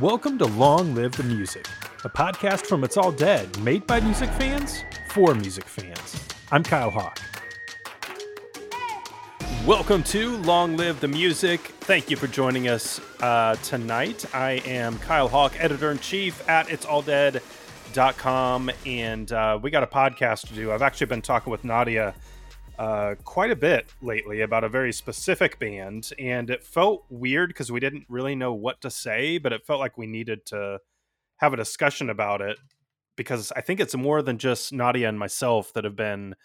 Welcome 0.00 0.38
to 0.38 0.46
Long 0.46 0.94
Live 0.94 1.16
the 1.16 1.24
Music, 1.24 1.66
a 2.04 2.08
podcast 2.08 2.66
from 2.66 2.84
It's 2.84 2.96
All 2.96 3.10
Dead, 3.10 3.58
made 3.64 3.84
by 3.84 3.98
music 3.98 4.30
fans 4.30 4.84
for 5.08 5.34
music 5.34 5.64
fans. 5.64 6.24
I'm 6.52 6.62
Kiel 6.62 6.90
Hauck. 6.90 7.18
Welcome 9.66 10.04
to 10.04 10.36
Long 10.42 10.76
Live 10.76 11.00
the 11.00 11.08
Music. 11.08 11.60
Thank 11.80 12.10
you 12.10 12.16
for 12.16 12.28
joining 12.28 12.68
us 12.68 13.00
uh, 13.20 13.56
tonight. 13.56 14.24
I 14.32 14.62
am 14.66 15.00
Kiel 15.00 15.26
Hauck, 15.26 15.54
editor 15.58 15.90
in 15.90 15.98
chief 15.98 16.48
at 16.48 16.70
It's 16.70 16.86
All 16.86 17.02
Dead.com, 17.02 18.70
and 18.86 19.32
uh, 19.32 19.58
we 19.60 19.72
got 19.72 19.82
a 19.82 19.88
podcast 19.88 20.46
to 20.46 20.54
do. 20.54 20.70
I've 20.70 20.82
actually 20.82 21.08
been 21.08 21.22
talking 21.22 21.50
with 21.50 21.64
Nadia 21.64 22.14
uh, 22.78 23.16
quite 23.24 23.50
a 23.50 23.56
bit 23.56 23.92
lately 24.00 24.40
about 24.40 24.62
a 24.62 24.68
very 24.68 24.92
specific 24.92 25.58
band, 25.58 26.10
and 26.18 26.48
it 26.48 26.62
felt 26.62 27.04
weird 27.10 27.50
because 27.50 27.72
we 27.72 27.80
didn't 27.80 28.06
really 28.08 28.36
know 28.36 28.52
what 28.52 28.80
to 28.82 28.90
say, 28.90 29.38
but 29.38 29.52
it 29.52 29.66
felt 29.66 29.80
like 29.80 29.98
we 29.98 30.06
needed 30.06 30.46
to 30.46 30.78
have 31.38 31.52
a 31.52 31.56
discussion 31.56 32.08
about 32.08 32.40
it 32.40 32.56
because 33.16 33.52
I 33.56 33.62
think 33.62 33.80
it's 33.80 33.96
more 33.96 34.22
than 34.22 34.38
just 34.38 34.72
Nadia 34.72 35.08
and 35.08 35.18
myself 35.18 35.72
that 35.72 35.82
have 35.82 35.96
been 35.96 36.36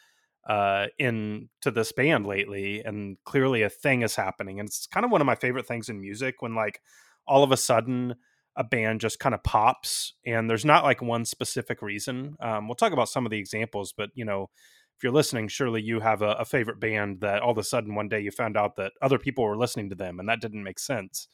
uh, 0.49 0.87
into 0.97 1.71
this 1.71 1.91
band 1.91 2.25
lately, 2.25 2.83
and 2.83 3.17
clearly 3.25 3.61
a 3.61 3.69
thing 3.69 4.01
is 4.01 4.15
happening, 4.15 4.59
and 4.59 4.67
it's 4.67 4.87
kind 4.87 5.05
of 5.05 5.11
one 5.11 5.21
of 5.21 5.27
my 5.27 5.35
favorite 5.35 5.67
things 5.67 5.87
in 5.87 6.01
music 6.01 6.41
when 6.41 6.55
like 6.55 6.81
all 7.27 7.43
of 7.43 7.51
a 7.51 7.57
sudden 7.57 8.15
a 8.55 8.63
band 8.63 9.01
just 9.01 9.19
kind 9.19 9.33
of 9.33 9.43
pops 9.43 10.13
and 10.25 10.47
there's 10.47 10.65
not 10.65 10.83
like 10.83 11.01
one 11.01 11.25
specific 11.25 11.81
reason. 11.81 12.35
Um, 12.39 12.67
we'll 12.67 12.75
talk 12.75 12.93
about 12.93 13.09
some 13.09 13.25
of 13.25 13.31
the 13.31 13.39
examples 13.39 13.93
but 13.97 14.09
you 14.13 14.25
know 14.25 14.49
if 14.97 15.03
you're 15.03 15.11
listening, 15.11 15.47
surely 15.47 15.81
you 15.81 15.99
have 15.99 16.21
a, 16.21 16.33
a, 16.33 16.45
favorite 16.45 16.79
band 16.79 17.21
that 17.21 17.41
all 17.41 17.51
of 17.51 17.57
a 17.57 17.63
sudden 17.63 17.95
one 17.95 18.07
day 18.07 18.19
you 18.19 18.31
found 18.31 18.55
out 18.55 18.75
that 18.77 18.93
other 19.01 19.17
people 19.17 19.43
were 19.43 19.57
listening 19.57 19.89
to 19.89 19.95
them 19.95 20.19
and 20.19 20.29
that 20.29 20.41
didn't 20.41 20.63
make 20.63 20.79
sense. 20.79 21.27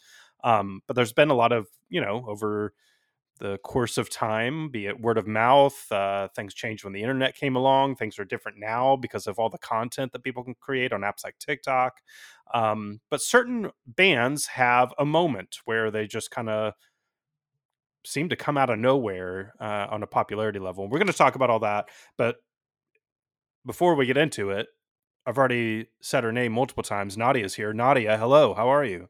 Um, 0.43 0.81
but 0.87 0.95
there's 0.95 1.13
been 1.13 1.29
a 1.29 1.35
lot 1.35 1.51
of, 1.51 1.67
you 1.89 2.01
know, 2.01 2.23
over 2.27 2.73
the 3.39 3.57
course 3.59 3.97
of 3.97 4.09
time, 4.09 4.69
be 4.69 4.85
it 4.85 4.99
word 4.99 5.17
of 5.17 5.25
mouth, 5.27 5.89
uh, 5.91 6.27
things 6.35 6.53
changed 6.53 6.83
when 6.83 6.93
the 6.93 7.01
internet 7.01 7.35
came 7.35 7.55
along. 7.55 7.95
Things 7.95 8.19
are 8.19 8.25
different 8.25 8.57
now 8.59 8.95
because 8.95 9.27
of 9.27 9.39
all 9.39 9.49
the 9.49 9.57
content 9.57 10.11
that 10.11 10.23
people 10.23 10.43
can 10.43 10.55
create 10.55 10.93
on 10.93 11.01
apps 11.01 11.23
like 11.23 11.37
TikTok. 11.39 12.01
Um, 12.53 12.99
but 13.09 13.21
certain 13.21 13.71
bands 13.85 14.47
have 14.47 14.93
a 14.97 15.05
moment 15.05 15.57
where 15.65 15.89
they 15.89 16.05
just 16.05 16.31
kind 16.31 16.49
of 16.49 16.73
seem 18.05 18.29
to 18.29 18.35
come 18.35 18.57
out 18.57 18.69
of 18.69 18.79
nowhere 18.79 19.53
uh, 19.59 19.87
on 19.89 20.03
a 20.03 20.07
popularity 20.07 20.59
level. 20.59 20.87
We're 20.87 20.99
going 20.99 21.07
to 21.07 21.13
talk 21.13 21.35
about 21.35 21.49
all 21.49 21.59
that, 21.59 21.89
but 22.17 22.37
before 23.69 23.93
we 23.93 24.07
get 24.07 24.17
into 24.17 24.49
it, 24.49 24.65
I've 25.27 25.37
already 25.37 25.85
said 26.01 26.23
her 26.23 26.31
name 26.31 26.53
multiple 26.53 26.81
times. 26.81 27.15
Nadia's 27.15 27.53
here. 27.53 27.71
Nadia, 27.71 28.17
hello. 28.17 28.55
How 28.55 28.67
are 28.67 28.83
you? 28.83 29.09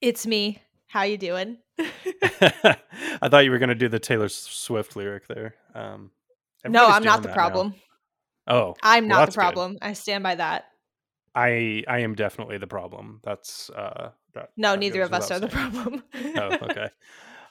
It's 0.00 0.26
me. 0.26 0.60
How 0.88 1.04
you 1.04 1.16
doing? 1.16 1.58
I 1.78 3.28
thought 3.28 3.44
you 3.44 3.52
were 3.52 3.58
going 3.58 3.68
to 3.68 3.76
do 3.76 3.88
the 3.88 4.00
Taylor 4.00 4.28
Swift 4.28 4.96
lyric 4.96 5.28
there. 5.28 5.54
Um, 5.76 6.10
no, 6.66 6.88
I'm 6.88 7.04
not 7.04 7.22
the 7.22 7.28
problem. 7.28 7.74
Now. 8.48 8.52
Oh, 8.52 8.74
I'm 8.82 9.06
well, 9.06 9.20
not 9.20 9.26
the 9.26 9.34
problem. 9.34 9.74
Good. 9.74 9.82
I 9.82 9.92
stand 9.92 10.24
by 10.24 10.34
that. 10.34 10.64
I 11.36 11.84
I 11.86 12.00
am 12.00 12.16
definitely 12.16 12.58
the 12.58 12.66
problem. 12.66 13.20
That's 13.22 13.70
uh 13.70 14.10
that, 14.34 14.50
No, 14.56 14.72
that 14.72 14.80
neither 14.80 15.02
of 15.02 15.12
us 15.12 15.30
are 15.30 15.38
the 15.38 15.46
problem. 15.46 16.02
oh, 16.36 16.58
okay. 16.62 16.88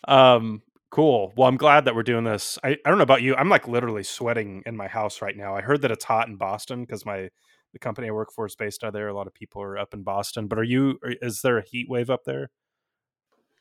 Um 0.06 0.62
Cool. 0.90 1.34
Well, 1.36 1.48
I'm 1.48 1.58
glad 1.58 1.86
that 1.86 1.96
we're 1.96 2.04
doing 2.04 2.24
this. 2.24 2.58
I, 2.64 2.78
I 2.86 2.90
don't 2.90 2.98
know 2.98 3.04
about 3.04 3.22
you. 3.22 3.36
I'm 3.36 3.50
like 3.50 3.68
literally 3.68 4.04
sweating 4.04 4.64
in 4.66 4.78
my 4.78 4.88
house 4.88 5.22
right 5.22 5.36
now. 5.36 5.56
I 5.56 5.62
heard 5.62 5.82
that 5.82 5.92
it's 5.92 6.06
hot 6.06 6.28
in 6.28 6.38
Boston 6.38 6.82
because 6.82 7.06
my 7.06 7.30
the 7.74 7.80
company 7.80 8.08
I 8.08 8.12
work 8.12 8.32
for 8.32 8.46
is 8.46 8.56
based 8.56 8.84
out 8.84 8.94
there. 8.94 9.10
A 9.10 9.14
lot 9.14 9.28
of 9.28 9.34
people 9.34 9.62
are 9.62 9.78
up 9.78 9.94
in 9.94 10.04
Boston. 10.04 10.48
But 10.48 10.60
are 10.60 10.64
you? 10.64 10.98
Is 11.04 11.42
there 11.42 11.58
a 11.58 11.64
heat 11.64 11.88
wave 11.90 12.10
up 12.10 12.24
there? 12.26 12.50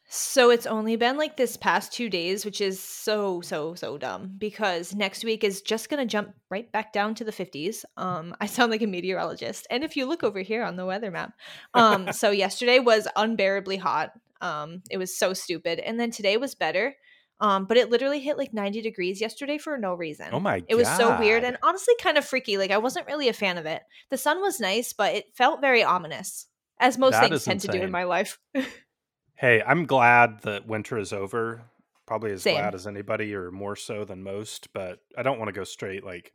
So 0.09 0.51
it's 0.51 0.69
only 0.69 0.95
been 0.95 1.17
like 1.17 1.37
this 1.37 1.57
past 1.57 1.93
two 1.93 2.09
days, 2.09 2.45
which 2.45 2.61
is 2.61 2.81
so 2.81 3.41
so 3.41 3.75
so 3.75 3.99
dumb 3.99 4.35
because 4.39 4.95
next 4.95 5.25
week 5.25 5.43
is 5.43 5.63
just 5.63 5.89
gonna 5.89 6.07
jump 6.07 6.33
right 6.49 6.71
back 6.71 6.93
down 6.93 7.17
to 7.17 7.25
the 7.25 7.33
50s. 7.33 7.85
Um, 7.97 8.35
I 8.41 8.47
sound 8.47 8.71
like 8.71 8.83
a 8.83 8.87
meteorologist, 8.87 9.67
and 9.69 9.83
if 9.83 9.97
you 9.97 10.07
look 10.07 10.23
over 10.23 10.41
here 10.41 10.63
on 10.63 10.77
the 10.77 10.87
weather 10.87 11.11
map, 11.11 11.33
um, 11.75 12.13
so 12.13 12.31
yesterday 12.31 12.79
was 12.79 13.09
unbearably 13.17 13.79
hot. 13.79 14.13
Um, 14.41 14.83
it 14.91 14.99
was 14.99 15.19
so 15.19 15.33
stupid, 15.33 15.81
and 15.81 15.99
then 15.99 16.13
today 16.13 16.37
was 16.37 16.55
better. 16.55 16.95
Um, 17.39 17.67
but 17.67 17.77
it 17.77 17.91
literally 17.91 18.21
hit 18.21 18.39
like 18.39 18.55
90 18.55 18.81
degrees 18.81 19.21
yesterday 19.21 19.59
for 19.59 19.77
no 19.77 19.95
reason. 19.95 20.29
Oh 20.33 20.41
my 20.41 20.61
god. 20.61 20.67
It 20.71 20.75
was 20.75 20.89
so 20.89 21.19
weird 21.19 21.45
and 21.45 21.59
honestly 21.63 21.95
kind 22.01 22.17
of 22.17 22.25
freaky. 22.25 22.57
Like 22.57 22.71
I 22.71 22.79
wasn't 22.79 23.07
really 23.07 23.29
a 23.29 23.35
fan 23.35 23.59
of 23.59 23.67
it. 23.67 23.83
The 24.11 24.17
sun 24.17 24.41
was 24.41 24.59
nice, 24.59 24.93
but 24.93 25.15
it 25.15 25.27
felt 25.35 25.61
very 25.61 25.85
ominous, 25.85 26.47
as 26.81 26.97
most 26.97 27.13
that 27.13 27.29
things 27.29 27.45
tend 27.45 27.57
insane. 27.57 27.73
to 27.73 27.79
do 27.79 27.85
in 27.85 27.91
my 27.91 28.05
life. 28.05 28.39
hey, 29.35 29.63
I'm 29.67 29.85
glad 29.85 30.41
that 30.43 30.67
winter 30.67 30.99
is 30.99 31.13
over. 31.13 31.63
Probably 32.07 32.33
as 32.33 32.43
Same. 32.43 32.55
glad 32.55 32.75
as 32.75 32.87
anybody 32.87 33.35
or 33.35 33.51
more 33.51 33.77
so 33.77 34.05
than 34.05 34.23
most, 34.23 34.73
but 34.73 35.01
I 35.19 35.23
don't 35.23 35.39
want 35.39 35.49
to 35.49 35.53
go 35.53 35.65
straight 35.65 36.05
like 36.05 36.33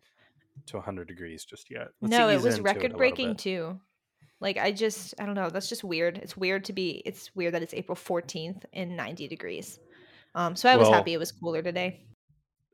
to 0.68 0.78
100 0.78 1.08
degrees 1.08 1.46
just 1.46 1.72
yet. 1.72 1.90
Let's 2.02 2.12
no, 2.12 2.30
it 2.30 2.42
was 2.42 2.60
record 2.60 2.96
breaking 2.96 3.38
too. 3.38 3.80
Like 4.40 4.58
I 4.58 4.72
just 4.72 5.16
I 5.20 5.26
don't 5.26 5.36
know, 5.36 5.50
that's 5.50 5.70
just 5.70 5.84
weird. 5.84 6.18
It's 6.18 6.36
weird 6.38 6.66
to 6.66 6.74
be 6.74 7.02
it's 7.06 7.34
weird 7.36 7.54
that 7.54 7.64
it's 7.64 7.74
April 7.74 7.96
14th 7.96 8.66
and 8.74 8.96
90 8.98 9.28
degrees. 9.28 9.80
Um, 10.36 10.56
so 10.56 10.70
I 10.70 10.76
was 10.76 10.88
well, 10.88 10.98
happy 10.98 11.14
it 11.14 11.20
was 11.20 11.32
cooler 11.32 11.62
today. 11.62 12.06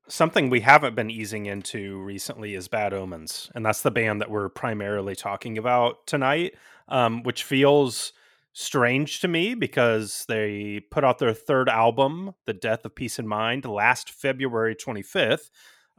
Something 0.07 0.49
we 0.49 0.61
haven't 0.61 0.95
been 0.95 1.11
easing 1.11 1.47
into 1.47 1.99
recently 2.01 2.55
is 2.55 2.67
Bad 2.67 2.93
Omens, 2.93 3.51
and 3.55 3.65
that's 3.65 3.81
the 3.81 3.91
band 3.91 4.21
that 4.21 4.29
we're 4.29 4.49
primarily 4.49 5.15
talking 5.15 5.57
about 5.57 6.07
tonight, 6.07 6.55
um, 6.87 7.23
which 7.23 7.43
feels 7.43 8.13
strange 8.53 9.19
to 9.19 9.27
me 9.27 9.53
because 9.53 10.25
they 10.27 10.81
put 10.91 11.03
out 11.03 11.19
their 11.19 11.33
third 11.33 11.69
album, 11.69 12.33
The 12.45 12.53
Death 12.53 12.85
of 12.85 12.95
Peace 12.95 13.19
and 13.19 13.27
Mind, 13.27 13.65
last 13.65 14.09
February 14.09 14.75
25th, 14.75 15.49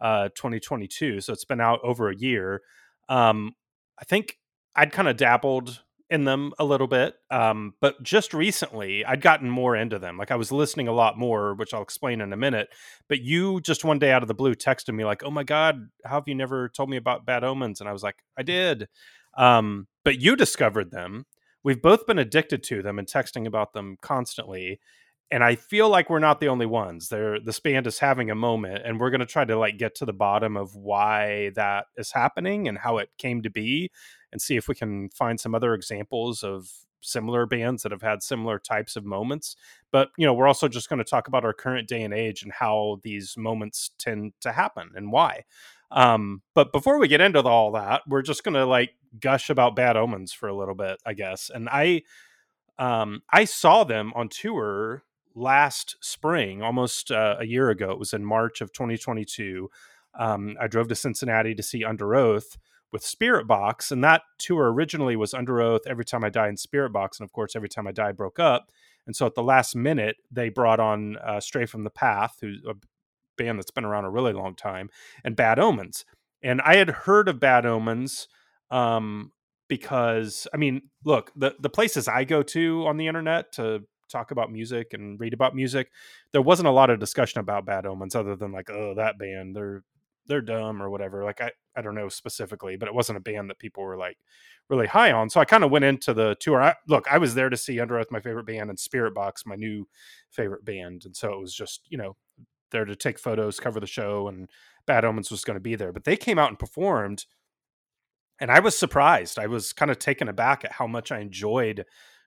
uh, 0.01 0.29
2022. 0.35 1.21
So 1.21 1.33
it's 1.33 1.45
been 1.45 1.61
out 1.61 1.81
over 1.85 2.09
a 2.09 2.17
year. 2.17 2.63
Um, 3.09 3.55
I 4.01 4.05
think 4.05 4.39
I'd 4.75 4.93
kind 4.93 5.09
of 5.09 5.17
dabbled 5.17 5.83
in 6.11 6.25
them 6.25 6.53
a 6.59 6.65
little 6.65 6.87
bit. 6.87 7.15
Um, 7.31 7.75
but 7.81 8.03
just 8.03 8.33
recently, 8.33 9.05
I'd 9.05 9.21
gotten 9.21 9.51
more 9.51 9.77
into 9.77 9.99
them. 9.99 10.17
Like 10.17 10.31
I 10.31 10.37
was 10.37 10.51
listening 10.51 10.89
a 10.89 10.93
lot 10.93 11.19
more, 11.19 11.55
which 11.55 11.75
I'll 11.75 11.83
explain 11.83 12.21
in 12.21 12.33
a 12.33 12.37
minute. 12.37 12.69
But 13.09 13.21
you 13.21 13.61
just 13.61 13.85
one 13.85 13.99
day 13.99 14.11
out 14.11 14.23
of 14.23 14.29
the 14.29 14.35
blue 14.35 14.55
texted 14.55 14.95
me 14.95 15.05
like, 15.05 15.23
"Oh 15.23 15.31
my 15.31 15.45
god, 15.45 15.89
how 16.05 16.17
have 16.17 16.29
you 16.29 16.35
never 16.35 16.69
told 16.71 16.91
me 16.91 16.97
about 16.97 17.27
Bad 17.27 17.45
Omens?" 17.45 17.81
And 17.81 17.89
I 17.89 17.93
was 17.93 18.03
like, 18.03 18.17
"I 18.37 18.43
did." 18.43 18.89
Um, 19.37 19.87
but 20.05 20.21
you 20.21 20.37
discovered 20.37 20.91
them. 20.91 21.27
We've 21.63 21.83
both 21.83 22.07
been 22.07 22.19
addicted 22.19 22.63
to 22.65 22.83
them 22.83 22.99
and 22.99 23.07
texting 23.07 23.47
about 23.47 23.73
them 23.73 23.97
constantly. 24.01 24.81
And 25.31 25.45
I 25.45 25.57
feel 25.57 25.91
like 25.91 26.09
we're 26.09 26.21
not 26.21 26.41
the 26.41 26.49
only 26.49 26.65
ones. 26.65 27.11
They're, 27.11 27.39
this 27.39 27.61
band 27.61 27.87
is 27.87 27.99
having 27.99 28.31
a 28.31 28.35
moment, 28.35 28.81
and 28.87 28.99
we're 28.99 29.11
going 29.11 29.21
to 29.21 29.27
try 29.27 29.45
to 29.45 29.59
like 29.59 29.77
get 29.77 29.95
to 29.97 30.07
the 30.07 30.15
bottom 30.15 30.57
of 30.57 30.75
why 30.75 31.51
that 31.55 31.85
is 31.99 32.13
happening 32.13 32.67
and 32.67 32.79
how 32.79 32.97
it 32.97 33.11
came 33.19 33.43
to 33.43 33.51
be 33.51 33.91
and 34.33 34.41
see 34.41 34.57
if 34.57 34.69
we 34.69 34.75
can 34.75 35.09
find 35.11 35.41
some 35.41 35.55
other 35.55 35.75
examples 35.75 36.43
of 36.43 36.71
similar 37.01 37.47
bands 37.47 37.83
that 37.83 37.93
have 37.93 38.03
had 38.03 38.23
similar 38.23 38.59
types 38.59 38.97
of 38.97 39.05
moments. 39.05 39.57
But, 39.91 40.11
you 40.17 40.27
know, 40.27 40.35
we're 40.35 40.49
also 40.49 40.69
just 40.69 40.89
going 40.89 40.99
to 40.99 41.05
talk 41.05 41.29
about 41.29 41.45
our 41.45 41.53
current 41.53 41.89
day 41.89 42.03
and 42.03 42.13
age 42.13 42.43
and 42.43 42.53
how 42.53 42.99
these 43.03 43.37
moments 43.37 43.91
tend 43.99 44.33
to 44.41 44.53
happen 44.53 44.91
and 44.95 45.13
why. 45.13 45.45
Um, 45.91 46.43
but 46.55 46.73
before 46.73 46.99
we 46.99 47.09
get 47.09 47.21
into 47.21 47.43
all 47.43 47.73
that, 47.73 48.03
we're 48.07 48.23
just 48.23 48.45
going 48.45 48.55
to 48.55 48.67
like 48.67 48.91
gush 49.21 49.49
about 49.49 49.77
bad 49.77 49.97
omens 49.97 50.33
for 50.33 50.49
a 50.49 50.57
little 50.57 50.75
bit, 50.75 50.99
I 51.07 51.15
guess. 51.15 51.51
And 51.53 51.69
I, 51.71 52.03
um, 52.79 53.23
I 53.33 53.45
saw 53.45 53.85
them 53.85 54.13
on 54.15 54.29
tour 54.29 55.05
last 55.35 55.97
spring, 56.01 56.63
almost 56.63 57.11
uh, 57.11 57.37
a 57.39 57.47
year 57.47 57.71
ago. 57.71 57.91
It 57.91 57.99
was 57.99 58.13
in 58.13 58.25
March 58.25 58.61
of 58.61 58.73
2022. 58.73 59.71
Um, 60.19 60.57
I 60.61 60.67
drove 60.67 60.89
to 60.89 60.95
Cincinnati 60.95 61.55
to 61.55 61.63
see 61.63 61.85
Underoath 61.85 62.59
with 62.93 63.03
Spiritbox, 63.03 63.91
and 63.91 64.03
that 64.03 64.23
tour 64.39 64.73
originally 64.73 65.17
was 65.17 65.33
Underoath, 65.33 65.87
Every 65.87 66.05
Time 66.05 66.25
I 66.25 66.31
Die 66.31 66.49
in 66.49 66.57
Spiritbox, 66.57 67.21
and 67.21 67.27
of 67.27 67.33
course, 67.33 67.55
Every 67.55 67.69
Time 67.69 67.87
I 67.87 67.93
Die 67.93 68.13
broke 68.13 68.39
up. 68.39 68.71
And 69.07 69.17
so 69.17 69.27
at 69.27 69.35
the 69.35 69.43
last 69.43 69.75
minute, 69.75 70.17
they 70.31 70.49
brought 70.49 70.81
on 70.81 71.17
uh, 71.19 71.41
Stray 71.41 71.67
from 71.67 71.85
the 71.85 71.91
Path, 71.91 72.39
who's 72.41 72.63
a 72.69 72.75
band 73.37 73.59
that's 73.59 73.71
been 73.71 73.85
around 73.85 74.05
a 74.05 74.11
really 74.11 74.33
long 74.33 74.55
time, 74.55 74.91
and 75.25 75.37
Bad 75.37 75.59
Omens. 75.59 76.05
And 76.43 76.61
I 76.61 76.77
had 76.77 76.91
heard 76.91 77.29
of 77.29 77.41
Bad 77.41 77.67
Omens 77.67 78.29
um, 78.71 79.33
because, 79.69 80.47
I 80.53 80.57
mean, 80.57 80.83
look, 81.05 81.33
the, 81.35 81.55
the 81.59 81.71
places 81.71 82.07
I 82.09 82.25
go 82.25 82.43
to 82.43 82.87
on 82.87 82.97
the 82.97 83.07
internet 83.07 83.53
to 83.53 83.85
talk 84.09 84.31
about 84.31 84.53
music 84.53 84.93
and 84.93 85.19
read 85.21 85.35
about 85.35 85.55
music, 85.55 85.91
there 86.33 86.43
wasn't 86.43 86.69
a 86.69 86.73
lot 86.73 86.91
of 86.91 87.01
discussion 87.01 87.41
about 87.41 87.67
Bad 87.67 87.87
Omens 87.87 88.15
other 88.15 88.37
than 88.37 88.53
like, 88.53 88.71
oh, 88.71 88.95
that 88.95 89.19
band, 89.19 89.57
they're 89.57 89.83
they're 90.27 90.43
dumb 90.43 90.83
or 90.83 90.91
whatever. 90.91 91.25
Like 91.25 91.41
I, 91.41 91.53
I 91.79 91.83
don't 91.83 91.95
know 91.95 92.09
specifically, 92.09 92.77
but 92.77 92.89
it 92.89 92.95
wasn't 92.95 93.19
a 93.19 93.21
band 93.21 93.49
that 93.51 93.59
people 93.59 93.85
were 93.85 93.97
like 93.97 94.19
really 94.69 94.87
high 94.89 95.13
on. 95.13 95.31
So 95.31 95.41
I 95.41 95.45
kind 95.45 95.63
of 95.63 95.71
went 95.71 95.85
into 95.85 96.13
the 96.13 96.37
tour. 96.41 96.61
I, 96.61 96.75
look, 96.89 97.07
I 97.11 97.19
was 97.19 97.35
there 97.35 97.49
to 97.49 97.57
see 97.57 97.77
Underoath, 97.77 98.11
my 98.11 98.21
favorite 98.21 98.47
band, 98.47 98.69
and 98.69 98.79
Spiritbox, 98.79 99.47
my 99.47 99.55
new 99.55 99.87
favorite 100.31 100.65
band, 100.65 101.05
and 101.05 101.17
so 101.17 101.33
it 101.33 101.41
was 101.41 101.55
just 101.55 101.83
you 101.89 101.97
know 101.97 102.17
there 102.71 102.85
to 102.85 102.97
take 102.97 103.19
photos, 103.19 103.61
cover 103.61 103.81
the 103.81 103.87
show, 103.87 104.29
and 104.29 104.51
Bad 104.87 105.05
Omens 105.05 105.31
was 105.31 105.45
going 105.45 105.55
to 105.57 105.61
be 105.61 105.77
there. 105.77 105.93
But 105.93 106.05
they 106.05 106.17
came 106.17 106.39
out 106.39 106.49
and 106.51 106.59
performed, 106.59 107.27
and 108.41 108.51
I 108.51 108.61
was 108.61 108.77
surprised. 108.77 109.39
I 109.39 109.47
was 109.47 109.73
kind 109.73 109.91
of 109.91 109.99
taken 109.99 110.29
aback 110.29 110.65
at 110.65 110.73
how 110.73 110.87
much 110.87 111.13
I 111.13 111.21
enjoyed 111.21 111.87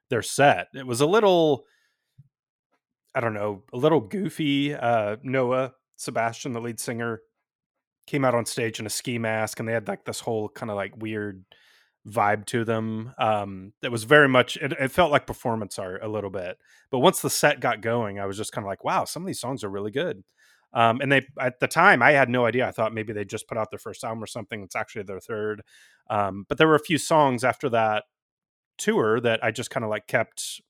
their 0.10 0.22
set. 0.22 0.68
It 0.74 0.88
was 0.88 1.02
a 1.02 1.06
little 1.06 1.66
I 3.14 3.20
don't 3.20 3.34
know, 3.34 3.64
a 3.74 3.78
little 3.78 4.00
goofy. 4.00 4.74
Uh, 4.74 5.18
Noah 5.22 5.74
Sebastian, 5.98 6.54
the 6.54 6.62
lead 6.62 6.80
singer, 6.80 7.22
came 8.08 8.26
out 8.26 8.36
on 8.36 8.46
stage 8.46 8.80
in 8.80 8.86
a 8.86 8.90
ski 8.90 9.18
mask, 9.18 9.60
and 9.60 9.68
they 9.68 9.74
had 9.74 9.88
like 9.88 10.06
this 10.06 10.20
whole 10.20 10.50
kind 10.50 10.70
of 10.70 10.76
like 10.76 10.96
weird 10.98 11.44
vibe 12.08 12.46
to 12.48 12.66
them. 12.66 13.14
Um, 13.18 13.74
that 13.82 13.92
was 13.92 14.04
very 14.04 14.28
much. 14.28 14.58
It, 14.58 14.74
it 14.74 14.92
felt 14.92 15.12
like 15.12 15.28
performance 15.28 15.78
art 15.78 16.04
a 16.04 16.08
little 16.08 16.30
bit. 16.30 16.58
But 16.90 17.00
once 17.00 17.22
the 17.22 17.30
set 17.30 17.60
got 17.60 17.82
going, 17.82 18.20
I 18.20 18.26
was 18.26 18.38
just 18.38 18.52
kind 18.52 18.66
of 18.66 18.70
like, 18.70 18.84
wow, 18.84 19.06
some 19.06 19.24
of 19.24 19.28
these 19.28 19.40
songs 19.40 19.64
are 19.64 19.70
really 19.70 19.92
good. 19.92 20.24
Um, 20.74 21.02
and 21.02 21.12
they 21.12 21.26
at 21.40 21.60
the 21.60 21.68
time 21.68 22.02
I 22.02 22.12
had 22.12 22.30
no 22.30 22.46
idea. 22.46 22.68
I 22.68 22.72
thought 22.72 22.94
maybe 22.94 23.14
they 23.14 23.26
just 23.26 23.48
put 23.48 23.58
out 23.58 23.70
their 23.72 23.80
first 23.80 24.04
album 24.04 24.24
or 24.24 24.28
something. 24.28 24.64
It's 24.64 24.76
actually 24.76 25.04
their 25.04 25.20
third. 25.20 25.64
Um, 26.10 26.46
but 26.48 26.58
there 26.58 26.68
were 26.68 26.76
a 26.76 26.80
few 26.80 26.98
songs 26.98 27.44
after 27.44 27.70
that 27.70 28.06
tour 28.78 29.20
that 29.20 29.44
I 29.44 29.52
just 29.52 29.70
kind 29.70 29.84
of 29.84 29.90
like 29.90 30.08
kept 30.08 30.62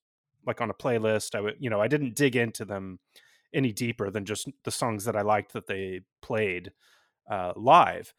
like 0.46 0.60
on 0.60 0.72
a 0.72 0.74
playlist. 0.74 1.36
I 1.36 1.42
would, 1.42 1.56
you 1.60 1.70
know, 1.70 1.80
I 1.80 1.88
didn't 1.88 2.16
dig 2.16 2.36
into 2.36 2.66
them 2.66 3.00
any 3.54 3.72
deeper 3.72 4.10
than 4.10 4.26
just 4.26 4.50
the 4.64 4.72
songs 4.72 5.06
that 5.06 5.16
I 5.16 5.22
liked 5.22 5.54
that 5.54 5.68
they 5.68 6.02
played 6.22 6.72
uh, 7.32 7.54
live. 7.56 8.14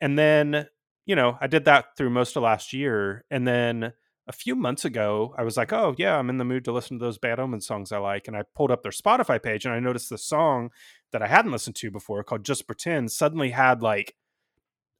And 0.00 0.18
then, 0.18 0.66
you 1.06 1.14
know, 1.14 1.36
I 1.40 1.46
did 1.46 1.66
that 1.66 1.96
through 1.96 2.10
most 2.10 2.34
of 2.34 2.42
last 2.42 2.72
year. 2.72 3.24
And 3.30 3.46
then 3.46 3.92
a 4.26 4.32
few 4.32 4.56
months 4.56 4.86
ago, 4.86 5.34
I 5.36 5.42
was 5.42 5.56
like, 5.56 5.72
oh, 5.72 5.94
yeah, 5.98 6.16
I'm 6.16 6.30
in 6.30 6.38
the 6.38 6.44
mood 6.44 6.64
to 6.64 6.72
listen 6.72 6.98
to 6.98 7.04
those 7.04 7.18
Bad 7.18 7.38
Omen 7.38 7.60
songs 7.60 7.92
I 7.92 7.98
like. 7.98 8.26
And 8.26 8.36
I 8.36 8.42
pulled 8.56 8.70
up 8.70 8.82
their 8.82 8.90
Spotify 8.90 9.40
page 9.40 9.66
and 9.66 9.74
I 9.74 9.80
noticed 9.80 10.08
the 10.08 10.18
song 10.18 10.70
that 11.12 11.22
I 11.22 11.26
hadn't 11.26 11.52
listened 11.52 11.76
to 11.76 11.90
before 11.90 12.24
called 12.24 12.44
Just 12.44 12.66
Pretend 12.66 13.12
suddenly 13.12 13.50
had 13.50 13.82
like, 13.82 14.14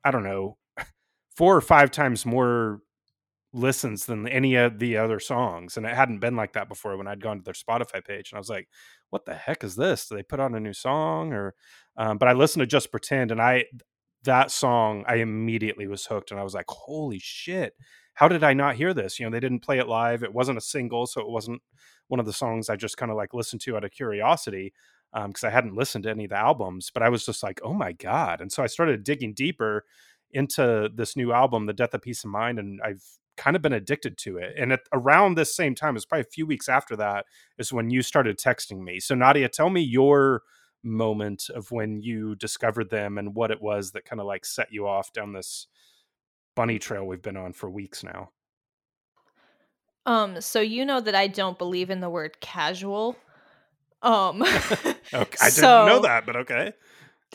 I 0.05 0.11
don't 0.11 0.25
know, 0.25 0.59
four 1.35 1.57
or 1.57 1.63
five 1.63 1.91
times 1.91 2.27
more 2.27 2.81
listens 3.55 4.05
than 4.05 4.29
any 4.29 4.57
of 4.57 4.79
the 4.79 4.99
other 4.99 5.21
songs. 5.21 5.77
And 5.77 5.87
it 5.87 5.95
hadn't 5.95 6.19
been 6.19 6.37
like 6.37 6.53
that 6.53 6.69
before 6.69 6.97
when 6.99 7.07
I'd 7.07 7.23
gone 7.23 7.39
to 7.39 7.45
their 7.45 7.55
Spotify 7.55 8.05
page. 8.05 8.31
And 8.31 8.37
I 8.37 8.41
was 8.41 8.51
like, 8.51 8.69
what 9.09 9.25
the 9.25 9.35
heck 9.35 9.65
is 9.65 9.77
this? 9.77 10.09
Do 10.09 10.17
they 10.17 10.23
put 10.23 10.41
on 10.41 10.55
a 10.55 10.61
new 10.61 10.75
song? 10.75 11.33
Or, 11.33 11.55
um, 11.97 12.19
but 12.19 12.29
I 12.29 12.33
listened 12.33 12.63
to 12.63 12.67
Just 12.67 12.91
Pretend 12.91 13.31
and 13.31 13.41
I, 13.41 13.65
that 14.25 14.51
song, 14.51 15.05
I 15.07 15.17
immediately 15.17 15.87
was 15.87 16.07
hooked 16.07 16.31
and 16.31 16.41
I 16.41 16.45
was 16.45 16.55
like, 16.55 16.69
holy 16.69 17.19
shit. 17.19 17.75
How 18.15 18.29
did 18.29 18.45
I 18.45 18.55
not 18.55 18.77
hear 18.77 18.95
this? 18.95 19.19
You 19.19 19.27
know, 19.27 19.31
they 19.31 19.41
didn't 19.41 19.65
play 19.65 19.79
it 19.79 19.89
live. 19.89 20.23
It 20.23 20.33
wasn't 20.33 20.59
a 20.59 20.63
single. 20.63 21.07
So 21.07 21.21
it 21.21 21.29
wasn't 21.29 21.63
one 22.09 22.21
of 22.21 22.27
the 22.27 22.33
songs 22.33 22.69
I 22.69 22.77
just 22.77 22.97
kind 22.97 23.11
of 23.11 23.17
like 23.17 23.35
listened 23.35 23.61
to 23.63 23.77
out 23.77 23.85
of 23.85 23.91
curiosity 23.91 24.73
because 25.13 25.45
um, 25.45 25.49
I 25.49 25.51
hadn't 25.51 25.77
listened 25.77 26.05
to 26.05 26.11
any 26.11 26.25
of 26.25 26.31
the 26.31 26.39
albums, 26.39 26.91
but 26.93 27.03
I 27.03 27.09
was 27.09 27.27
just 27.27 27.43
like, 27.43 27.61
oh 27.63 27.73
my 27.73 27.93
God. 27.93 28.41
And 28.41 28.51
so 28.51 28.63
I 28.63 28.67
started 28.67 29.05
digging 29.05 29.35
deeper 29.35 29.85
into 30.33 30.89
this 30.95 31.17
new 31.17 31.33
album, 31.33 31.67
The 31.67 31.73
Death 31.73 31.95
of 31.95 32.03
Peace 32.03 32.25
of 32.25 32.31
Mind, 32.31 32.59
and 32.59 32.81
I've 32.85 33.03
kind 33.37 33.57
of 33.57 33.63
been 33.63 33.73
addicted 33.73 34.19
to 34.19 34.39
it. 34.39 34.55
And 34.59 34.73
at 34.73 34.81
around 34.93 35.37
this 35.37 35.55
same 35.55 35.75
time, 35.75 35.97
it's 35.97 36.05
probably 36.05 36.23
a 36.23 36.33
few 36.33 36.47
weeks 36.47 36.69
after 36.69 36.97
that, 36.97 37.27
is 37.59 37.73
when 37.73 37.91
you 37.91 38.03
started 38.03 38.39
texting 38.39 38.83
me. 38.83 39.01
So 39.01 39.15
Nadia, 39.15 39.49
tell 39.49 39.71
me 39.71 39.81
your 39.81 40.43
moment 40.85 41.49
of 41.55 41.71
when 41.71 42.01
you 42.01 42.35
discovered 42.35 42.91
them 42.91 43.19
and 43.19 43.35
what 43.35 43.51
it 43.51 43.61
was 43.61 43.93
that 43.93 44.05
kind 44.05 44.21
of 44.21 44.27
like 44.27 44.45
set 44.45 44.73
you 44.73 44.87
off 44.87 45.13
down 45.13 45.33
this 45.33 45.67
bunny 46.55 46.79
trail 46.79 47.05
we've 47.05 47.23
been 47.23 47.37
on 47.37 47.53
for 47.53 47.69
weeks 47.71 48.05
now. 48.05 48.31
Um, 50.07 50.41
so 50.41 50.61
you 50.61 50.85
know 50.85 51.01
that 51.01 51.15
I 51.15 51.27
don't 51.27 51.59
believe 51.59 51.91
in 51.91 52.01
the 52.01 52.11
word 52.11 52.41
casual. 52.41 53.17
Um 54.03 54.43
okay, 55.15 55.39
I 55.41 55.49
so 55.49 55.63
didn't 55.63 55.87
know 55.87 56.03
that, 56.03 56.27
but 56.27 56.37
okay. 56.37 56.75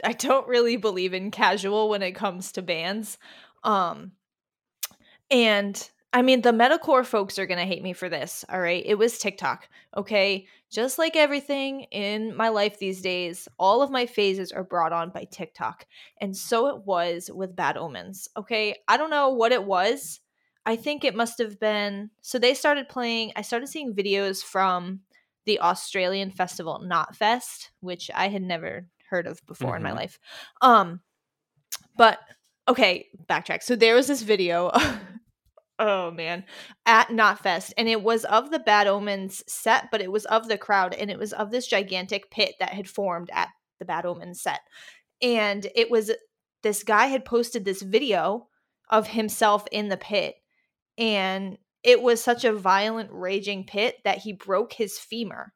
I 0.04 0.14
don't 0.14 0.48
really 0.48 0.78
believe 0.78 1.14
in 1.14 1.32
casual 1.32 1.90
when 1.90 2.04
it 2.04 2.12
comes 2.12 2.52
to 2.54 2.62
bands. 2.62 3.18
Um 3.64 4.12
and 5.32 5.90
I 6.12 6.24
mean, 6.24 6.42
the 6.42 6.52
metalcore 6.52 7.06
folks 7.06 7.38
are 7.38 7.46
going 7.46 7.60
to 7.60 7.66
hate 7.66 7.84
me 7.84 7.94
for 7.94 8.10
this. 8.10 8.44
All 8.50 8.60
right. 8.60 8.84
It 8.84 8.96
was 8.96 9.20
TikTok. 9.20 9.70
Okay. 9.96 10.48
Just 10.72 10.98
like 10.98 11.16
everything 11.16 11.82
in 11.92 12.36
my 12.36 12.50
life 12.50 12.80
these 12.80 13.02
days, 13.02 13.48
all 13.60 13.84
of 13.84 13.92
my 13.92 14.08
phases 14.08 14.52
are 14.52 14.64
brought 14.64 14.92
on 14.92 15.12
by 15.12 15.26
TikTok. 15.26 15.86
And 16.20 16.36
so 16.36 16.68
it 16.68 16.86
was 16.86 17.30
with 17.34 17.56
Bad 17.56 17.78
Omens. 17.78 18.28
Okay. 18.36 18.76
I 18.88 18.98
don't 18.98 19.12
know 19.12 19.30
what 19.30 19.52
it 19.52 19.64
was. 19.64 20.20
I 20.66 20.76
think 20.76 21.04
it 21.04 21.16
must 21.16 21.38
have 21.38 21.60
been. 21.60 22.10
So 22.22 22.40
they 22.40 22.56
started 22.56 22.90
playing, 22.90 23.32
I 23.36 23.44
started 23.44 23.68
seeing 23.68 23.94
videos 23.94 24.44
from 24.44 25.02
the 25.46 25.60
Australian 25.60 26.32
festival 26.32 26.84
Knotfest, 26.84 27.70
which 27.82 28.10
I 28.14 28.30
had 28.30 28.42
never 28.42 28.88
heard 29.10 29.28
of 29.28 29.46
before 29.46 29.70
mm-hmm. 29.70 29.78
in 29.78 29.84
my 29.84 29.90
mm-hmm. 29.90 29.98
life. 29.98 30.20
Um, 30.62 31.02
but 31.98 32.20
okay, 32.68 33.08
backtrack. 33.28 33.64
So 33.64 33.76
there 33.76 33.96
was 33.96 34.08
this 34.08 34.22
video 34.22 34.72
oh 35.80 36.12
man, 36.12 36.44
at 36.86 37.08
Knotfest, 37.08 37.74
and 37.78 37.88
it 37.88 38.04
was 38.04 38.26
of 38.26 38.52
the 38.52 38.60
Bad 38.60 38.88
Omens 38.88 39.44
set, 39.48 39.90
but 39.92 40.02
it 40.02 40.12
was 40.12 40.26
of 40.26 40.48
the 40.48 40.58
crowd, 40.58 40.94
and 40.94 41.10
it 41.10 41.18
was 41.18 41.34
of 41.34 41.52
this 41.52 41.68
gigantic 41.68 42.30
pit 42.30 42.56
that 42.60 42.74
had 42.74 42.90
formed 42.90 43.30
at 43.34 43.50
the 43.80 43.86
Bad 43.86 44.06
Omens 44.06 44.42
set, 44.42 44.62
and 45.22 45.68
it 45.76 45.90
was 45.90 46.12
this 46.62 46.84
guy 46.84 47.08
had 47.08 47.26
posted 47.26 47.66
this 47.66 47.82
video 47.82 48.48
of 48.90 49.08
himself 49.08 49.66
in 49.72 49.90
the 49.90 49.98
pit, 49.98 50.36
and 50.98 51.58
it 51.84 52.02
was 52.02 52.22
such 52.22 52.44
a 52.44 52.54
violent, 52.54 53.10
raging 53.12 53.66
pit 53.66 53.96
that 54.04 54.18
he 54.20 54.34
broke 54.34 54.74
his 54.74 55.00
femur. 55.00 55.54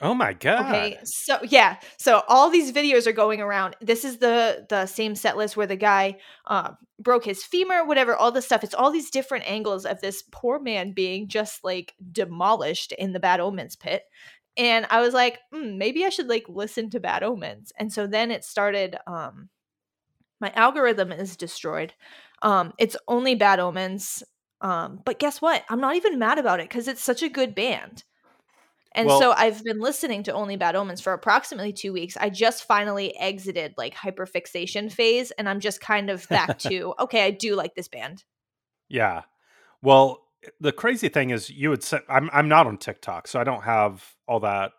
Oh 0.00 0.14
my 0.14 0.32
god. 0.32 0.66
Okay. 0.66 0.98
So 1.04 1.38
yeah. 1.44 1.76
So 1.96 2.22
all 2.28 2.50
these 2.50 2.72
videos 2.72 3.06
are 3.06 3.12
going 3.12 3.40
around. 3.40 3.76
This 3.80 4.04
is 4.04 4.18
the 4.18 4.66
the 4.68 4.86
same 4.86 5.14
set 5.14 5.36
list 5.36 5.56
where 5.56 5.66
the 5.66 5.76
guy 5.76 6.18
uh, 6.46 6.72
broke 6.98 7.24
his 7.24 7.44
femur, 7.44 7.84
whatever, 7.84 8.16
all 8.16 8.32
this 8.32 8.44
stuff. 8.46 8.64
It's 8.64 8.74
all 8.74 8.90
these 8.90 9.10
different 9.10 9.48
angles 9.48 9.86
of 9.86 10.00
this 10.00 10.24
poor 10.32 10.58
man 10.58 10.92
being 10.92 11.28
just 11.28 11.62
like 11.62 11.94
demolished 12.10 12.90
in 12.92 13.12
the 13.12 13.20
bad 13.20 13.38
omens 13.38 13.76
pit. 13.76 14.02
And 14.56 14.86
I 14.90 15.00
was 15.00 15.14
like, 15.14 15.38
mm, 15.54 15.76
maybe 15.76 16.04
I 16.04 16.08
should 16.08 16.28
like 16.28 16.44
listen 16.48 16.90
to 16.90 17.00
bad 17.00 17.22
omens. 17.22 17.72
And 17.78 17.92
so 17.92 18.08
then 18.08 18.32
it 18.32 18.44
started 18.44 18.96
um 19.06 19.50
my 20.40 20.50
algorithm 20.54 21.12
is 21.12 21.36
destroyed. 21.36 21.94
Um 22.42 22.72
it's 22.76 22.96
only 23.06 23.36
bad 23.36 23.60
omens. 23.60 24.24
Um, 24.60 25.00
but 25.04 25.18
guess 25.18 25.40
what? 25.40 25.64
I'm 25.68 25.80
not 25.80 25.96
even 25.96 26.18
mad 26.18 26.38
about 26.38 26.60
it 26.60 26.68
because 26.68 26.88
it's 26.88 27.02
such 27.02 27.22
a 27.22 27.28
good 27.28 27.54
band. 27.54 28.04
And 28.94 29.08
well, 29.08 29.18
so 29.18 29.32
I've 29.32 29.64
been 29.64 29.80
listening 29.80 30.22
to 30.24 30.32
Only 30.32 30.56
Bad 30.56 30.76
Omens 30.76 31.00
for 31.00 31.12
approximately 31.12 31.72
two 31.72 31.92
weeks. 31.92 32.16
I 32.16 32.30
just 32.30 32.64
finally 32.64 33.16
exited 33.16 33.74
like 33.76 33.94
hyperfixation 33.94 34.92
phase, 34.92 35.30
and 35.32 35.48
I'm 35.48 35.60
just 35.60 35.80
kind 35.80 36.10
of 36.10 36.28
back 36.28 36.58
to 36.60 36.94
okay, 37.00 37.24
I 37.24 37.30
do 37.30 37.54
like 37.54 37.74
this 37.74 37.88
band. 37.88 38.24
Yeah. 38.88 39.22
Well, 39.82 40.22
the 40.60 40.72
crazy 40.72 41.08
thing 41.08 41.30
is, 41.30 41.48
you 41.50 41.70
would 41.70 41.82
say 41.82 42.00
I'm 42.08 42.28
I'm 42.32 42.48
not 42.48 42.66
on 42.66 42.76
TikTok, 42.76 43.28
so 43.28 43.40
I 43.40 43.44
don't 43.44 43.62
have 43.62 44.04
all 44.28 44.40
that. 44.40 44.72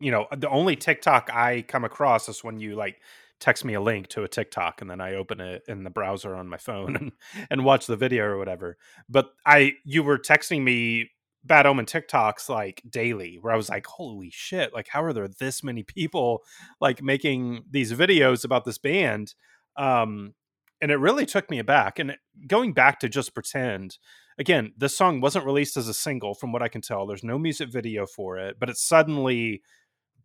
You 0.00 0.10
know, 0.10 0.26
the 0.36 0.48
only 0.48 0.74
TikTok 0.74 1.30
I 1.32 1.62
come 1.62 1.84
across 1.84 2.28
is 2.28 2.42
when 2.42 2.58
you 2.58 2.74
like 2.74 2.96
text 3.42 3.64
me 3.64 3.74
a 3.74 3.80
link 3.80 4.06
to 4.06 4.22
a 4.22 4.28
TikTok 4.28 4.80
and 4.80 4.88
then 4.88 5.00
I 5.00 5.16
open 5.16 5.40
it 5.40 5.64
in 5.66 5.82
the 5.82 5.90
browser 5.90 6.32
on 6.36 6.48
my 6.48 6.58
phone 6.58 6.94
and, 6.96 7.12
and 7.50 7.64
watch 7.64 7.86
the 7.86 7.96
video 7.96 8.24
or 8.24 8.38
whatever. 8.38 8.76
But 9.08 9.32
I 9.44 9.74
you 9.84 10.02
were 10.02 10.18
texting 10.18 10.62
me 10.62 11.10
Bad 11.44 11.66
Omen 11.66 11.86
TikToks 11.86 12.48
like 12.48 12.82
daily 12.88 13.38
where 13.40 13.52
I 13.52 13.56
was 13.56 13.68
like, 13.68 13.86
holy 13.86 14.30
shit, 14.30 14.72
like 14.72 14.88
how 14.88 15.02
are 15.02 15.12
there 15.12 15.28
this 15.28 15.62
many 15.64 15.82
people 15.82 16.42
like 16.80 17.02
making 17.02 17.64
these 17.70 17.92
videos 17.92 18.44
about 18.44 18.64
this 18.64 18.78
band? 18.78 19.34
Um, 19.76 20.34
and 20.80 20.90
it 20.90 20.96
really 20.96 21.26
took 21.26 21.50
me 21.50 21.58
aback. 21.58 21.98
And 21.98 22.16
going 22.46 22.72
back 22.72 23.00
to 23.00 23.08
Just 23.08 23.34
Pretend, 23.34 23.98
again, 24.38 24.72
this 24.76 24.96
song 24.96 25.20
wasn't 25.20 25.46
released 25.46 25.76
as 25.76 25.88
a 25.88 25.94
single 25.94 26.34
from 26.34 26.52
what 26.52 26.62
I 26.62 26.68
can 26.68 26.80
tell. 26.80 27.06
There's 27.06 27.24
no 27.24 27.38
music 27.38 27.70
video 27.70 28.06
for 28.06 28.38
it, 28.38 28.56
but 28.58 28.68
it's 28.68 28.86
suddenly, 28.86 29.62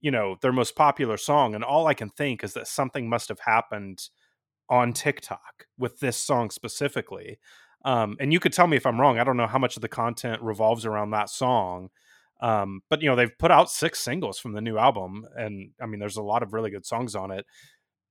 you 0.02 0.12
know, 0.12 0.38
their 0.42 0.52
most 0.52 0.76
popular 0.76 1.18
song. 1.18 1.56
And 1.56 1.64
all 1.64 1.88
I 1.88 1.94
can 1.94 2.10
think 2.10 2.44
is 2.44 2.54
that 2.54 2.68
something 2.68 3.10
must 3.10 3.30
have 3.30 3.40
happened 3.40 4.10
on 4.70 4.94
TikTok 4.94 5.68
with 5.78 6.00
this 6.00 6.18
song 6.18 6.50
specifically 6.50 7.40
um, 7.86 8.18
and 8.20 8.34
you 8.34 8.40
could 8.40 8.54
tell 8.54 8.68
me 8.68 8.78
if 8.78 8.86
I'm 8.86 9.00
wrong. 9.00 9.20
I 9.20 9.24
don't 9.24 9.38
know 9.38 9.48
how 9.48 9.60
much 9.60 9.76
of 9.76 9.82
the 9.82 9.88
content 9.88 10.42
revolves 10.42 10.86
around 10.86 11.12
that 11.12 11.30
song. 11.30 11.90
Um, 12.40 12.82
but 12.90 13.02
you 13.02 13.10
know, 13.10 13.16
they've 13.16 13.38
put 13.38 13.52
out 13.52 13.70
six 13.70 14.00
singles 14.00 14.40
from 14.40 14.54
the 14.54 14.62
new 14.62 14.78
album, 14.78 15.26
and 15.36 15.72
I 15.82 15.86
mean, 15.88 16.00
there's 16.00 16.18
a 16.18 16.24
lot 16.24 16.44
of 16.44 16.54
really 16.54 16.70
good 16.70 16.86
songs 16.86 17.16
on 17.16 17.32
it. 17.32 17.46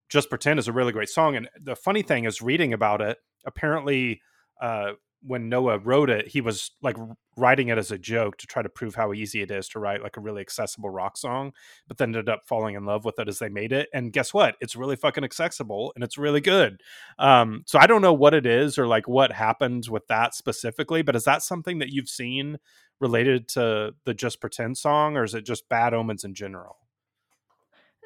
Just 0.09 0.29
Pretend 0.31 0.59
is 0.59 0.69
a 0.69 0.73
really 0.73 0.93
great 0.93 1.09
song. 1.09 1.37
And 1.37 1.49
the 1.61 1.77
funny 1.77 2.03
thing 2.03 2.25
is 2.25 2.43
reading 2.43 2.73
about 2.73 3.01
it, 3.01 3.19
apparently 3.45 4.21
uh, 4.61 4.93
when 5.27 5.49
Noah 5.49 5.79
wrote 5.79 6.09
it, 6.09 6.29
he 6.29 6.41
was 6.41 6.71
like 6.83 6.97
writing 7.37 7.69
it 7.69 7.79
as 7.79 7.91
a 7.91 7.99
joke 7.99 8.37
to 8.39 8.47
try 8.47 8.63
to 8.63 8.69
prove 8.69 8.95
how 8.95 9.13
easy 9.13 9.43
it 9.43 9.51
is 9.51 9.69
to 9.69 9.79
write 9.79 10.03
like 10.03 10.17
a 10.17 10.21
really 10.21 10.41
accessible 10.41 10.89
rock 10.89 11.17
song, 11.17 11.53
but 11.89 11.99
then 11.99 12.11
ended 12.11 12.29
up 12.29 12.47
falling 12.47 12.75
in 12.75 12.85
love 12.85 13.05
with 13.05 13.19
it 13.19 13.29
as 13.29 13.39
they 13.39 13.49
made 13.49 13.73
it. 13.73 13.89
And 13.93 14.13
guess 14.13 14.33
what? 14.33 14.57
It's 14.61 14.77
really 14.77 14.97
fucking 14.97 15.25
accessible 15.25 15.93
and 15.95 16.05
it's 16.05 16.17
really 16.17 16.41
good. 16.41 16.81
Um, 17.19 17.63
so 17.67 17.79
I 17.79 17.87
don't 17.87 18.03
know 18.03 18.15
what 18.15 18.35
it 18.35 18.47
is 18.47 18.79
or 18.79 18.87
like 18.87 19.09
what 19.09 19.33
happened 19.33 19.89
with 19.91 20.07
that 20.07 20.35
specifically, 20.35 21.03
but 21.03 21.17
is 21.17 21.25
that 21.25 21.43
something 21.43 21.81
that 21.81 21.91
you've 21.91 22.09
seen 22.09 22.59
related 23.01 23.49
to 23.49 23.95
the 24.05 24.15
Just 24.15 24.41
Pretend 24.41 24.79
song 24.79 25.17
or 25.17 25.25
is 25.25 25.35
it 25.35 25.45
just 25.45 25.69
bad 25.69 25.93
omens 25.93 26.25
in 26.25 26.35
general? 26.35 26.77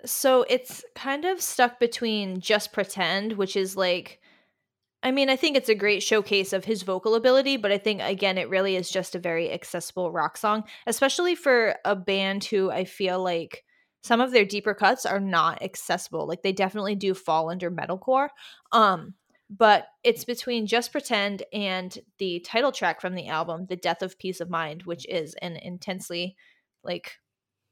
So 0.05 0.47
it's 0.49 0.85
kind 0.95 1.25
of 1.25 1.41
stuck 1.41 1.79
between 1.79 2.41
Just 2.41 2.73
Pretend, 2.73 3.35
which 3.35 3.57
is 3.57 3.77
like 3.77 4.21
I 5.03 5.13
mean, 5.13 5.31
I 5.31 5.37
think 5.37 5.57
it's 5.57 5.69
a 5.71 5.75
great 5.75 6.03
showcase 6.03 6.53
of 6.53 6.65
his 6.65 6.83
vocal 6.83 7.15
ability, 7.15 7.57
but 7.57 7.73
I 7.73 7.79
think 7.79 8.03
again 8.03 8.37
it 8.37 8.51
really 8.51 8.77
is 8.77 8.91
just 8.91 9.15
a 9.15 9.19
very 9.19 9.51
accessible 9.51 10.13
rock 10.13 10.37
song, 10.37 10.65
especially 10.87 11.35
for 11.35 11.77
a 11.85 11.97
band 11.97 12.45
who 12.45 12.71
I 12.71 12.85
feel 12.85 13.23
like 13.23 13.65
some 14.03 14.21
of 14.21 14.31
their 14.31 14.45
deeper 14.45 14.75
cuts 14.75 15.07
are 15.07 15.21
not 15.21 15.63
accessible. 15.63 16.27
Like 16.27 16.43
they 16.43 16.53
definitely 16.53 16.95
do 16.97 17.15
fall 17.15 17.51
under 17.51 17.71
metalcore. 17.71 18.29
Um 18.73 19.15
but 19.53 19.87
it's 20.05 20.25
between 20.25 20.67
Just 20.67 20.93
Pretend 20.93 21.43
and 21.53 21.99
the 22.19 22.39
title 22.41 22.71
track 22.71 23.01
from 23.01 23.17
the 23.17 23.27
album, 23.27 23.67
The 23.69 23.75
Death 23.75 24.01
of 24.01 24.17
Peace 24.17 24.41
of 24.41 24.49
Mind, 24.49 24.85
which 24.85 25.05
is 25.09 25.35
an 25.43 25.57
intensely 25.57 26.37
like 26.85 27.19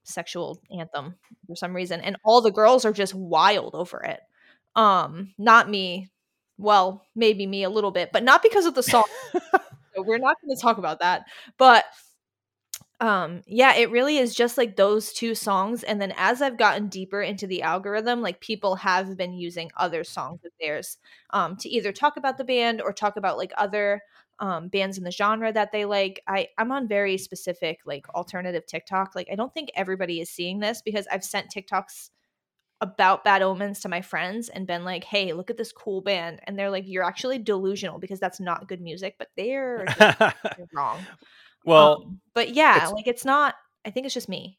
sexual 0.03 0.61
anthem 0.77 1.15
for 1.47 1.55
some 1.55 1.77
reason 1.77 2.01
and 2.01 2.17
all 2.25 2.41
the 2.41 2.51
girls 2.51 2.87
are 2.87 2.93
just 2.93 3.15
wild 3.15 3.75
over 3.75 4.03
it. 4.03 4.21
Um 4.75 5.35
not 5.37 5.69
me 5.69 6.09
well, 6.59 7.07
maybe 7.15 7.47
me 7.47 7.63
a 7.63 7.71
little 7.71 7.93
bit, 7.93 8.11
but 8.13 8.25
not 8.25 8.43
because 8.43 8.67
of 8.67 8.75
the 8.75 8.83
song. 8.83 9.05
so 9.33 10.03
we're 10.03 10.19
not 10.19 10.37
going 10.43 10.55
to 10.55 10.61
talk 10.61 10.79
about 10.79 11.01
that. 11.01 11.25
But 11.57 11.85
um 13.01 13.43
yeah, 13.47 13.75
it 13.77 13.91
really 13.91 14.19
is 14.19 14.35
just 14.35 14.59
like 14.59 14.75
those 14.77 15.13
two 15.13 15.35
songs 15.35 15.85
and 15.85 16.01
then 16.03 16.13
as 16.17 16.43
I've 16.43 16.59
gotten 16.59 16.89
deeper 16.89 17.23
into 17.23 17.47
the 17.47 17.63
algorithm, 17.63 18.23
like 18.23 18.41
people 18.41 18.75
have 18.77 19.17
been 19.17 19.35
using 19.35 19.71
other 19.77 20.03
songs 20.03 20.41
of 20.45 20.51
theirs 20.61 20.99
um 21.31 21.57
to 21.59 21.69
either 21.69 21.93
talk 21.93 22.17
about 22.17 22.39
the 22.39 22.45
band 22.45 22.83
or 22.83 22.93
talk 22.93 23.17
about 23.17 23.39
like 23.39 23.53
other 23.57 24.03
um 24.41 24.69
bands 24.69 24.99
in 24.99 25.05
the 25.05 25.13
genre 25.13 25.53
that 25.53 25.71
they 25.73 25.85
like. 25.85 26.23
I 26.27 26.49
I'm 26.59 26.73
on 26.73 26.89
very 26.89 27.19
specific 27.19 27.81
like 27.87 28.09
alternative 28.15 28.67
TikTok. 28.67 29.15
Like 29.15 29.29
I 29.31 29.37
don't 29.37 29.55
think 29.55 29.71
everybody 29.77 30.21
is 30.21 30.31
seeing 30.31 30.59
this 30.59 30.83
because 30.83 31.07
I've 31.11 31.25
sent 31.25 31.51
TikToks 31.55 32.11
about 32.81 33.25
bad 33.25 33.43
omens 33.43 33.81
to 33.81 33.89
my 33.89 34.01
friends 34.01 34.49
and 34.49 34.67
been 34.67 34.85
like, 34.85 35.05
"Hey, 35.05 35.33
look 35.33 35.51
at 35.51 35.57
this 35.57 35.73
cool 35.73 36.01
band," 36.01 36.41
and 36.45 36.59
they're 36.59 36.71
like, 36.71 36.85
"You're 36.87 37.05
actually 37.05 37.39
delusional 37.39 37.99
because 37.99 38.21
that's 38.21 38.41
not 38.41 38.69
good 38.69 38.81
music." 38.81 39.17
But 39.19 39.29
they're, 39.37 39.87
wrong. 40.73 40.99
Well, 41.65 42.05
um, 42.05 42.21
but 42.35 42.55
yeah, 42.55 42.85
it's, 42.85 42.93
like 42.93 43.07
it's 43.07 43.25
not. 43.25 43.55
I 43.85 43.91
think 43.91 44.07
it's 44.07 44.15
just 44.15 44.29
me. 44.29 44.59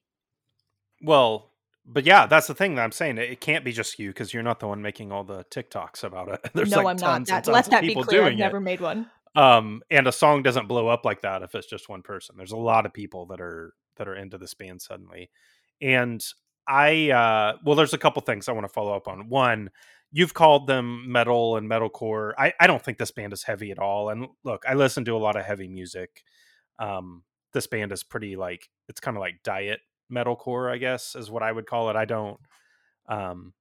Well, 1.02 1.54
but 1.86 2.06
yeah, 2.06 2.26
that's 2.26 2.48
the 2.48 2.54
thing 2.54 2.76
that 2.76 2.84
I'm 2.84 2.92
saying. 2.92 3.18
It 3.18 3.42
can't 3.42 3.64
be 3.64 3.72
just 3.72 3.98
you 4.00 4.10
because 4.10 4.34
you're 4.34 4.44
not 4.44 4.60
the 4.60 4.68
one 4.68 4.82
making 4.82 5.12
all 5.12 5.24
the 5.24 5.46
TikToks 5.46 6.04
about 6.04 6.30
it. 6.30 6.52
There's 6.54 6.72
no, 6.72 6.78
like 6.78 6.88
I'm 6.88 6.98
tons 6.98 7.30
not. 7.30 7.46
That, 7.46 7.52
let 7.52 7.66
that 7.66 7.82
be 7.82 7.96
clear. 7.96 8.26
I've 8.26 8.38
never 8.38 8.58
it. 8.58 8.62
made 8.62 8.82
one. 8.82 9.10
Um, 9.36 9.82
and 9.90 10.08
a 10.08 10.12
song 10.12 10.44
doesn't 10.44 10.68
blow 10.68 10.88
up 10.88 11.06
like 11.06 11.22
that 11.22 11.44
if 11.44 11.56
it's 11.56 11.68
just 11.68 11.88
one 11.88 12.02
person. 12.02 12.36
There's 12.38 12.52
a 12.52 12.58
lot 12.58 12.86
of 12.86 12.94
people 12.94 13.28
that 13.28 13.40
are 13.40 13.74
that 13.96 14.08
are 14.08 14.16
into 14.16 14.38
this 14.38 14.54
band 14.54 14.82
suddenly, 14.82 15.30
and 15.82 16.24
I 16.70 17.12
uh 17.12 17.58
well 17.66 17.76
there's 17.76 17.94
a 17.96 17.98
couple 17.98 18.22
things 18.22 18.48
I 18.48 18.54
want 18.54 18.66
to 18.66 18.74
follow 18.74 18.96
up 18.96 19.08
on. 19.08 19.30
One, 19.30 19.72
you've 20.12 20.34
called 20.36 20.68
them 20.68 21.12
metal 21.12 21.58
and 21.58 21.70
metalcore. 21.70 22.34
I 22.38 22.54
I 22.60 22.68
don't 22.68 22.84
think 22.84 22.98
this 23.00 23.12
band 23.12 23.34
is 23.34 23.44
heavy 23.44 23.72
at 23.72 23.80
all. 23.80 24.10
And 24.10 24.28
look, 24.44 24.64
I 24.68 24.76
listen 24.76 25.06
to 25.06 25.16
a 25.16 25.20
lot 25.20 25.36
of 25.36 25.46
heavy 25.46 25.68
music. 25.68 26.24
Um 26.80 27.24
this 27.54 27.68
band 27.68 27.92
is 27.92 28.04
pretty 28.04 28.36
like 28.36 28.70
it's 28.88 29.02
kind 29.02 29.18
of 29.18 29.22
like 29.22 29.44
diet 29.44 29.82
metalcore, 30.14 30.72
I 30.72 30.78
guess 30.78 31.16
is 31.16 31.32
what 31.32 31.44
I 31.44 31.52
would 31.52 31.66
call 31.68 31.90
it. 31.90 31.96
I 31.98 32.06
don't 32.06 32.40
um 33.10 33.54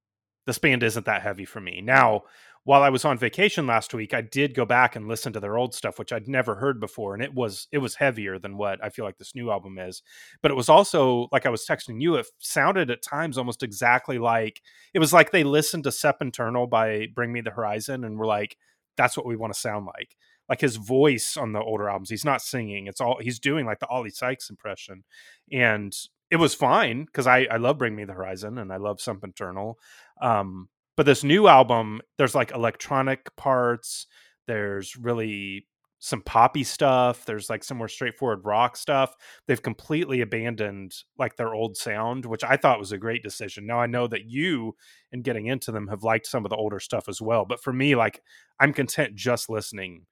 this 0.45 0.57
band 0.57 0.83
isn't 0.83 1.05
that 1.05 1.21
heavy 1.21 1.45
for 1.45 1.61
me. 1.61 1.81
Now, 1.81 2.23
while 2.65 2.83
I 2.83 2.89
was 2.89 3.05
on 3.05 3.17
vacation 3.17 3.65
last 3.65 3.93
week, 3.93 4.13
I 4.13 4.21
did 4.21 4.53
go 4.53 4.65
back 4.65 4.95
and 4.95 5.07
listen 5.07 5.33
to 5.33 5.39
their 5.39 5.57
old 5.57 5.73
stuff, 5.73 5.97
which 5.97 6.11
I'd 6.11 6.27
never 6.27 6.55
heard 6.55 6.79
before, 6.79 7.13
and 7.13 7.23
it 7.23 7.33
was 7.33 7.67
it 7.71 7.77
was 7.79 7.95
heavier 7.95 8.37
than 8.37 8.57
what 8.57 8.83
I 8.83 8.89
feel 8.89 9.05
like 9.05 9.17
this 9.17 9.33
new 9.33 9.49
album 9.49 9.79
is. 9.79 10.03
But 10.41 10.51
it 10.51 10.55
was 10.55 10.69
also 10.69 11.29
like 11.31 11.45
I 11.45 11.49
was 11.49 11.65
texting 11.65 12.01
you, 12.01 12.15
it 12.15 12.27
sounded 12.39 12.91
at 12.91 13.01
times 13.01 13.37
almost 13.37 13.63
exactly 13.63 14.19
like 14.19 14.61
it 14.93 14.99
was 14.99 15.13
like 15.13 15.31
they 15.31 15.43
listened 15.43 15.85
to 15.85 15.91
Sempiternal 15.91 16.67
by 16.67 17.07
Bring 17.15 17.31
Me 17.31 17.41
the 17.41 17.51
Horizon 17.51 18.03
and 18.03 18.17
were 18.17 18.27
like, 18.27 18.57
"That's 18.97 19.17
what 19.17 19.25
we 19.25 19.35
want 19.35 19.53
to 19.53 19.59
sound 19.59 19.85
like." 19.85 20.15
Like 20.49 20.61
his 20.61 20.75
voice 20.77 21.37
on 21.37 21.53
the 21.53 21.61
older 21.61 21.89
albums, 21.89 22.09
he's 22.09 22.25
not 22.25 22.41
singing; 22.41 22.87
it's 22.87 23.01
all 23.01 23.19
he's 23.21 23.39
doing, 23.39 23.65
like 23.65 23.79
the 23.79 23.87
Oli 23.87 24.09
Sykes 24.11 24.49
impression, 24.49 25.03
and 25.51 25.93
it 26.31 26.37
was 26.37 26.53
fine 26.53 27.05
because 27.05 27.27
I 27.27 27.47
I 27.51 27.57
love 27.57 27.77
Bring 27.77 27.95
Me 27.95 28.05
the 28.05 28.13
Horizon 28.13 28.57
and 28.57 28.71
I 28.71 28.77
love 28.77 29.01
Sempiternal. 29.01 29.77
Um, 30.21 30.69
but 30.99 31.05
this 31.05 31.23
new 31.23 31.47
album 31.47 32.01
there's 32.17 32.35
like 32.35 32.51
electronic 32.51 33.33
parts 33.37 34.05
there's 34.47 34.97
really 34.97 35.65
some 35.99 36.21
poppy 36.21 36.61
stuff 36.61 37.23
there's 37.23 37.49
like 37.49 37.63
some 37.63 37.77
more 37.77 37.87
straightforward 37.87 38.41
rock 38.43 38.75
stuff 38.75 39.15
they've 39.47 39.63
completely 39.63 40.19
abandoned 40.19 40.93
like 41.17 41.37
their 41.37 41.53
old 41.53 41.77
sound 41.77 42.25
which 42.25 42.43
i 42.43 42.57
thought 42.57 42.79
was 42.79 42.91
a 42.91 42.97
great 42.97 43.23
decision 43.23 43.65
now 43.65 43.79
i 43.79 43.85
know 43.85 44.07
that 44.07 44.25
you 44.25 44.75
in 45.13 45.21
getting 45.21 45.45
into 45.45 45.71
them 45.71 45.87
have 45.87 46.03
liked 46.03 46.27
some 46.27 46.45
of 46.45 46.49
the 46.49 46.55
older 46.57 46.81
stuff 46.81 47.07
as 47.07 47.21
well 47.21 47.45
but 47.45 47.63
for 47.63 47.71
me 47.71 47.95
like 47.95 48.21
i'm 48.59 48.73
content 48.73 49.15
just 49.15 49.49
listening 49.49 50.05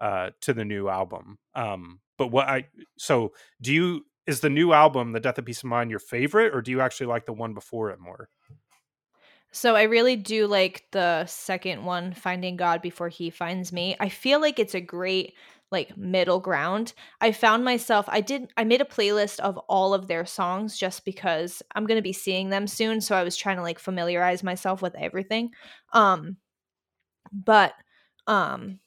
uh 0.00 0.30
to 0.40 0.52
the 0.52 0.64
new 0.64 0.88
album 0.88 1.38
um 1.54 2.00
but 2.18 2.32
what 2.32 2.48
i 2.48 2.64
so 2.98 3.32
do 3.60 3.72
you 3.72 4.04
is 4.26 4.40
the 4.40 4.50
new 4.50 4.72
album 4.72 5.12
the 5.12 5.20
death 5.20 5.38
of 5.38 5.44
peace 5.44 5.62
of 5.62 5.68
mind 5.68 5.90
your 5.90 5.98
favorite 5.98 6.54
or 6.54 6.62
do 6.62 6.70
you 6.70 6.80
actually 6.80 7.06
like 7.06 7.26
the 7.26 7.32
one 7.32 7.54
before 7.54 7.90
it 7.90 8.00
more 8.00 8.28
so 9.52 9.76
I 9.76 9.82
really 9.82 10.16
do 10.16 10.46
like 10.46 10.86
the 10.92 11.26
second 11.26 11.84
one, 11.84 12.14
Finding 12.14 12.56
God 12.56 12.80
Before 12.80 13.10
He 13.10 13.28
Finds 13.28 13.70
Me. 13.70 13.94
I 14.00 14.08
feel 14.08 14.40
like 14.40 14.58
it's 14.58 14.74
a 14.74 14.80
great 14.80 15.34
like 15.70 15.96
middle 15.96 16.40
ground. 16.40 16.94
I 17.20 17.32
found 17.32 17.64
myself 17.64 18.06
I 18.08 18.22
did 18.22 18.50
I 18.56 18.64
made 18.64 18.80
a 18.80 18.86
playlist 18.86 19.40
of 19.40 19.58
all 19.68 19.94
of 19.94 20.08
their 20.08 20.24
songs 20.24 20.78
just 20.78 21.04
because 21.04 21.62
I'm 21.74 21.86
going 21.86 21.98
to 21.98 22.02
be 22.02 22.14
seeing 22.14 22.48
them 22.48 22.66
soon, 22.66 23.00
so 23.00 23.14
I 23.14 23.24
was 23.24 23.36
trying 23.36 23.56
to 23.56 23.62
like 23.62 23.78
familiarize 23.78 24.42
myself 24.42 24.80
with 24.82 24.94
everything. 24.96 25.50
Um 25.92 26.38
but 27.32 27.74
um 28.26 28.78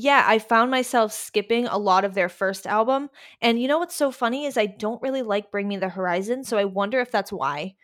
yeah, 0.00 0.24
I 0.28 0.38
found 0.38 0.70
myself 0.70 1.12
skipping 1.12 1.66
a 1.66 1.76
lot 1.76 2.04
of 2.04 2.14
their 2.14 2.28
first 2.28 2.68
album. 2.68 3.10
And 3.42 3.60
you 3.60 3.66
know 3.66 3.78
what's 3.78 3.96
so 3.96 4.12
funny 4.12 4.44
is 4.46 4.56
I 4.56 4.66
don't 4.66 5.02
really 5.02 5.22
like 5.22 5.50
Bring 5.50 5.66
Me 5.66 5.76
the 5.76 5.88
Horizon, 5.88 6.44
so 6.44 6.56
I 6.56 6.66
wonder 6.66 7.00
if 7.00 7.10
that's 7.10 7.32
why. 7.32 7.74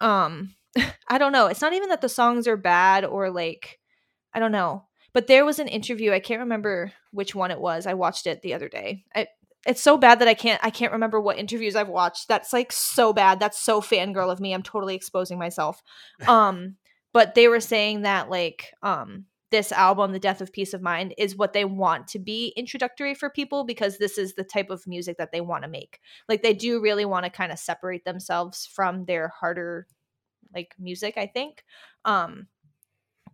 Um 0.00 0.54
I 1.08 1.18
don't 1.18 1.32
know. 1.32 1.46
It's 1.46 1.60
not 1.60 1.74
even 1.74 1.90
that 1.90 2.00
the 2.00 2.08
songs 2.08 2.48
are 2.48 2.56
bad 2.56 3.04
or 3.04 3.30
like 3.30 3.80
I 4.32 4.38
don't 4.38 4.52
know. 4.52 4.86
But 5.12 5.26
there 5.26 5.44
was 5.44 5.58
an 5.58 5.68
interview. 5.68 6.10
I 6.12 6.20
can't 6.20 6.40
remember 6.40 6.92
which 7.10 7.34
one 7.34 7.50
it 7.50 7.60
was. 7.60 7.86
I 7.86 7.92
watched 7.94 8.26
it 8.26 8.40
the 8.40 8.54
other 8.54 8.70
day. 8.70 9.04
I, 9.14 9.26
it's 9.66 9.82
so 9.82 9.98
bad 9.98 10.20
that 10.20 10.28
I 10.28 10.34
can't 10.34 10.64
I 10.64 10.70
can't 10.70 10.92
remember 10.92 11.20
what 11.20 11.38
interviews 11.38 11.76
I've 11.76 11.88
watched. 11.88 12.28
That's 12.28 12.54
like 12.54 12.72
so 12.72 13.12
bad. 13.12 13.40
That's 13.40 13.58
so 13.58 13.82
fangirl 13.82 14.32
of 14.32 14.40
me. 14.40 14.54
I'm 14.54 14.62
totally 14.62 14.94
exposing 14.94 15.38
myself. 15.38 15.82
Um 16.26 16.76
but 17.12 17.34
they 17.34 17.46
were 17.46 17.60
saying 17.60 18.02
that 18.02 18.30
like 18.30 18.72
um 18.82 19.26
this 19.50 19.72
album 19.72 20.12
the 20.12 20.18
death 20.18 20.40
of 20.40 20.52
peace 20.52 20.74
of 20.74 20.82
mind 20.82 21.14
is 21.16 21.36
what 21.36 21.52
they 21.52 21.64
want 21.64 22.06
to 22.06 22.18
be 22.18 22.52
introductory 22.56 23.14
for 23.14 23.30
people 23.30 23.64
because 23.64 23.98
this 23.98 24.18
is 24.18 24.34
the 24.34 24.44
type 24.44 24.70
of 24.70 24.86
music 24.86 25.16
that 25.16 25.32
they 25.32 25.40
want 25.40 25.62
to 25.62 25.70
make 25.70 26.00
like 26.28 26.42
they 26.42 26.52
do 26.52 26.80
really 26.80 27.04
want 27.04 27.24
to 27.24 27.30
kind 27.30 27.50
of 27.50 27.58
separate 27.58 28.04
themselves 28.04 28.66
from 28.66 29.04
their 29.06 29.28
harder 29.28 29.86
like 30.54 30.74
music, 30.78 31.14
I 31.16 31.26
think. 31.26 31.64
Um 32.04 32.46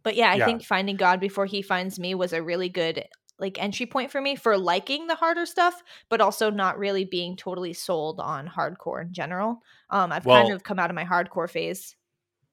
but 0.02 0.16
yeah, 0.16 0.30
I 0.30 0.34
yeah. 0.34 0.44
think 0.44 0.62
finding 0.62 0.96
God 0.96 1.18
before 1.18 1.46
he 1.46 1.62
finds 1.62 1.98
me 1.98 2.14
was 2.14 2.34
a 2.34 2.42
really 2.42 2.68
good 2.68 3.04
like 3.38 3.60
entry 3.60 3.86
point 3.86 4.10
for 4.10 4.20
me 4.20 4.36
for 4.36 4.56
liking 4.56 5.06
the 5.06 5.14
harder 5.14 5.46
stuff, 5.46 5.82
but 6.08 6.20
also 6.20 6.50
not 6.50 6.78
really 6.78 7.04
being 7.04 7.36
totally 7.36 7.72
sold 7.72 8.20
on 8.20 8.48
hardcore 8.48 9.02
in 9.02 9.12
general. 9.12 9.60
Um 9.90 10.12
I've 10.12 10.26
well, 10.26 10.42
kind 10.42 10.54
of 10.54 10.62
come 10.62 10.78
out 10.78 10.90
of 10.90 10.96
my 10.96 11.04
hardcore 11.04 11.50
phase. 11.50 11.96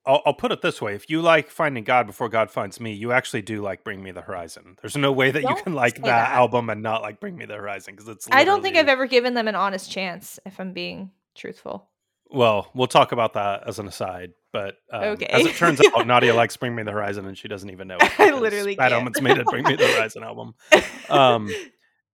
I'll, 0.05 0.21
I'll, 0.25 0.33
put 0.33 0.51
it 0.51 0.61
this 0.61 0.81
way: 0.81 0.95
if 0.95 1.09
you 1.09 1.21
like 1.21 1.49
Finding 1.49 1.83
God 1.83 2.07
Before 2.07 2.27
God 2.27 2.49
Finds 2.49 2.79
Me, 2.79 2.91
you 2.91 3.11
actually 3.11 3.43
do 3.43 3.61
like 3.61 3.83
Bring 3.83 4.01
Me 4.01 4.11
the 4.11 4.21
Horizon. 4.21 4.77
There's 4.81 4.97
no 4.97 5.11
way 5.11 5.31
that 5.31 5.43
don't 5.43 5.57
you 5.57 5.63
can 5.63 5.73
like 5.73 5.95
that, 5.95 6.03
that, 6.03 6.31
album 6.31 6.69
and 6.69 6.81
not 6.81 7.01
like 7.01 7.19
Bring 7.19 7.37
Me 7.37 7.45
the 7.45 7.55
Horizon 7.55 7.95
because 7.95 8.09
it's. 8.09 8.27
I 8.31 8.43
don't 8.43 8.61
think 8.61 8.77
I've 8.77 8.89
ever 8.89 9.05
given 9.05 9.35
them 9.35 9.47
an 9.47 9.55
honest 9.55 9.91
chance. 9.91 10.39
If 10.45 10.59
I'm 10.59 10.73
being 10.73 11.11
truthful. 11.35 11.87
Well, 12.33 12.69
we'll 12.73 12.87
talk 12.87 13.11
about 13.11 13.33
that 13.33 13.67
as 13.67 13.77
an 13.77 13.87
aside. 13.87 14.31
But 14.53 14.75
um, 14.91 15.03
okay. 15.03 15.25
as 15.27 15.45
it 15.45 15.55
turns 15.55 15.81
out, 15.81 16.07
Nadia 16.07 16.33
likes 16.33 16.57
Bring 16.57 16.75
Me 16.75 16.83
the 16.83 16.91
Horizon, 16.91 17.25
and 17.25 17.37
she 17.37 17.47
doesn't 17.47 17.69
even 17.69 17.87
know. 17.87 17.97
It 17.99 18.19
I 18.19 18.31
literally. 18.31 18.77
Omens 18.79 19.21
made 19.21 19.37
it 19.37 19.45
Bring 19.45 19.63
Me 19.63 19.75
the 19.75 19.87
Horizon 19.87 20.23
album. 20.23 20.55
Um, 21.09 21.49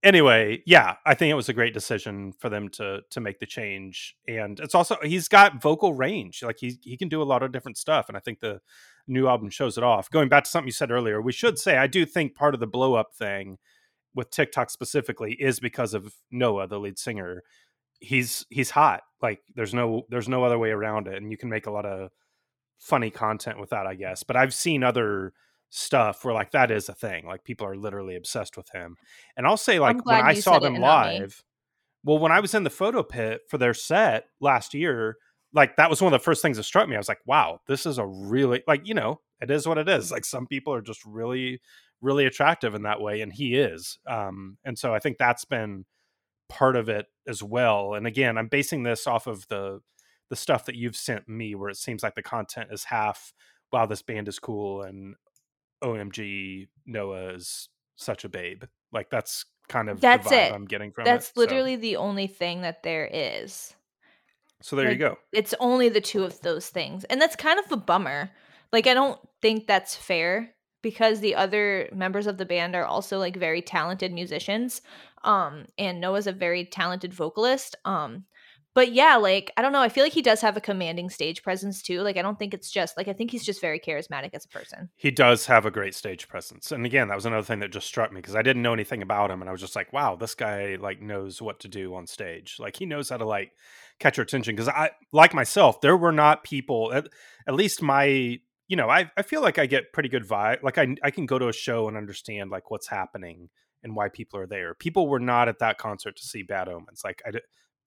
anyway, 0.07 0.63
yeah, 0.65 0.95
I 1.05 1.13
think 1.13 1.31
it 1.31 1.35
was 1.35 1.49
a 1.49 1.53
great 1.53 1.73
decision 1.73 2.33
for 2.39 2.49
them 2.49 2.69
to 2.69 3.01
to 3.11 3.19
make 3.19 3.39
the 3.39 3.45
change, 3.45 4.15
and 4.27 4.59
it's 4.59 4.73
also 4.73 4.97
he's 5.03 5.27
got 5.27 5.61
vocal 5.61 5.93
range, 5.93 6.41
like 6.41 6.57
he 6.59 6.79
he 6.81 6.97
can 6.97 7.09
do 7.09 7.21
a 7.21 7.25
lot 7.25 7.43
of 7.43 7.51
different 7.51 7.77
stuff, 7.77 8.07
and 8.07 8.17
I 8.17 8.21
think 8.21 8.39
the 8.39 8.61
new 9.07 9.27
album 9.27 9.49
shows 9.49 9.77
it 9.77 9.83
off. 9.83 10.09
Going 10.09 10.29
back 10.29 10.45
to 10.45 10.49
something 10.49 10.67
you 10.67 10.71
said 10.71 10.91
earlier, 10.91 11.21
we 11.21 11.31
should 11.31 11.59
say 11.59 11.77
I 11.77 11.87
do 11.87 12.05
think 12.05 12.35
part 12.35 12.53
of 12.53 12.59
the 12.59 12.67
blow 12.67 12.95
up 12.95 13.13
thing 13.13 13.57
with 14.15 14.31
TikTok 14.31 14.69
specifically 14.69 15.33
is 15.33 15.59
because 15.59 15.93
of 15.93 16.15
Noah, 16.31 16.67
the 16.67 16.79
lead 16.79 16.97
singer. 16.97 17.43
He's 17.99 18.45
he's 18.49 18.71
hot. 18.71 19.01
Like 19.21 19.41
there's 19.55 19.73
no 19.73 20.03
there's 20.09 20.29
no 20.29 20.43
other 20.43 20.57
way 20.57 20.71
around 20.71 21.07
it, 21.07 21.21
and 21.21 21.31
you 21.31 21.37
can 21.37 21.49
make 21.49 21.67
a 21.67 21.71
lot 21.71 21.85
of 21.85 22.09
funny 22.79 23.09
content 23.09 23.59
with 23.59 23.71
that, 23.71 23.87
I 23.87 23.95
guess. 23.95 24.23
But 24.23 24.37
I've 24.37 24.53
seen 24.53 24.83
other 24.83 25.33
stuff 25.69 26.23
where 26.23 26.33
like 26.33 26.51
that 26.51 26.71
is 26.71 26.89
a 26.89 26.93
thing. 26.93 27.25
Like 27.25 27.43
people 27.43 27.67
are 27.67 27.75
literally 27.75 28.15
obsessed 28.15 28.57
with 28.57 28.69
him. 28.73 28.95
And 29.35 29.45
I'll 29.45 29.57
say 29.57 29.79
like 29.79 30.05
when 30.05 30.23
I 30.23 30.33
saw 30.33 30.59
them 30.59 30.75
live, 30.75 31.43
well, 32.03 32.19
when 32.19 32.31
I 32.31 32.39
was 32.39 32.53
in 32.53 32.63
the 32.63 32.69
photo 32.69 33.03
pit 33.03 33.41
for 33.49 33.57
their 33.57 33.73
set 33.73 34.25
last 34.39 34.73
year, 34.73 35.17
like 35.53 35.75
that 35.77 35.89
was 35.89 36.01
one 36.01 36.13
of 36.13 36.19
the 36.19 36.23
first 36.23 36.41
things 36.41 36.57
that 36.57 36.63
struck 36.63 36.87
me. 36.87 36.95
I 36.95 36.99
was 36.99 37.09
like, 37.09 37.21
wow, 37.25 37.59
this 37.67 37.85
is 37.85 37.97
a 37.97 38.05
really 38.05 38.63
like, 38.67 38.87
you 38.87 38.93
know, 38.93 39.21
it 39.41 39.51
is 39.51 39.67
what 39.67 39.77
it 39.77 39.89
is. 39.89 40.11
Like 40.11 40.25
some 40.25 40.47
people 40.47 40.73
are 40.73 40.81
just 40.81 41.03
really, 41.05 41.59
really 42.01 42.25
attractive 42.25 42.75
in 42.75 42.83
that 42.83 43.01
way 43.01 43.21
and 43.21 43.33
he 43.33 43.55
is 43.55 43.97
um 44.07 44.57
and 44.63 44.77
so 44.77 44.93
i 44.93 44.99
think 44.99 45.17
that's 45.17 45.45
been 45.45 45.85
part 46.49 46.75
of 46.75 46.89
it 46.89 47.07
as 47.27 47.41
well 47.41 47.93
and 47.93 48.05
again 48.05 48.37
i'm 48.37 48.47
basing 48.47 48.83
this 48.83 49.07
off 49.07 49.27
of 49.27 49.47
the 49.47 49.79
the 50.29 50.35
stuff 50.35 50.65
that 50.65 50.75
you've 50.75 50.95
sent 50.95 51.27
me 51.27 51.55
where 51.55 51.69
it 51.69 51.77
seems 51.77 52.03
like 52.03 52.15
the 52.15 52.21
content 52.21 52.69
is 52.71 52.85
half 52.85 53.33
wow 53.71 53.85
this 53.85 54.01
band 54.01 54.27
is 54.27 54.39
cool 54.39 54.81
and 54.83 55.15
omg 55.83 56.67
noah 56.85 57.33
is 57.35 57.69
such 57.95 58.23
a 58.23 58.29
babe 58.29 58.63
like 58.91 59.09
that's 59.09 59.45
kind 59.67 59.89
of 59.89 59.99
That's 59.99 60.29
the 60.29 60.35
vibe 60.35 60.49
it. 60.49 60.53
i'm 60.53 60.65
getting 60.65 60.91
from 60.91 61.03
That's 61.05 61.29
it 61.29 61.35
so, 61.35 61.41
literally 61.41 61.75
the 61.75 61.97
only 61.97 62.27
thing 62.27 62.61
that 62.61 62.83
there 62.83 63.09
is. 63.11 63.75
so 64.61 64.75
there 64.75 64.89
you 64.91 64.97
go 64.97 65.17
It's 65.33 65.53
only 65.59 65.89
the 65.89 65.99
two 66.01 66.23
of 66.23 66.39
those 66.41 66.69
things. 66.69 67.03
And 67.05 67.19
that's 67.21 67.35
kind 67.35 67.59
of 67.59 67.69
a 67.71 67.77
bummer. 67.77 68.31
Like 68.71 68.87
I 68.87 68.93
don't 68.93 69.19
think 69.41 69.67
that's 69.67 69.93
fair 69.95 70.51
because 70.81 71.19
the 71.19 71.35
other 71.35 71.89
members 71.91 72.27
of 72.27 72.37
the 72.37 72.45
band 72.45 72.75
are 72.75 72.85
also 72.85 73.19
like 73.19 73.35
very 73.35 73.61
talented 73.61 74.13
musicians. 74.13 74.81
Um 75.23 75.65
and 75.77 75.99
Noah's 75.99 76.27
a 76.27 76.31
very 76.31 76.63
talented 76.65 77.13
vocalist. 77.13 77.75
Um 77.83 78.23
but 78.77 78.91
yeah, 78.93 79.15
like 79.15 79.51
I 79.57 79.63
don't 79.63 79.73
know, 79.73 79.81
I 79.81 79.89
feel 79.89 80.03
like 80.03 80.13
he 80.13 80.21
does 80.21 80.41
have 80.41 80.55
a 80.55 80.61
commanding 80.61 81.09
stage 81.09 81.41
presence 81.41 81.81
too. 81.81 82.01
Like 82.01 82.15
I 82.15 82.21
don't 82.21 82.37
think 82.37 82.53
it's 82.53 82.69
just 82.69 82.95
like 82.95 83.07
I 83.07 83.13
think 83.13 83.31
he's 83.31 83.43
just 83.43 83.59
very 83.59 83.79
charismatic 83.79 84.29
as 84.33 84.45
a 84.45 84.49
person. 84.49 84.89
he 84.95 85.09
does 85.09 85.47
have 85.47 85.65
a 85.65 85.71
great 85.71 85.95
stage 85.95 86.27
presence 86.27 86.71
and 86.71 86.85
again 86.85 87.07
that 87.07 87.15
was 87.15 87.25
another 87.25 87.43
thing 87.43 87.59
that 87.59 87.71
just 87.71 87.87
struck 87.87 88.11
me 88.11 88.21
because 88.21 88.35
i 88.35 88.41
didn't 88.41 88.61
know 88.61 88.73
anything 88.73 89.01
about 89.01 89.31
him 89.31 89.41
and 89.41 89.49
i 89.49 89.51
was 89.51 89.61
just 89.61 89.75
like 89.75 89.91
wow 89.91 90.15
this 90.15 90.35
guy 90.35 90.77
like 90.79 91.01
knows 91.01 91.41
what 91.41 91.59
to 91.59 91.67
do 91.67 91.95
on 91.95 92.05
stage 92.05 92.57
like 92.59 92.75
he 92.75 92.85
knows 92.85 93.09
how 93.09 93.17
to 93.17 93.25
like 93.25 93.51
catch 93.99 94.17
your 94.17 94.23
attention 94.23 94.55
because 94.55 94.69
i 94.69 94.89
like 95.11 95.33
myself 95.33 95.81
there 95.81 95.97
were 95.97 96.11
not 96.11 96.43
people 96.43 96.93
at, 96.93 97.07
at 97.47 97.55
least 97.55 97.81
my 97.81 98.05
you 98.67 98.75
know 98.75 98.89
I, 98.89 99.09
I 99.17 99.21
feel 99.23 99.41
like 99.41 99.57
i 99.57 99.65
get 99.65 99.93
pretty 99.93 100.09
good 100.09 100.27
vibe 100.27 100.61
like 100.63 100.77
I, 100.77 100.95
I 101.03 101.11
can 101.11 101.25
go 101.25 101.39
to 101.39 101.47
a 101.47 101.53
show 101.53 101.87
and 101.87 101.97
understand 101.97 102.51
like 102.51 102.69
what's 102.69 102.87
happening 102.87 103.49
and 103.83 103.95
why 103.95 104.09
people 104.09 104.39
are 104.39 104.47
there 104.47 104.73
people 104.73 105.07
were 105.07 105.19
not 105.19 105.47
at 105.47 105.59
that 105.59 105.77
concert 105.77 106.17
to 106.17 106.23
see 106.23 106.43
bad 106.43 106.67
omens 106.67 107.01
like 107.03 107.21
i 107.25 107.31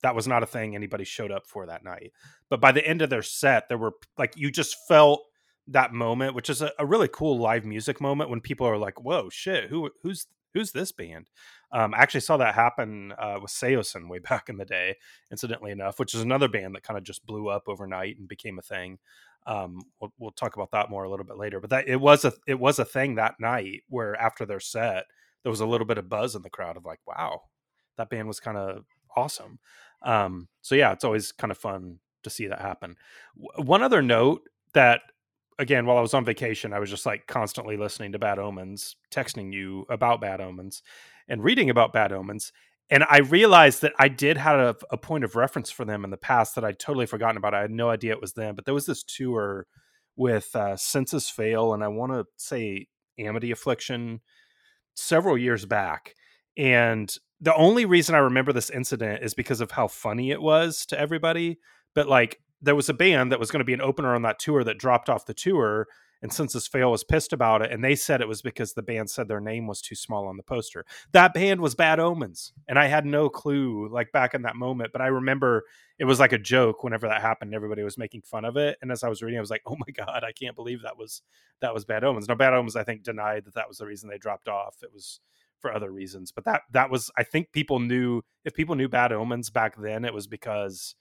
that 0.02 0.14
was 0.14 0.26
not 0.26 0.42
a 0.42 0.46
thing 0.46 0.74
anybody 0.74 1.04
showed 1.04 1.30
up 1.30 1.46
for 1.46 1.66
that 1.66 1.84
night 1.84 2.12
but 2.48 2.60
by 2.60 2.72
the 2.72 2.86
end 2.86 3.02
of 3.02 3.10
their 3.10 3.22
set 3.22 3.68
there 3.68 3.78
were 3.78 3.92
like 4.18 4.32
you 4.36 4.50
just 4.50 4.76
felt 4.88 5.22
that 5.70 5.92
moment, 5.92 6.34
which 6.34 6.50
is 6.50 6.62
a, 6.62 6.72
a 6.78 6.86
really 6.86 7.08
cool 7.08 7.38
live 7.38 7.64
music 7.64 8.00
moment 8.00 8.30
when 8.30 8.40
people 8.40 8.66
are 8.66 8.78
like, 8.78 9.00
"Whoa, 9.00 9.28
shit, 9.30 9.68
who 9.70 9.90
who's 10.02 10.26
who's 10.52 10.72
this 10.72 10.92
band?" 10.92 11.30
Um, 11.72 11.94
I 11.94 11.98
actually 11.98 12.20
saw 12.20 12.36
that 12.38 12.54
happen 12.54 13.12
uh, 13.18 13.38
with 13.40 13.50
Saosin 13.50 14.08
way 14.08 14.18
back 14.30 14.48
in 14.48 14.56
the 14.56 14.64
day, 14.64 14.96
incidentally 15.30 15.70
enough, 15.70 15.98
which 15.98 16.14
is 16.14 16.22
another 16.22 16.48
band 16.48 16.74
that 16.74 16.82
kind 16.82 16.98
of 16.98 17.04
just 17.04 17.26
blew 17.26 17.48
up 17.48 17.64
overnight 17.68 18.18
and 18.18 18.28
became 18.28 18.58
a 18.58 18.62
thing. 18.62 18.98
Um, 19.46 19.80
we'll, 20.00 20.12
we'll 20.18 20.30
talk 20.32 20.54
about 20.56 20.72
that 20.72 20.90
more 20.90 21.04
a 21.04 21.10
little 21.10 21.24
bit 21.24 21.38
later, 21.38 21.60
but 21.60 21.70
that 21.70 21.88
it 21.88 21.96
was 21.96 22.24
a 22.24 22.32
it 22.46 22.58
was 22.58 22.78
a 22.78 22.84
thing 22.84 23.14
that 23.14 23.40
night 23.40 23.82
where 23.88 24.20
after 24.20 24.44
their 24.44 24.60
set 24.60 25.04
there 25.42 25.50
was 25.50 25.60
a 25.60 25.66
little 25.66 25.86
bit 25.86 25.98
of 25.98 26.08
buzz 26.08 26.34
in 26.34 26.42
the 26.42 26.50
crowd 26.50 26.76
of 26.76 26.84
like, 26.84 27.00
"Wow, 27.06 27.42
that 27.96 28.10
band 28.10 28.28
was 28.28 28.40
kind 28.40 28.58
of 28.58 28.84
awesome." 29.16 29.58
Um, 30.02 30.48
so 30.62 30.74
yeah, 30.74 30.92
it's 30.92 31.04
always 31.04 31.32
kind 31.32 31.50
of 31.50 31.58
fun 31.58 31.98
to 32.22 32.30
see 32.30 32.46
that 32.46 32.60
happen. 32.60 32.96
W- 33.40 33.66
one 33.68 33.82
other 33.82 34.02
note 34.02 34.42
that 34.74 35.02
again, 35.58 35.84
while 35.84 35.98
I 35.98 36.02
was 36.02 36.14
on 36.14 36.24
vacation, 36.24 36.72
I 36.72 36.78
was 36.78 36.90
just 36.90 37.06
like 37.06 37.26
constantly 37.26 37.76
listening 37.76 38.12
to 38.12 38.18
Bad 38.18 38.38
Omens, 38.38 38.96
texting 39.12 39.52
you 39.52 39.84
about 39.90 40.20
Bad 40.20 40.40
Omens, 40.40 40.82
and 41.28 41.44
reading 41.44 41.68
about 41.70 41.92
Bad 41.92 42.12
Omens. 42.12 42.52
And 42.88 43.04
I 43.08 43.18
realized 43.18 43.82
that 43.82 43.92
I 43.98 44.08
did 44.08 44.36
have 44.36 44.58
a, 44.58 44.76
a 44.90 44.96
point 44.96 45.22
of 45.22 45.36
reference 45.36 45.70
for 45.70 45.84
them 45.84 46.02
in 46.02 46.10
the 46.10 46.16
past 46.16 46.54
that 46.54 46.64
I'd 46.64 46.78
totally 46.78 47.06
forgotten 47.06 47.36
about. 47.36 47.54
I 47.54 47.60
had 47.60 47.70
no 47.70 47.90
idea 47.90 48.12
it 48.12 48.20
was 48.20 48.32
them, 48.32 48.56
but 48.56 48.64
there 48.64 48.74
was 48.74 48.86
this 48.86 49.04
tour 49.04 49.66
with 50.16 50.54
uh, 50.56 50.76
Senses 50.76 51.28
Fail, 51.28 51.72
and 51.72 51.84
I 51.84 51.88
want 51.88 52.12
to 52.12 52.24
say 52.36 52.88
Amity 53.18 53.52
Affliction 53.52 54.20
several 54.94 55.38
years 55.38 55.64
back. 55.66 56.14
And 56.56 57.14
the 57.40 57.54
only 57.54 57.86
reason 57.86 58.14
I 58.14 58.18
remember 58.18 58.52
this 58.52 58.70
incident 58.70 59.22
is 59.22 59.34
because 59.34 59.60
of 59.60 59.70
how 59.70 59.88
funny 59.88 60.30
it 60.30 60.42
was 60.42 60.84
to 60.86 60.98
everybody. 60.98 61.58
But 61.94 62.08
like, 62.08 62.40
there 62.62 62.76
was 62.76 62.88
a 62.88 62.94
band 62.94 63.32
that 63.32 63.40
was 63.40 63.50
going 63.50 63.60
to 63.60 63.64
be 63.64 63.72
an 63.72 63.80
opener 63.80 64.14
on 64.14 64.22
that 64.22 64.38
tour 64.38 64.62
that 64.64 64.78
dropped 64.78 65.08
off 65.08 65.26
the 65.26 65.34
tour. 65.34 65.86
And 66.22 66.30
Senses 66.30 66.66
Fail 66.66 66.90
was 66.90 67.02
pissed 67.02 67.32
about 67.32 67.62
it. 67.62 67.72
And 67.72 67.82
they 67.82 67.94
said 67.94 68.20
it 68.20 68.28
was 68.28 68.42
because 68.42 68.74
the 68.74 68.82
band 68.82 69.08
said 69.08 69.26
their 69.26 69.40
name 69.40 69.66
was 69.66 69.80
too 69.80 69.94
small 69.94 70.28
on 70.28 70.36
the 70.36 70.42
poster. 70.42 70.84
That 71.12 71.32
band 71.32 71.62
was 71.62 71.74
Bad 71.74 71.98
Omens. 71.98 72.52
And 72.68 72.78
I 72.78 72.88
had 72.88 73.06
no 73.06 73.30
clue, 73.30 73.88
like 73.90 74.12
back 74.12 74.34
in 74.34 74.42
that 74.42 74.54
moment. 74.54 74.92
But 74.92 75.00
I 75.00 75.06
remember 75.06 75.64
it 75.98 76.04
was 76.04 76.20
like 76.20 76.34
a 76.34 76.38
joke 76.38 76.84
whenever 76.84 77.08
that 77.08 77.22
happened. 77.22 77.54
Everybody 77.54 77.82
was 77.82 77.96
making 77.96 78.20
fun 78.20 78.44
of 78.44 78.58
it. 78.58 78.76
And 78.82 78.92
as 78.92 79.02
I 79.02 79.08
was 79.08 79.22
reading, 79.22 79.38
I 79.38 79.40
was 79.40 79.50
like, 79.50 79.62
oh 79.64 79.76
my 79.78 79.90
God, 79.92 80.22
I 80.22 80.32
can't 80.32 80.56
believe 80.56 80.82
that 80.82 80.98
was 80.98 81.22
that 81.62 81.72
was 81.72 81.86
Bad 81.86 82.04
Omens. 82.04 82.28
Now, 82.28 82.34
Bad 82.34 82.52
Omens, 82.52 82.76
I 82.76 82.84
think, 82.84 83.02
denied 83.02 83.46
that 83.46 83.54
that 83.54 83.68
was 83.68 83.78
the 83.78 83.86
reason 83.86 84.10
they 84.10 84.18
dropped 84.18 84.48
off. 84.48 84.76
It 84.82 84.92
was 84.92 85.20
for 85.60 85.74
other 85.74 85.90
reasons. 85.90 86.32
But 86.32 86.44
that 86.44 86.62
that 86.72 86.90
was, 86.90 87.10
I 87.16 87.22
think, 87.22 87.52
people 87.52 87.78
knew 87.78 88.22
if 88.44 88.54
people 88.54 88.74
knew 88.74 88.88
Bad 88.88 89.12
Omens 89.12 89.50
back 89.50 89.76
then, 89.76 90.04
it 90.04 90.14
was 90.14 90.26
because 90.26 90.94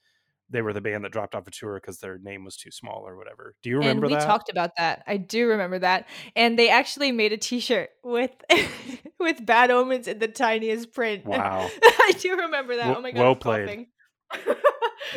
they 0.50 0.62
were 0.62 0.72
the 0.72 0.80
band 0.80 1.04
that 1.04 1.12
dropped 1.12 1.34
off 1.34 1.46
a 1.46 1.50
tour 1.50 1.80
because 1.80 2.00
their 2.00 2.18
name 2.18 2.44
was 2.44 2.56
too 2.56 2.70
small 2.70 3.06
or 3.06 3.16
whatever. 3.16 3.54
Do 3.62 3.70
you 3.70 3.78
remember 3.78 4.06
and 4.06 4.14
we 4.14 4.18
that? 4.18 4.26
talked 4.26 4.48
about 4.48 4.72
that. 4.76 5.04
I 5.06 5.16
do 5.16 5.48
remember 5.48 5.78
that. 5.78 6.08
And 6.34 6.58
they 6.58 6.68
actually 6.68 7.12
made 7.12 7.32
a 7.32 7.36
t-shirt 7.36 7.90
with 8.02 8.32
with 9.20 9.46
bad 9.46 9.70
omens 9.70 10.08
in 10.08 10.18
the 10.18 10.28
tiniest 10.28 10.92
print. 10.92 11.24
Wow. 11.30 11.70
I 11.82 12.12
do 12.18 12.36
remember 12.36 12.76
that. 12.76 12.88
W- 12.88 12.98
oh 12.98 13.02
my 13.02 13.12
god. 13.12 13.20
well 13.20 13.36
played. 13.36 13.86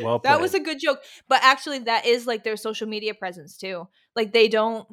Well 0.02 0.20
that 0.24 0.40
was 0.40 0.54
a 0.54 0.60
good 0.60 0.80
joke. 0.80 1.00
But 1.28 1.40
actually 1.44 1.80
that 1.80 2.06
is 2.06 2.28
like 2.28 2.44
their 2.44 2.56
social 2.56 2.88
media 2.88 3.16
presence 3.16 3.58
too. 3.58 3.88
Like 4.16 4.32
they 4.32 4.48
don't 4.48 4.88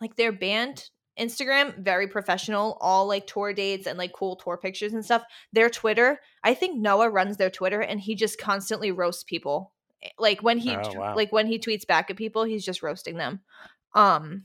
like 0.00 0.16
their 0.16 0.32
band 0.32 0.88
Instagram, 1.18 1.78
very 1.78 2.06
professional, 2.08 2.76
all 2.80 3.06
like 3.06 3.26
tour 3.26 3.52
dates 3.52 3.86
and 3.86 3.96
like 3.98 4.12
cool 4.12 4.36
tour 4.36 4.56
pictures 4.56 4.92
and 4.92 5.04
stuff. 5.04 5.22
Their 5.52 5.70
Twitter, 5.70 6.20
I 6.44 6.54
think 6.54 6.78
Noah 6.78 7.08
runs 7.10 7.36
their 7.36 7.50
Twitter 7.50 7.80
and 7.80 8.00
he 8.00 8.14
just 8.14 8.38
constantly 8.40 8.90
roasts 8.92 9.24
people. 9.24 9.72
Eh, 10.02 10.08
Like 10.18 10.42
when 10.42 10.58
he 10.58 10.76
Oh, 10.76 10.92
wow. 10.94 11.16
like 11.16 11.32
when 11.32 11.46
he 11.46 11.58
tweets 11.58 11.86
back 11.86 12.10
at 12.10 12.16
people, 12.16 12.44
he's 12.44 12.64
just 12.64 12.82
roasting 12.82 13.16
them. 13.16 13.40
Um 13.94 14.44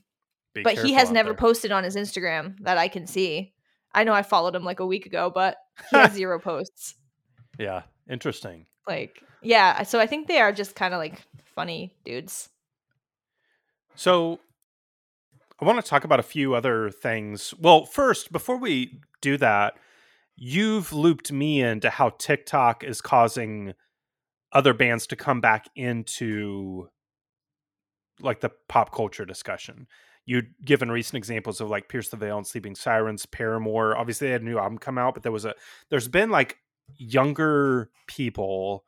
Be 0.53 0.63
but 0.63 0.77
he 0.77 0.93
has 0.93 1.11
never 1.11 1.29
there. 1.31 1.37
posted 1.37 1.71
on 1.71 1.83
his 1.83 1.95
Instagram 1.95 2.55
that 2.61 2.77
I 2.77 2.87
can 2.87 3.05
see. 3.07 3.53
I 3.93 4.05
know 4.05 4.13
I 4.13 4.21
followed 4.23 4.55
him 4.55 4.63
like 4.63 4.79
a 4.79 4.85
week 4.85 5.05
ago, 5.05 5.29
but 5.33 5.57
he 5.89 5.97
has 5.97 6.13
zero 6.21 6.39
posts. 6.39 6.95
Yeah, 7.59 7.81
interesting. 8.09 8.65
Like, 8.87 9.21
yeah, 9.43 9.83
so 9.83 9.99
I 9.99 10.07
think 10.07 10.27
they 10.27 10.39
are 10.39 10.53
just 10.53 10.73
kind 10.75 10.93
of 10.93 10.97
like 10.99 11.21
funny 11.53 11.93
dudes. 12.05 12.47
So 13.95 14.39
I 15.61 15.65
want 15.65 15.83
to 15.83 15.87
talk 15.87 16.03
about 16.03 16.19
a 16.19 16.23
few 16.23 16.55
other 16.55 16.89
things. 16.89 17.53
Well, 17.59 17.85
first, 17.85 18.31
before 18.31 18.57
we 18.57 18.99
do 19.21 19.37
that, 19.37 19.75
you've 20.35 20.91
looped 20.91 21.31
me 21.31 21.61
into 21.61 21.91
how 21.91 22.09
TikTok 22.17 22.83
is 22.83 22.99
causing 22.99 23.73
other 24.51 24.73
bands 24.73 25.05
to 25.07 25.15
come 25.15 25.39
back 25.39 25.67
into 25.75 26.89
like 28.19 28.39
the 28.39 28.49
pop 28.67 28.91
culture 28.91 29.23
discussion. 29.23 29.87
You'd 30.25 30.53
given 30.65 30.91
recent 30.91 31.17
examples 31.17 31.61
of 31.61 31.69
like 31.69 31.89
Pierce 31.89 32.09
the 32.09 32.17
Veil 32.17 32.37
and 32.37 32.47
Sleeping 32.47 32.75
Sirens, 32.75 33.27
Paramore. 33.27 33.95
Obviously, 33.95 34.27
they 34.27 34.33
had 34.33 34.41
a 34.41 34.45
new 34.45 34.57
album 34.57 34.79
come 34.79 34.97
out, 34.97 35.13
but 35.13 35.21
there 35.21 35.31
was 35.31 35.45
a 35.45 35.53
there's 35.89 36.07
been 36.07 36.31
like 36.31 36.57
younger 36.97 37.89
people, 38.07 38.83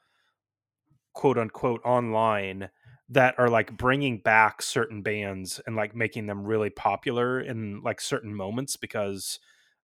quote 1.14 1.38
unquote, 1.38 1.82
online 1.86 2.70
that 3.14 3.36
are 3.38 3.50
like 3.50 3.78
bringing 3.78 4.18
back 4.18 4.62
certain 4.62 5.02
bands 5.02 5.60
and 5.66 5.76
like 5.76 5.96
making 5.96 6.28
them 6.28 6.46
really 6.46 6.70
popular 6.70 7.40
in 7.40 7.82
like 7.84 8.02
certain 8.02 8.34
moments 8.34 8.76
because 8.76 9.40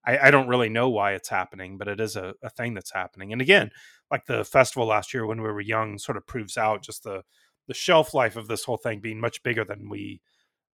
I, 0.06 0.18
I 0.18 0.32
don't 0.32 0.48
really 0.48 0.70
know 0.70 0.89
why 0.89 1.13
it's 1.13 1.30
happening, 1.30 1.78
but 1.78 1.88
it 1.88 2.00
is 2.00 2.15
a, 2.15 2.34
a 2.44 2.50
thing 2.50 2.74
that's 2.74 2.94
happening. 2.94 3.32
And 3.32 3.42
again, 3.42 3.72
like 4.10 4.26
the 4.26 4.44
festival 4.44 4.88
last 4.88 5.13
year 5.13 5.26
when 5.26 5.42
we 5.42 5.48
were 5.48 5.62
young 5.62 5.98
sort 5.98 6.18
of 6.18 6.28
proves 6.28 6.58
out 6.58 6.84
just 6.84 7.04
the 7.04 7.24
the 7.68 7.74
shelf 7.76 8.15
life 8.15 8.36
of 8.36 8.48
this 8.48 8.63
whole 8.63 8.78
thing 8.78 9.00
being 9.00 9.22
much 9.22 9.44
bigger 9.44 9.63
than 9.63 9.89
we 9.89 10.22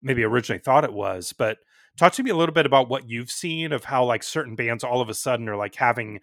maybe 0.02 0.24
originally 0.24 0.58
thought 0.58 0.82
it 0.82 0.92
was. 0.92 1.32
But 1.32 1.58
talk 1.96 2.12
to 2.14 2.22
me 2.24 2.30
a 2.30 2.36
little 2.36 2.52
bit 2.52 2.66
about 2.66 2.88
what 2.88 3.08
you've 3.08 3.30
seen 3.30 3.72
of 3.72 3.84
how 3.84 4.04
like 4.04 4.24
certain 4.24 4.56
bands 4.56 4.82
all 4.82 5.00
of 5.00 5.08
a 5.08 5.14
sudden 5.14 5.48
are 5.48 5.56
like 5.56 5.76
having 5.76 6.18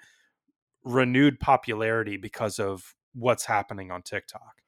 renewed 0.83 1.39
popularity 1.39 2.17
because 2.17 2.59
of 2.59 2.95
what's 3.13 3.45
happening 3.45 3.91
on 3.91 4.01
TikTok. 4.01 4.61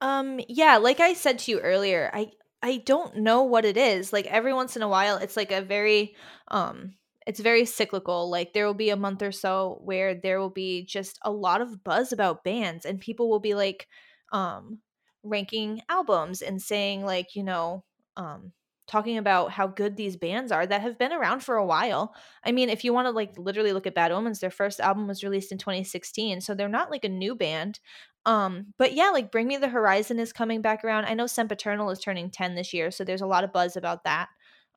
Um 0.00 0.40
yeah, 0.48 0.76
like 0.76 1.00
I 1.00 1.14
said 1.14 1.38
to 1.40 1.50
you 1.50 1.60
earlier, 1.60 2.10
I 2.12 2.30
I 2.62 2.78
don't 2.78 3.16
know 3.18 3.42
what 3.42 3.64
it 3.64 3.76
is. 3.76 4.12
Like 4.12 4.26
every 4.26 4.52
once 4.52 4.76
in 4.76 4.82
a 4.82 4.88
while 4.88 5.16
it's 5.18 5.36
like 5.36 5.52
a 5.52 5.62
very 5.62 6.14
um 6.48 6.94
it's 7.26 7.40
very 7.40 7.64
cyclical. 7.64 8.30
Like 8.30 8.52
there 8.52 8.66
will 8.66 8.74
be 8.74 8.90
a 8.90 8.96
month 8.96 9.22
or 9.22 9.32
so 9.32 9.80
where 9.84 10.14
there 10.14 10.38
will 10.38 10.50
be 10.50 10.84
just 10.84 11.18
a 11.22 11.30
lot 11.32 11.60
of 11.60 11.82
buzz 11.82 12.12
about 12.12 12.44
bands 12.44 12.84
and 12.84 13.00
people 13.00 13.28
will 13.30 13.40
be 13.40 13.54
like 13.54 13.88
um 14.32 14.80
ranking 15.22 15.80
albums 15.88 16.42
and 16.42 16.60
saying 16.62 17.04
like, 17.04 17.34
you 17.34 17.42
know, 17.44 17.84
um 18.16 18.52
talking 18.86 19.18
about 19.18 19.50
how 19.50 19.66
good 19.66 19.96
these 19.96 20.16
bands 20.16 20.52
are 20.52 20.64
that 20.64 20.80
have 20.80 20.96
been 20.96 21.12
around 21.12 21.40
for 21.42 21.56
a 21.56 21.66
while. 21.66 22.14
I 22.44 22.52
mean, 22.52 22.68
if 22.70 22.84
you 22.84 22.92
want 22.92 23.06
to 23.06 23.10
like 23.10 23.36
literally 23.36 23.72
look 23.72 23.86
at 23.86 23.94
Bad 23.96 24.12
Omens, 24.12 24.38
their 24.40 24.50
first 24.50 24.78
album 24.78 25.08
was 25.08 25.24
released 25.24 25.50
in 25.50 25.58
2016, 25.58 26.40
so 26.42 26.54
they're 26.54 26.68
not 26.68 26.90
like 26.90 27.04
a 27.04 27.08
new 27.08 27.34
band. 27.34 27.80
Um, 28.26 28.74
but 28.76 28.92
yeah, 28.92 29.10
like 29.10 29.30
Bring 29.30 29.46
Me 29.46 29.56
the 29.56 29.68
Horizon 29.68 30.18
is 30.18 30.32
coming 30.32 30.60
back 30.60 30.84
around. 30.84 31.04
I 31.06 31.14
know 31.14 31.28
Sempiternal 31.28 31.90
is 31.90 32.00
turning 32.00 32.30
10 32.30 32.56
this 32.56 32.74
year, 32.74 32.90
so 32.90 33.04
there's 33.04 33.22
a 33.22 33.26
lot 33.26 33.44
of 33.44 33.52
buzz 33.52 33.76
about 33.76 34.04
that. 34.04 34.28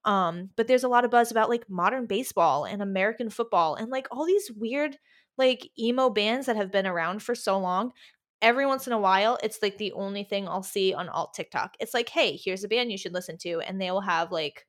Um, 0.06 0.52
but 0.56 0.68
there's 0.68 0.84
a 0.84 0.88
lot 0.88 1.04
of 1.04 1.12
buzz 1.12 1.32
about 1.32 1.50
like 1.50 1.70
modern 1.70 2.06
baseball 2.06 2.64
and 2.66 2.82
American 2.82 3.30
football 3.30 3.76
and 3.76 3.90
like 3.90 4.08
all 4.12 4.26
these 4.26 4.50
weird 4.56 4.98
like 5.38 5.70
emo 5.78 6.10
bands 6.10 6.46
that 6.46 6.56
have 6.56 6.72
been 6.72 6.86
around 6.86 7.24
for 7.24 7.34
so 7.34 7.58
long. 7.58 7.92
Every 8.42 8.66
once 8.66 8.88
in 8.88 8.94
a 8.94 9.00
while, 9.00 9.38
it's 9.44 9.60
like 9.62 9.78
the 9.78 9.92
only 9.94 10.24
thing 10.24 10.48
I'll 10.48 10.64
see 10.64 10.94
on 10.94 11.10
alt 11.10 11.34
TikTok. 11.34 11.76
It's 11.80 11.94
like, 11.94 12.08
hey, 12.08 12.40
here's 12.42 12.64
a 12.64 12.70
band 12.70 12.92
you 12.92 12.98
should 12.98 13.14
listen 13.14 13.38
to, 13.40 13.60
and 13.62 13.82
they 13.82 13.92
will 13.92 14.02
have 14.02 14.32
like 14.32 14.66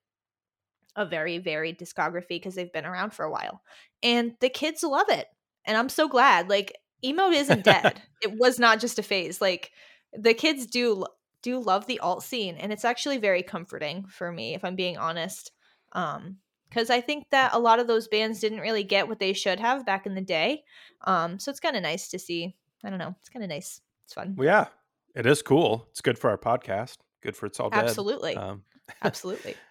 a 0.96 1.06
very 1.06 1.38
varied 1.38 1.78
discography 1.78 2.30
because 2.30 2.54
they've 2.56 2.72
been 2.72 2.86
around 2.86 3.12
for 3.12 3.24
a 3.24 3.30
while. 3.30 3.62
And 4.02 4.34
the 4.40 4.48
kids 4.48 4.82
love 4.82 5.08
it. 5.08 5.26
And 5.64 5.76
I'm 5.76 5.88
so 5.88 6.08
glad. 6.08 6.48
Like 6.48 6.72
emo 7.04 7.30
isn't 7.30 7.64
dead. 7.64 8.00
it 8.22 8.32
was 8.38 8.58
not 8.58 8.80
just 8.80 8.98
a 8.98 9.02
phase. 9.02 9.40
Like 9.40 9.70
the 10.12 10.34
kids 10.34 10.66
do 10.66 11.06
do 11.42 11.58
love 11.58 11.86
the 11.86 12.00
alt 12.00 12.22
scene 12.22 12.56
and 12.56 12.70
it's 12.72 12.84
actually 12.84 13.16
very 13.16 13.42
comforting 13.42 14.04
for 14.06 14.30
me 14.30 14.54
if 14.54 14.64
I'm 14.64 14.76
being 14.76 14.98
honest. 14.98 15.52
Um 15.92 16.36
because 16.68 16.88
I 16.88 17.00
think 17.00 17.24
that 17.30 17.52
a 17.52 17.58
lot 17.58 17.80
of 17.80 17.88
those 17.88 18.06
bands 18.06 18.38
didn't 18.38 18.60
really 18.60 18.84
get 18.84 19.08
what 19.08 19.18
they 19.18 19.32
should 19.32 19.58
have 19.58 19.84
back 19.86 20.06
in 20.06 20.14
the 20.14 20.20
day. 20.20 20.62
Um 21.02 21.38
so 21.38 21.50
it's 21.50 21.60
kind 21.60 21.76
of 21.76 21.82
nice 21.82 22.08
to 22.08 22.18
see. 22.18 22.54
I 22.84 22.90
don't 22.90 22.98
know. 22.98 23.14
It's 23.20 23.28
kind 23.28 23.42
of 23.42 23.48
nice. 23.50 23.80
It's 24.04 24.14
fun. 24.14 24.34
Well, 24.36 24.46
yeah. 24.46 24.66
It 25.14 25.26
is 25.26 25.42
cool. 25.42 25.86
It's 25.90 26.00
good 26.00 26.18
for 26.18 26.30
our 26.30 26.38
podcast. 26.38 26.98
Good 27.20 27.36
for 27.36 27.46
it's 27.46 27.58
all. 27.58 27.68
Absolutely. 27.72 28.36
Um, 28.36 28.62
Absolutely. 29.02 29.54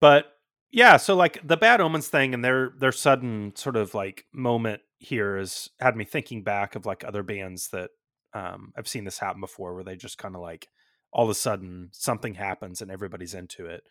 But 0.00 0.32
yeah, 0.70 0.96
so 0.96 1.14
like 1.14 1.46
the 1.46 1.58
bad 1.58 1.82
omens 1.82 2.08
thing 2.08 2.32
and 2.32 2.42
their 2.44 2.72
their 2.78 2.90
sudden 2.90 3.54
sort 3.54 3.76
of 3.76 3.94
like 3.94 4.24
moment 4.32 4.80
here 5.00 5.38
has 5.38 5.68
had 5.80 5.96
me 5.96 6.04
thinking 6.04 6.42
back 6.44 6.76
of 6.76 6.86
like 6.86 7.04
other 7.04 7.22
bands 7.22 7.68
that 7.70 7.90
um 8.34 8.72
I've 8.76 8.86
seen 8.86 9.04
this 9.04 9.18
happen 9.18 9.40
before 9.40 9.74
where 9.74 9.82
they 9.82 9.96
just 9.96 10.18
kind 10.18 10.36
of 10.36 10.42
like 10.42 10.68
all 11.12 11.24
of 11.24 11.30
a 11.30 11.34
sudden 11.34 11.88
something 11.92 12.34
happens 12.34 12.80
and 12.80 12.90
everybody's 12.90 13.34
into 13.34 13.66
it. 13.66 13.82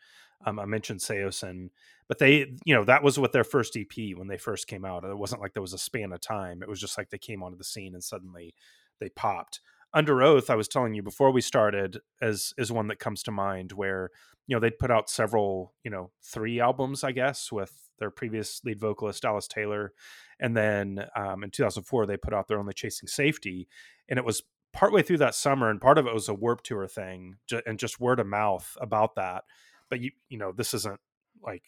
Um, 0.46 0.58
I 0.58 0.66
mentioned 0.66 1.02
Saosin, 1.02 1.70
but 2.08 2.18
they, 2.18 2.54
you 2.64 2.74
know, 2.74 2.86
that 2.86 3.04
was 3.04 3.20
with 3.20 3.34
their 3.34 3.44
first 3.44 3.76
EP 3.76 4.16
when 4.16 4.30
they 4.30 4.38
first 4.38 4.68
came 4.68 4.86
out. 4.86 5.04
It 5.04 5.18
wasn't 5.18 5.42
like 5.42 5.54
there 5.54 5.62
was 5.62 5.74
a 5.74 5.78
span 5.78 6.14
of 6.14 6.22
time. 6.22 6.62
It 6.62 6.70
was 6.70 6.80
just 6.80 6.98
like 6.98 7.10
they 7.10 7.18
came 7.18 7.44
onto 7.44 7.58
the 7.58 7.64
scene 7.66 7.94
and 7.94 8.04
suddenly 8.04 8.56
they 9.02 9.10
popped. 9.10 9.60
Underoath, 9.94 10.50
I 10.50 10.56
was 10.56 10.68
telling 10.68 10.94
you 10.94 11.02
before 11.02 11.32
we 11.32 11.42
started, 11.42 12.00
as 12.22 12.54
is 12.58 12.72
one 12.72 12.88
that 12.88 13.00
comes 13.00 13.24
to 13.24 13.32
mind 13.32 13.72
where 13.72 14.12
you 14.48 14.56
know 14.56 14.60
they'd 14.60 14.80
put 14.80 14.92
out 14.92 15.10
several, 15.10 15.74
you 15.84 15.92
know, 15.92 16.12
three 16.24 16.60
albums, 16.60 17.04
I 17.04 17.12
guess, 17.12 17.52
with 17.52 17.74
their 17.98 18.12
previous 18.12 18.62
lead 18.64 18.80
vocalist 18.80 19.24
Dallas 19.24 19.48
Taylor, 19.48 19.94
and 20.40 20.56
then 20.56 21.06
um, 21.16 21.44
in 21.44 21.52
2004 21.52 22.06
they 22.06 22.18
put 22.18 22.34
out 22.34 22.48
their 22.48 22.60
only 22.60 22.74
Chasing 22.74 23.08
Safety, 23.08 23.68
and 24.08 24.18
it 24.18 24.26
was 24.26 24.44
partway 24.74 25.02
through 25.02 25.18
that 25.18 25.36
summer, 25.36 25.70
and 25.70 25.82
part 25.82 25.98
of 25.98 26.08
it 26.08 26.14
was 26.14 26.30
a 26.30 26.34
Warp 26.34 26.62
Tour 26.64 26.88
thing, 26.88 27.36
and 27.66 27.80
just 27.80 28.00
word 28.00 28.20
of 28.20 28.28
mouth 28.28 28.78
about 28.80 29.16
that. 29.16 29.44
But 29.90 30.02
you, 30.02 30.12
you 30.30 30.38
know, 30.38 30.52
this 30.52 30.74
isn't 30.74 31.00
like 31.42 31.64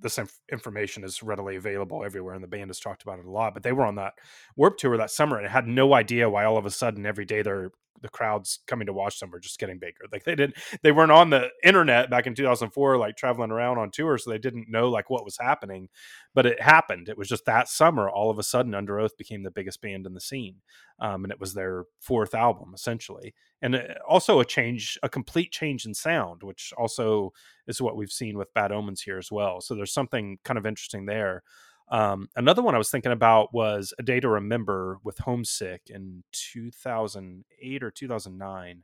this 0.00 0.18
inf- 0.18 0.40
information 0.50 1.04
is 1.04 1.22
readily 1.22 1.56
available 1.56 2.04
everywhere, 2.04 2.34
and 2.34 2.42
the 2.42 2.48
band 2.48 2.70
has 2.70 2.80
talked 2.80 3.02
about 3.02 3.18
it 3.18 3.24
a 3.24 3.30
lot. 3.30 3.54
But 3.54 3.62
they 3.62 3.72
were 3.72 3.84
on 3.84 3.96
that 3.96 4.14
Warp 4.56 4.78
Tour 4.78 4.96
that 4.96 5.10
summer 5.10 5.38
and 5.38 5.48
had 5.48 5.66
no 5.66 5.94
idea 5.94 6.30
why 6.30 6.44
all 6.44 6.58
of 6.58 6.66
a 6.66 6.70
sudden 6.70 7.06
every 7.06 7.24
day 7.24 7.42
they're 7.42 7.72
the 8.02 8.08
crowds 8.08 8.60
coming 8.66 8.86
to 8.86 8.92
watch 8.92 9.18
them 9.20 9.30
were 9.30 9.40
just 9.40 9.58
getting 9.58 9.78
bigger. 9.78 10.04
Like 10.12 10.24
they 10.24 10.34
didn't, 10.34 10.56
they 10.82 10.92
weren't 10.92 11.12
on 11.12 11.30
the 11.30 11.48
internet 11.64 12.10
back 12.10 12.26
in 12.26 12.34
2004, 12.34 12.98
like 12.98 13.16
traveling 13.16 13.50
around 13.50 13.78
on 13.78 13.90
tour, 13.90 14.18
so 14.18 14.30
they 14.30 14.38
didn't 14.38 14.70
know 14.70 14.88
like 14.88 15.10
what 15.10 15.24
was 15.24 15.38
happening. 15.38 15.88
But 16.34 16.46
it 16.46 16.60
happened. 16.60 17.08
It 17.08 17.18
was 17.18 17.28
just 17.28 17.46
that 17.46 17.68
summer, 17.68 18.08
all 18.08 18.30
of 18.30 18.38
a 18.38 18.42
sudden, 18.42 18.72
Underoath 18.72 19.16
became 19.16 19.42
the 19.42 19.50
biggest 19.50 19.80
band 19.80 20.06
in 20.06 20.14
the 20.14 20.20
scene, 20.20 20.56
um, 21.00 21.24
and 21.24 21.32
it 21.32 21.40
was 21.40 21.54
their 21.54 21.84
fourth 22.00 22.34
album 22.34 22.72
essentially, 22.74 23.34
and 23.62 23.76
uh, 23.76 23.82
also 24.08 24.40
a 24.40 24.44
change, 24.44 24.98
a 25.02 25.08
complete 25.08 25.52
change 25.52 25.86
in 25.86 25.94
sound, 25.94 26.42
which 26.42 26.72
also 26.76 27.32
is 27.66 27.80
what 27.80 27.96
we've 27.96 28.12
seen 28.12 28.36
with 28.36 28.52
Bad 28.54 28.72
Omens 28.72 29.02
here 29.02 29.18
as 29.18 29.30
well. 29.32 29.60
So 29.60 29.74
there's 29.74 29.92
something 29.92 30.38
kind 30.44 30.58
of 30.58 30.66
interesting 30.66 31.06
there. 31.06 31.42
Um, 31.88 32.28
another 32.34 32.62
one 32.62 32.74
I 32.74 32.78
was 32.78 32.90
thinking 32.90 33.12
about 33.12 33.54
was 33.54 33.94
A 33.98 34.02
Day 34.02 34.20
to 34.20 34.28
Remember 34.28 34.98
with 35.04 35.18
Homesick 35.18 35.82
in 35.88 36.24
2008 36.32 37.82
or 37.82 37.90
2009. 37.90 38.82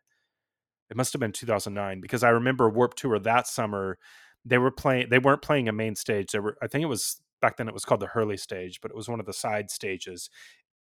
It 0.91 0.97
must 0.97 1.13
have 1.13 1.21
been 1.21 1.33
2009 1.33 2.01
because 2.01 2.23
I 2.23 2.29
remember 2.29 2.69
Warp 2.69 2.95
Tour 2.95 3.19
that 3.19 3.47
summer. 3.47 3.99
They 4.45 4.59
were 4.59 4.71
playing. 4.71 5.09
They 5.09 5.19
weren't 5.19 5.43
playing 5.43 5.69
a 5.69 5.73
main 5.73 5.95
stage. 5.95 6.33
They 6.33 6.39
were. 6.39 6.57
I 6.63 6.67
think 6.67 6.83
it 6.83 6.89
was 6.89 7.21
back 7.41 7.57
then. 7.57 7.69
It 7.69 7.75
was 7.75 7.85
called 7.85 8.01
the 8.01 8.09
Hurley 8.09 8.37
stage, 8.37 8.81
but 8.81 8.91
it 8.91 8.97
was 8.97 9.09
one 9.09 9.21
of 9.21 9.27
the 9.27 9.33
side 9.33 9.71
stages. 9.71 10.31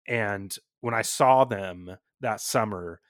And 0.08 0.54
when 0.80 0.94
I 0.94 1.02
saw 1.02 1.44
them 1.44 1.96
that 2.20 2.40
summer, 2.40 3.00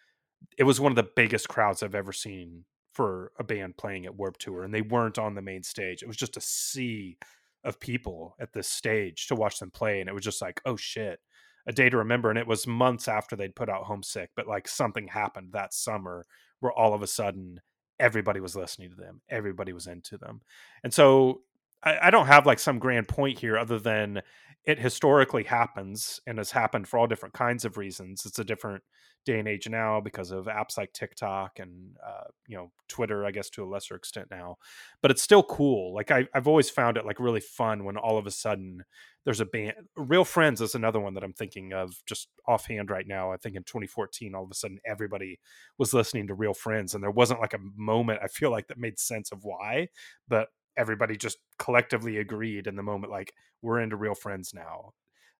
it 0.58 0.64
was 0.64 0.80
one 0.80 0.92
of 0.92 0.96
the 0.96 1.10
biggest 1.16 1.48
crowds 1.48 1.82
I've 1.82 1.94
ever 1.94 2.12
seen 2.12 2.64
for 2.92 3.32
a 3.38 3.44
band 3.44 3.76
playing 3.76 4.04
at 4.06 4.16
Warp 4.16 4.36
Tour, 4.38 4.62
and 4.62 4.74
they 4.74 4.82
weren't 4.82 5.18
on 5.18 5.34
the 5.34 5.42
main 5.42 5.62
stage. 5.62 6.02
It 6.02 6.08
was 6.08 6.16
just 6.16 6.36
a 6.36 6.40
sea 6.40 7.16
of 7.64 7.80
people 7.80 8.36
at 8.40 8.52
this 8.52 8.68
stage 8.68 9.26
to 9.26 9.34
watch 9.34 9.58
them 9.58 9.70
play 9.70 10.00
and 10.00 10.08
it 10.08 10.14
was 10.14 10.24
just 10.24 10.42
like 10.42 10.60
oh 10.64 10.76
shit. 10.76 11.20
A 11.66 11.72
day 11.72 11.90
to 11.90 11.98
remember 11.98 12.30
and 12.30 12.38
it 12.38 12.46
was 12.46 12.66
months 12.66 13.06
after 13.06 13.36
they'd 13.36 13.54
put 13.54 13.68
out 13.68 13.84
homesick 13.84 14.30
but 14.34 14.48
like 14.48 14.66
something 14.66 15.08
happened 15.08 15.52
that 15.52 15.74
summer 15.74 16.24
where 16.60 16.72
all 16.72 16.94
of 16.94 17.02
a 17.02 17.06
sudden 17.06 17.60
everybody 17.98 18.40
was 18.40 18.56
listening 18.56 18.90
to 18.90 18.96
them 18.96 19.20
everybody 19.28 19.72
was 19.72 19.86
into 19.86 20.16
them. 20.16 20.40
And 20.82 20.92
so 20.92 21.42
I, 21.82 21.98
I 22.04 22.10
don't 22.10 22.26
have 22.26 22.46
like 22.46 22.58
some 22.58 22.78
grand 22.78 23.08
point 23.08 23.38
here 23.38 23.58
other 23.58 23.78
than 23.78 24.22
it 24.64 24.78
historically 24.78 25.44
happens 25.44 26.20
and 26.26 26.38
has 26.38 26.50
happened 26.50 26.86
for 26.86 26.98
all 26.98 27.06
different 27.06 27.34
kinds 27.34 27.64
of 27.64 27.76
reasons 27.76 28.24
it's 28.26 28.38
a 28.38 28.44
different 28.44 28.82
day 29.24 29.38
and 29.38 29.48
age 29.48 29.68
now 29.68 30.00
because 30.00 30.30
of 30.30 30.46
apps 30.46 30.78
like 30.78 30.92
TikTok 30.92 31.58
and 31.58 31.96
uh, 32.04 32.24
you 32.48 32.56
know 32.56 32.70
Twitter, 32.88 33.24
I 33.24 33.30
guess 33.30 33.50
to 33.50 33.64
a 33.64 33.68
lesser 33.68 33.94
extent 33.94 34.28
now. 34.30 34.56
But 35.02 35.10
it's 35.10 35.22
still 35.22 35.42
cool. 35.42 35.94
Like 35.94 36.10
I, 36.10 36.26
have 36.34 36.48
always 36.48 36.70
found 36.70 36.96
it 36.96 37.04
like 37.04 37.20
really 37.20 37.40
fun 37.40 37.84
when 37.84 37.96
all 37.96 38.18
of 38.18 38.26
a 38.26 38.30
sudden 38.30 38.82
there's 39.24 39.40
a 39.40 39.44
band. 39.44 39.74
Real 39.96 40.24
Friends 40.24 40.60
is 40.60 40.74
another 40.74 41.00
one 41.00 41.14
that 41.14 41.24
I'm 41.24 41.34
thinking 41.34 41.72
of 41.72 41.94
just 42.06 42.28
offhand 42.48 42.90
right 42.90 43.06
now. 43.06 43.32
I 43.32 43.36
think 43.36 43.56
in 43.56 43.64
2014, 43.64 44.34
all 44.34 44.44
of 44.44 44.50
a 44.50 44.54
sudden 44.54 44.78
everybody 44.86 45.38
was 45.78 45.92
listening 45.92 46.26
to 46.28 46.34
Real 46.34 46.54
Friends, 46.54 46.94
and 46.94 47.02
there 47.02 47.10
wasn't 47.10 47.40
like 47.40 47.54
a 47.54 47.60
moment 47.76 48.20
I 48.22 48.28
feel 48.28 48.50
like 48.50 48.68
that 48.68 48.78
made 48.78 48.98
sense 48.98 49.32
of 49.32 49.44
why, 49.44 49.88
but 50.28 50.48
everybody 50.80 51.16
just 51.16 51.38
collectively 51.58 52.16
agreed 52.16 52.66
in 52.66 52.74
the 52.74 52.82
moment 52.82 53.12
like 53.12 53.34
we're 53.62 53.80
into 53.80 53.96
Real 53.96 54.14
Friends 54.14 54.52
now. 54.54 54.94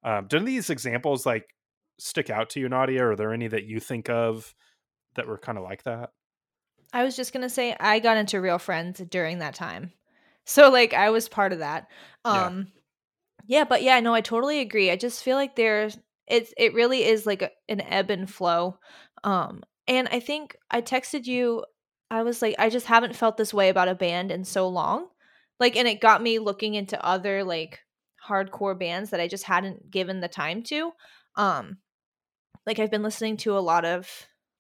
Um, 0.05 0.27
do 0.29 0.39
these 0.39 0.71
examples 0.71 1.25
like 1.27 1.47
stick 1.99 2.31
out 2.31 2.51
to 2.51 2.61
you, 2.61 2.69
Nadia? 2.69 3.07
Are 3.07 3.17
there 3.17 3.33
any 3.33 3.49
that 3.49 3.65
you 3.65 3.81
think 3.81 4.09
of 4.11 4.55
that 5.17 5.27
were 5.27 5.39
kind 5.39 5.59
of 5.59 5.65
like 5.65 5.83
that? 5.85 6.11
I 6.93 7.05
was 7.05 7.17
just 7.17 7.33
gonna 7.33 7.49
say 7.49 7.75
I 7.79 7.99
got 8.01 8.17
into 8.17 8.41
Real 8.41 8.59
Friends 8.59 9.01
during 9.11 9.39
that 9.39 9.55
time, 9.55 9.93
so 10.45 10.71
like 10.71 10.93
I 10.93 11.11
was 11.11 11.29
part 11.29 11.53
of 11.53 11.61
that. 11.61 11.87
Um, 12.25 12.69
yeah, 13.47 13.61
yeah 13.61 13.65
but 13.65 13.83
yeah, 13.83 14.01
no, 14.01 14.13
I 14.13 14.21
totally 14.21 14.61
agree. 14.61 14.91
I 14.91 14.97
just 14.97 15.23
feel 15.23 15.37
like 15.37 15.57
there's 15.57 15.99
it's 16.27 16.53
it 16.57 16.75
really 16.75 17.05
is 17.05 17.27
like 17.27 17.43
a, 17.43 17.51
an 17.69 17.81
ebb 17.81 18.11
and 18.11 18.29
flow. 18.29 18.79
Um, 19.25 19.63
and 19.87 20.09
I 20.11 20.21
think 20.21 20.57
I 20.71 20.81
texted 20.81 21.27
you. 21.27 21.65
I 22.11 22.23
was 22.23 22.43
like, 22.43 22.57
I 22.59 22.71
just 22.71 22.87
haven't 22.87 23.17
felt 23.17 23.37
this 23.37 23.55
way 23.55 23.69
about 23.69 23.89
a 23.89 23.95
band 23.95 24.31
in 24.31 24.45
so 24.45 24.69
long. 24.69 25.09
Like, 25.61 25.77
and 25.77 25.87
it 25.87 26.01
got 26.01 26.23
me 26.23 26.39
looking 26.39 26.75
into 26.75 27.03
other 27.05 27.45
like 27.45 27.81
hardcore 28.27 28.79
bands 28.79 29.11
that 29.11 29.21
I 29.21 29.29
just 29.29 29.45
hadn't 29.45 29.91
given 29.91 30.21
the 30.21 30.29
time 30.29 30.63
to. 30.65 30.93
Um, 31.37 31.79
like 32.67 32.79
I've 32.79 32.91
been 32.91 33.03
listening 33.03 33.37
to 33.39 33.57
a 33.57 33.61
lot 33.61 33.85
of 33.85 34.09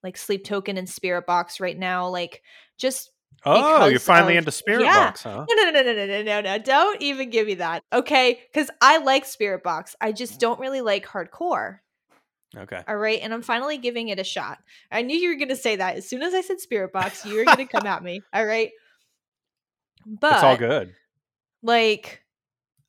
like 0.02 0.16
Sleep 0.16 0.44
Token 0.44 0.76
and 0.76 0.86
Spiritbox 0.86 1.60
right 1.60 1.78
now, 1.78 2.08
like 2.08 2.42
just 2.78 3.10
Oh, 3.44 3.86
you're 3.86 3.98
finally 3.98 4.34
of, 4.34 4.42
into 4.42 4.52
Spirit 4.52 4.82
yeah. 4.82 5.06
Box, 5.06 5.22
huh? 5.22 5.46
No, 5.48 5.64
no, 5.64 5.70
no, 5.70 5.82
no, 5.82 5.94
no, 5.94 6.06
no, 6.06 6.22
no, 6.22 6.40
no. 6.42 6.58
Don't 6.58 7.00
even 7.00 7.30
give 7.30 7.46
me 7.46 7.54
that. 7.54 7.82
Okay. 7.92 8.40
Because 8.52 8.70
I 8.82 8.98
like 8.98 9.24
Spiritbox. 9.24 9.94
I 10.00 10.12
just 10.12 10.38
don't 10.40 10.60
really 10.60 10.82
like 10.82 11.06
hardcore. 11.06 11.78
Okay. 12.54 12.82
All 12.86 12.96
right. 12.96 13.20
And 13.22 13.32
I'm 13.32 13.42
finally 13.42 13.78
giving 13.78 14.08
it 14.08 14.18
a 14.18 14.24
shot. 14.24 14.58
I 14.90 15.02
knew 15.02 15.16
you 15.16 15.30
were 15.30 15.36
going 15.36 15.48
to 15.48 15.56
say 15.56 15.76
that. 15.76 15.96
As 15.96 16.08
soon 16.08 16.22
as 16.22 16.34
I 16.34 16.42
said 16.42 16.58
Spiritbox, 16.58 17.24
you 17.24 17.36
were 17.38 17.44
going 17.44 17.56
to 17.56 17.66
come 17.66 17.86
at 17.86 18.02
me. 18.02 18.20
All 18.32 18.44
right. 18.44 18.70
But 20.06 20.34
it's 20.34 20.42
all 20.42 20.56
good. 20.56 20.94
Like, 21.62 22.22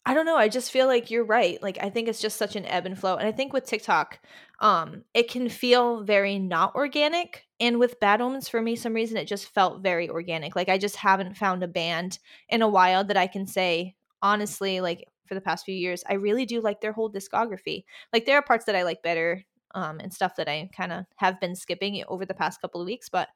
I 0.06 0.14
don't 0.14 0.26
know. 0.26 0.38
I 0.38 0.48
just 0.48 0.72
feel 0.72 0.88
like 0.88 1.12
you're 1.12 1.24
right. 1.24 1.62
Like 1.62 1.78
I 1.82 1.90
think 1.90 2.08
it's 2.08 2.22
just 2.22 2.38
such 2.38 2.56
an 2.56 2.66
ebb 2.66 2.86
and 2.86 2.98
flow. 2.98 3.18
And 3.18 3.28
I 3.28 3.32
think 3.32 3.54
with 3.54 3.66
TikTok, 3.66 4.20
um, 4.60 5.04
it 5.14 5.30
can 5.30 5.48
feel 5.48 6.04
very 6.04 6.40
not 6.40 6.74
organic. 6.74 7.46
And 7.60 7.80
with 7.80 8.00
Bad 8.00 8.20
Omens, 8.22 8.50
for 8.50 8.62
me, 8.62 8.76
some 8.76 8.94
reason 8.94 9.18
it 9.18 9.26
just 9.26 9.50
felt 9.50 9.82
very 9.82 10.10
organic. 10.10 10.56
Like 10.56 10.70
I 10.70 10.80
just 10.80 10.96
haven't 10.96 11.38
found 11.38 11.62
a 11.62 11.68
band 11.68 12.18
in 12.50 12.64
a 12.64 12.68
while 12.68 13.04
that 13.04 13.18
I 13.18 13.28
can 13.28 13.46
say 13.46 13.96
honestly, 14.24 14.82
like 14.82 15.08
for 15.28 15.36
the 15.36 15.42
past 15.42 15.66
few 15.66 15.76
years, 15.76 16.04
I 16.10 16.14
really 16.14 16.46
do 16.46 16.62
like 16.62 16.82
their 16.82 16.94
whole 16.94 17.12
discography. 17.12 17.84
Like 18.12 18.26
there 18.26 18.38
are 18.38 18.44
parts 18.44 18.66
that 18.66 18.76
I 18.76 18.84
like 18.84 19.04
better, 19.04 19.46
um, 19.74 20.00
and 20.00 20.14
stuff 20.14 20.36
that 20.36 20.50
I 20.50 20.70
kind 20.76 20.92
of 20.92 21.06
have 21.16 21.40
been 21.40 21.56
skipping 21.56 22.04
over 22.08 22.26
the 22.26 22.34
past 22.34 22.62
couple 22.62 22.82
of 22.82 22.86
weeks. 22.88 23.08
But 23.10 23.30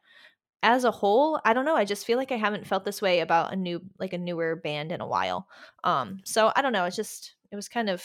as 0.64 0.84
a 0.84 0.92
whole, 0.92 1.40
I 1.46 1.54
don't 1.54 1.66
know. 1.66 1.76
I 1.76 1.86
just 1.86 2.06
feel 2.06 2.18
like 2.18 2.32
I 2.32 2.38
haven't 2.38 2.68
felt 2.68 2.86
this 2.86 3.02
way 3.02 3.20
about 3.20 3.54
a 3.54 3.56
new, 3.56 3.82
like 4.00 4.14
a 4.14 4.18
newer 4.18 4.56
band 4.56 4.92
in 4.92 5.02
a 5.02 5.08
while. 5.08 5.48
Um, 5.84 6.20
so 6.24 6.52
I 6.56 6.62
don't 6.62 6.74
know. 6.74 6.86
It's 6.86 6.96
just, 6.96 7.36
it 7.52 7.56
was 7.56 7.70
kind 7.70 7.90
of 7.90 8.04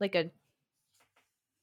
like 0.00 0.14
a, 0.14 0.30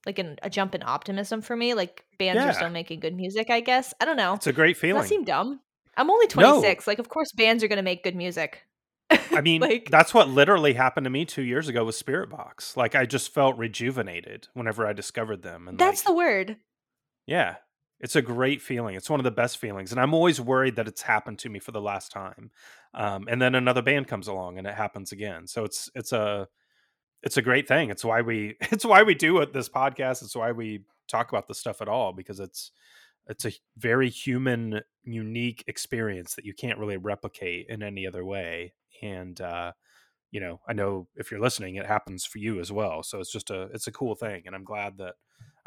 like 0.05 0.19
an, 0.19 0.37
a 0.43 0.49
jump 0.49 0.75
in 0.75 0.83
optimism 0.83 1.41
for 1.41 1.55
me. 1.55 1.73
Like 1.73 2.05
bands 2.17 2.41
yeah. 2.41 2.49
are 2.49 2.53
still 2.53 2.69
making 2.69 2.99
good 2.99 3.15
music. 3.15 3.49
I 3.49 3.59
guess 3.59 3.93
I 3.99 4.05
don't 4.05 4.17
know. 4.17 4.35
It's 4.35 4.47
a 4.47 4.53
great 4.53 4.77
feeling. 4.77 5.01
That 5.01 5.09
seem 5.09 5.23
dumb? 5.23 5.59
I'm 5.97 6.09
only 6.09 6.27
26. 6.27 6.87
No. 6.87 6.91
Like, 6.91 6.99
of 6.99 7.09
course, 7.09 7.31
bands 7.33 7.63
are 7.63 7.67
going 7.67 7.77
to 7.77 7.83
make 7.83 8.03
good 8.03 8.15
music. 8.15 8.63
I 9.11 9.41
mean, 9.43 9.61
like 9.61 9.89
that's 9.89 10.13
what 10.13 10.29
literally 10.29 10.73
happened 10.73 11.03
to 11.05 11.09
me 11.09 11.25
two 11.25 11.41
years 11.41 11.67
ago 11.67 11.83
with 11.83 12.01
Spiritbox. 12.01 12.77
Like, 12.77 12.95
I 12.95 13.05
just 13.05 13.33
felt 13.33 13.57
rejuvenated 13.57 14.47
whenever 14.53 14.87
I 14.87 14.93
discovered 14.93 15.41
them. 15.41 15.67
And 15.67 15.77
that's 15.77 16.05
like, 16.05 16.07
the 16.07 16.13
word. 16.15 16.57
yeah, 17.25 17.55
it's 17.99 18.15
a 18.15 18.21
great 18.21 18.61
feeling. 18.61 18.95
It's 18.95 19.09
one 19.09 19.19
of 19.19 19.25
the 19.25 19.31
best 19.31 19.57
feelings, 19.57 19.91
and 19.91 19.99
I'm 19.99 20.13
always 20.13 20.39
worried 20.39 20.75
that 20.77 20.87
it's 20.87 21.01
happened 21.01 21.39
to 21.39 21.49
me 21.49 21.59
for 21.59 21.71
the 21.71 21.81
last 21.81 22.11
time. 22.11 22.51
Um, 22.93 23.27
and 23.29 23.41
then 23.41 23.55
another 23.55 23.81
band 23.81 24.07
comes 24.07 24.27
along, 24.27 24.57
and 24.57 24.65
it 24.65 24.75
happens 24.75 25.11
again. 25.11 25.47
So 25.47 25.65
it's 25.65 25.89
it's 25.95 26.11
a 26.11 26.47
it's 27.21 27.37
a 27.37 27.41
great 27.41 27.67
thing. 27.67 27.89
It's 27.89 28.05
why 28.05 28.21
we 28.21 28.55
it's 28.61 28.85
why 28.85 29.03
we 29.03 29.15
do 29.15 29.45
this 29.45 29.69
podcast. 29.69 30.23
It's 30.23 30.35
why 30.35 30.51
we 30.51 30.83
talk 31.07 31.29
about 31.29 31.47
this 31.47 31.59
stuff 31.59 31.81
at 31.81 31.89
all 31.89 32.13
because 32.13 32.39
it's 32.39 32.71
it's 33.27 33.45
a 33.45 33.51
very 33.77 34.09
human, 34.09 34.81
unique 35.03 35.63
experience 35.67 36.35
that 36.35 36.45
you 36.45 36.53
can't 36.53 36.79
really 36.79 36.97
replicate 36.97 37.67
in 37.69 37.83
any 37.83 38.07
other 38.07 38.25
way. 38.25 38.73
And 39.03 39.39
uh, 39.39 39.73
you 40.31 40.39
know, 40.39 40.61
I 40.67 40.73
know 40.73 41.07
if 41.15 41.31
you're 41.31 41.39
listening, 41.39 41.75
it 41.75 41.85
happens 41.85 42.25
for 42.25 42.39
you 42.39 42.59
as 42.59 42.71
well. 42.71 43.03
So 43.03 43.19
it's 43.19 43.31
just 43.31 43.49
a 43.49 43.63
it's 43.73 43.87
a 43.87 43.91
cool 43.91 44.15
thing, 44.15 44.43
and 44.45 44.55
I'm 44.55 44.63
glad 44.63 44.97
that 44.97 45.15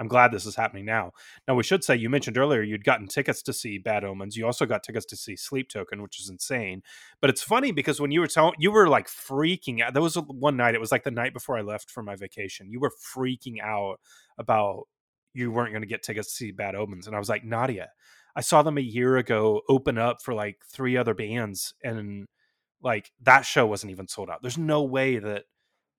I'm 0.02 0.08
glad 0.08 0.32
this 0.32 0.46
is 0.46 0.56
happening 0.56 0.84
now. 0.84 1.12
Now 1.46 1.54
we 1.54 1.62
should 1.62 1.84
say 1.84 1.94
you 1.94 2.10
mentioned 2.10 2.36
earlier 2.36 2.60
you'd 2.60 2.82
gotten 2.82 3.06
tickets 3.06 3.40
to 3.42 3.52
see 3.52 3.78
Bad 3.78 4.02
Omens. 4.02 4.36
You 4.36 4.44
also 4.44 4.66
got 4.66 4.82
tickets 4.82 5.06
to 5.06 5.16
see 5.16 5.36
Sleep 5.36 5.68
Token, 5.68 6.02
which 6.02 6.18
is 6.18 6.28
insane. 6.28 6.82
But 7.20 7.30
it's 7.30 7.40
funny 7.40 7.70
because 7.70 8.00
when 8.00 8.10
you 8.10 8.18
were 8.18 8.26
telling, 8.26 8.54
you 8.58 8.72
were 8.72 8.88
like 8.88 9.06
freaking 9.06 9.80
out. 9.80 9.94
There 9.94 10.02
was 10.02 10.16
one 10.16 10.56
night. 10.56 10.74
It 10.74 10.80
was 10.80 10.90
like 10.90 11.04
the 11.04 11.12
night 11.12 11.32
before 11.32 11.56
I 11.56 11.60
left 11.60 11.88
for 11.88 12.02
my 12.02 12.16
vacation. 12.16 12.68
You 12.68 12.80
were 12.80 12.90
freaking 13.16 13.62
out 13.62 14.00
about 14.38 14.88
you 15.34 15.52
weren't 15.52 15.70
going 15.70 15.82
to 15.82 15.88
get 15.88 16.02
tickets 16.02 16.30
to 16.30 16.34
see 16.34 16.50
Bad 16.50 16.74
Omens, 16.74 17.06
and 17.06 17.14
I 17.14 17.20
was 17.20 17.28
like, 17.28 17.44
Nadia, 17.44 17.90
I 18.34 18.40
saw 18.40 18.62
them 18.62 18.78
a 18.78 18.82
year 18.82 19.18
ago 19.18 19.60
open 19.68 19.98
up 19.98 20.20
for 20.20 20.34
like 20.34 20.56
three 20.66 20.96
other 20.96 21.14
bands, 21.14 21.74
and 21.84 22.26
like 22.82 23.12
that 23.22 23.42
show 23.42 23.66
wasn't 23.66 23.92
even 23.92 24.08
sold 24.08 24.30
out. 24.30 24.42
There's 24.42 24.58
no 24.58 24.82
way 24.82 25.18
that 25.20 25.44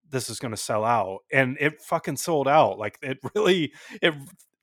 this 0.10 0.30
is 0.30 0.40
going 0.40 0.52
to 0.52 0.58
sell 0.58 0.84
out, 0.84 1.20
and 1.32 1.58
it 1.60 1.82
fucking 1.82 2.18
sold 2.18 2.48
out. 2.48 2.78
Like 2.78 2.98
it 3.02 3.20
really, 3.36 3.74
it 4.02 4.14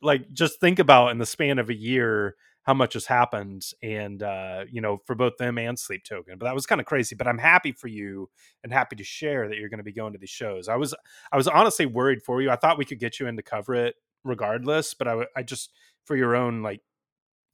like 0.02 0.32
just 0.32 0.60
think 0.60 0.78
about 0.78 1.10
in 1.10 1.18
the 1.18 1.26
span 1.26 1.58
of 1.58 1.70
a 1.70 1.76
year 1.76 2.36
how 2.62 2.74
much 2.74 2.92
has 2.92 3.06
happened 3.06 3.64
and 3.82 4.22
uh 4.22 4.64
you 4.70 4.82
know 4.82 4.98
for 5.06 5.14
both 5.14 5.36
them 5.38 5.56
and 5.56 5.78
sleep 5.78 6.04
token 6.04 6.36
but 6.38 6.44
that 6.44 6.54
was 6.54 6.66
kind 6.66 6.80
of 6.80 6.86
crazy 6.86 7.14
but 7.14 7.26
i'm 7.26 7.38
happy 7.38 7.72
for 7.72 7.88
you 7.88 8.28
and 8.62 8.72
happy 8.72 8.94
to 8.94 9.02
share 9.02 9.48
that 9.48 9.56
you're 9.56 9.70
going 9.70 9.78
to 9.78 9.84
be 9.84 9.94
going 9.94 10.12
to 10.12 10.18
these 10.18 10.28
shows 10.30 10.68
i 10.68 10.76
was 10.76 10.94
i 11.32 11.38
was 11.38 11.48
honestly 11.48 11.86
worried 11.86 12.22
for 12.22 12.40
you 12.42 12.50
i 12.50 12.56
thought 12.56 12.78
we 12.78 12.84
could 12.84 13.00
get 13.00 13.18
you 13.18 13.26
in 13.26 13.34
to 13.34 13.42
cover 13.42 13.74
it 13.74 13.94
regardless. 14.24 14.94
But 14.94 15.08
I, 15.08 15.26
I 15.36 15.42
just 15.42 15.70
for 16.04 16.16
your 16.16 16.34
own 16.36 16.62
like 16.62 16.80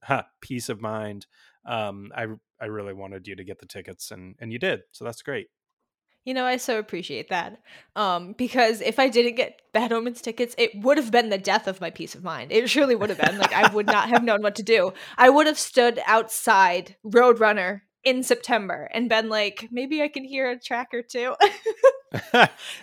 huh, 0.03 0.25
peace 0.41 0.69
of 0.69 0.81
mind, 0.81 1.27
um, 1.65 2.13
I 2.15 2.27
I 2.61 2.67
really 2.67 2.95
wanted 2.95 3.27
you 3.27 3.37
to 3.37 3.45
get 3.45 3.59
the 3.59 3.67
tickets, 3.67 4.11
and 4.11 4.37
and 4.41 4.53
you 4.53 4.59
did. 4.59 4.83
So 4.93 5.05
that's 5.05 5.23
great. 5.23 5.49
You 6.27 6.35
know, 6.35 6.45
I 6.45 6.57
so 6.57 6.81
appreciate 6.81 7.29
that. 7.31 7.61
Um, 7.95 8.33
because 8.33 8.81
if 8.81 8.99
I 8.99 9.09
didn't 9.09 9.37
get 9.37 9.61
Bad 9.73 9.93
Omens 9.93 10.21
tickets, 10.21 10.57
it 10.59 10.73
would 10.75 10.99
have 10.99 11.13
been 11.13 11.29
the 11.29 11.39
death 11.39 11.69
of 11.69 11.81
my 11.81 11.91
peace 11.91 12.17
of 12.17 12.25
mind. 12.25 12.51
It 12.51 12.69
surely 12.69 12.97
would 12.97 13.11
have 13.11 13.21
been. 13.21 13.39
Like 13.39 13.53
I 13.53 13.73
would 13.73 13.87
not 13.87 14.09
have 14.09 14.25
known 14.25 14.43
what 14.43 14.57
to 14.57 14.65
do. 14.65 14.93
I 15.17 15.31
would 15.31 15.47
have 15.47 15.59
stood 15.59 16.01
outside 16.05 16.97
Roadrunner 17.07 17.83
in 18.03 18.25
September 18.25 18.89
and 18.93 19.09
been 19.09 19.29
like, 19.29 19.69
maybe 19.71 20.03
I 20.03 20.09
can 20.09 20.25
hear 20.25 20.51
a 20.51 20.59
track 20.59 20.89
or 20.93 21.03
two. 21.03 21.37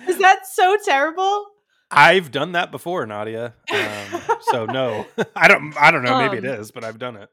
Is 0.08 0.18
that 0.20 0.48
so 0.50 0.78
terrible? 0.86 1.48
I've 1.92 2.32
done 2.32 2.54
that 2.54 2.72
before, 2.72 3.06
Nadia. 3.06 3.56
Um, 3.74 4.22
so 4.52 4.66
no, 4.66 5.06
I 5.36 5.50
don't. 5.50 5.76
I 5.78 5.92
don't 5.92 6.04
know. 6.04 6.18
Maybe 6.18 6.38
um, 6.38 6.46
it 6.46 6.60
is, 6.60 6.72
but 6.72 6.86
I've 6.86 6.98
done 6.98 7.18
it. 7.18 7.30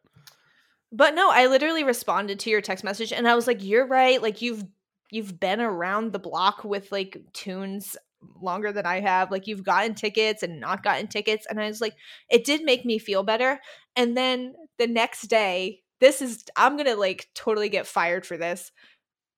But 0.92 1.14
no, 1.14 1.30
I 1.30 1.46
literally 1.46 1.84
responded 1.84 2.40
to 2.40 2.50
your 2.50 2.60
text 2.60 2.82
message, 2.82 3.12
and 3.12 3.28
I 3.28 3.36
was 3.36 3.46
like, 3.46 3.62
"You're 3.62 3.86
right. 3.86 4.20
Like 4.20 4.42
you've 4.42 4.64
you've 5.10 5.38
been 5.40 5.60
around 5.60 6.12
the 6.12 6.18
block 6.18 6.64
with 6.64 6.90
like 6.92 7.18
tunes 7.32 7.96
longer 8.40 8.72
than 8.72 8.86
I 8.86 9.00
have. 9.00 9.30
Like 9.30 9.46
you've 9.46 9.64
gotten 9.64 9.94
tickets 9.94 10.42
and 10.42 10.60
not 10.60 10.82
gotten 10.82 11.06
tickets." 11.06 11.46
And 11.48 11.60
I 11.60 11.66
was 11.66 11.80
like, 11.80 11.94
it 12.30 12.44
did 12.44 12.62
make 12.62 12.84
me 12.84 12.98
feel 12.98 13.22
better. 13.22 13.60
And 13.96 14.16
then 14.16 14.54
the 14.78 14.86
next 14.86 15.22
day, 15.22 15.80
this 16.00 16.22
is 16.22 16.44
I'm 16.56 16.76
gonna 16.76 16.96
like 16.96 17.28
totally 17.34 17.68
get 17.68 17.86
fired 17.86 18.26
for 18.26 18.36
this. 18.36 18.72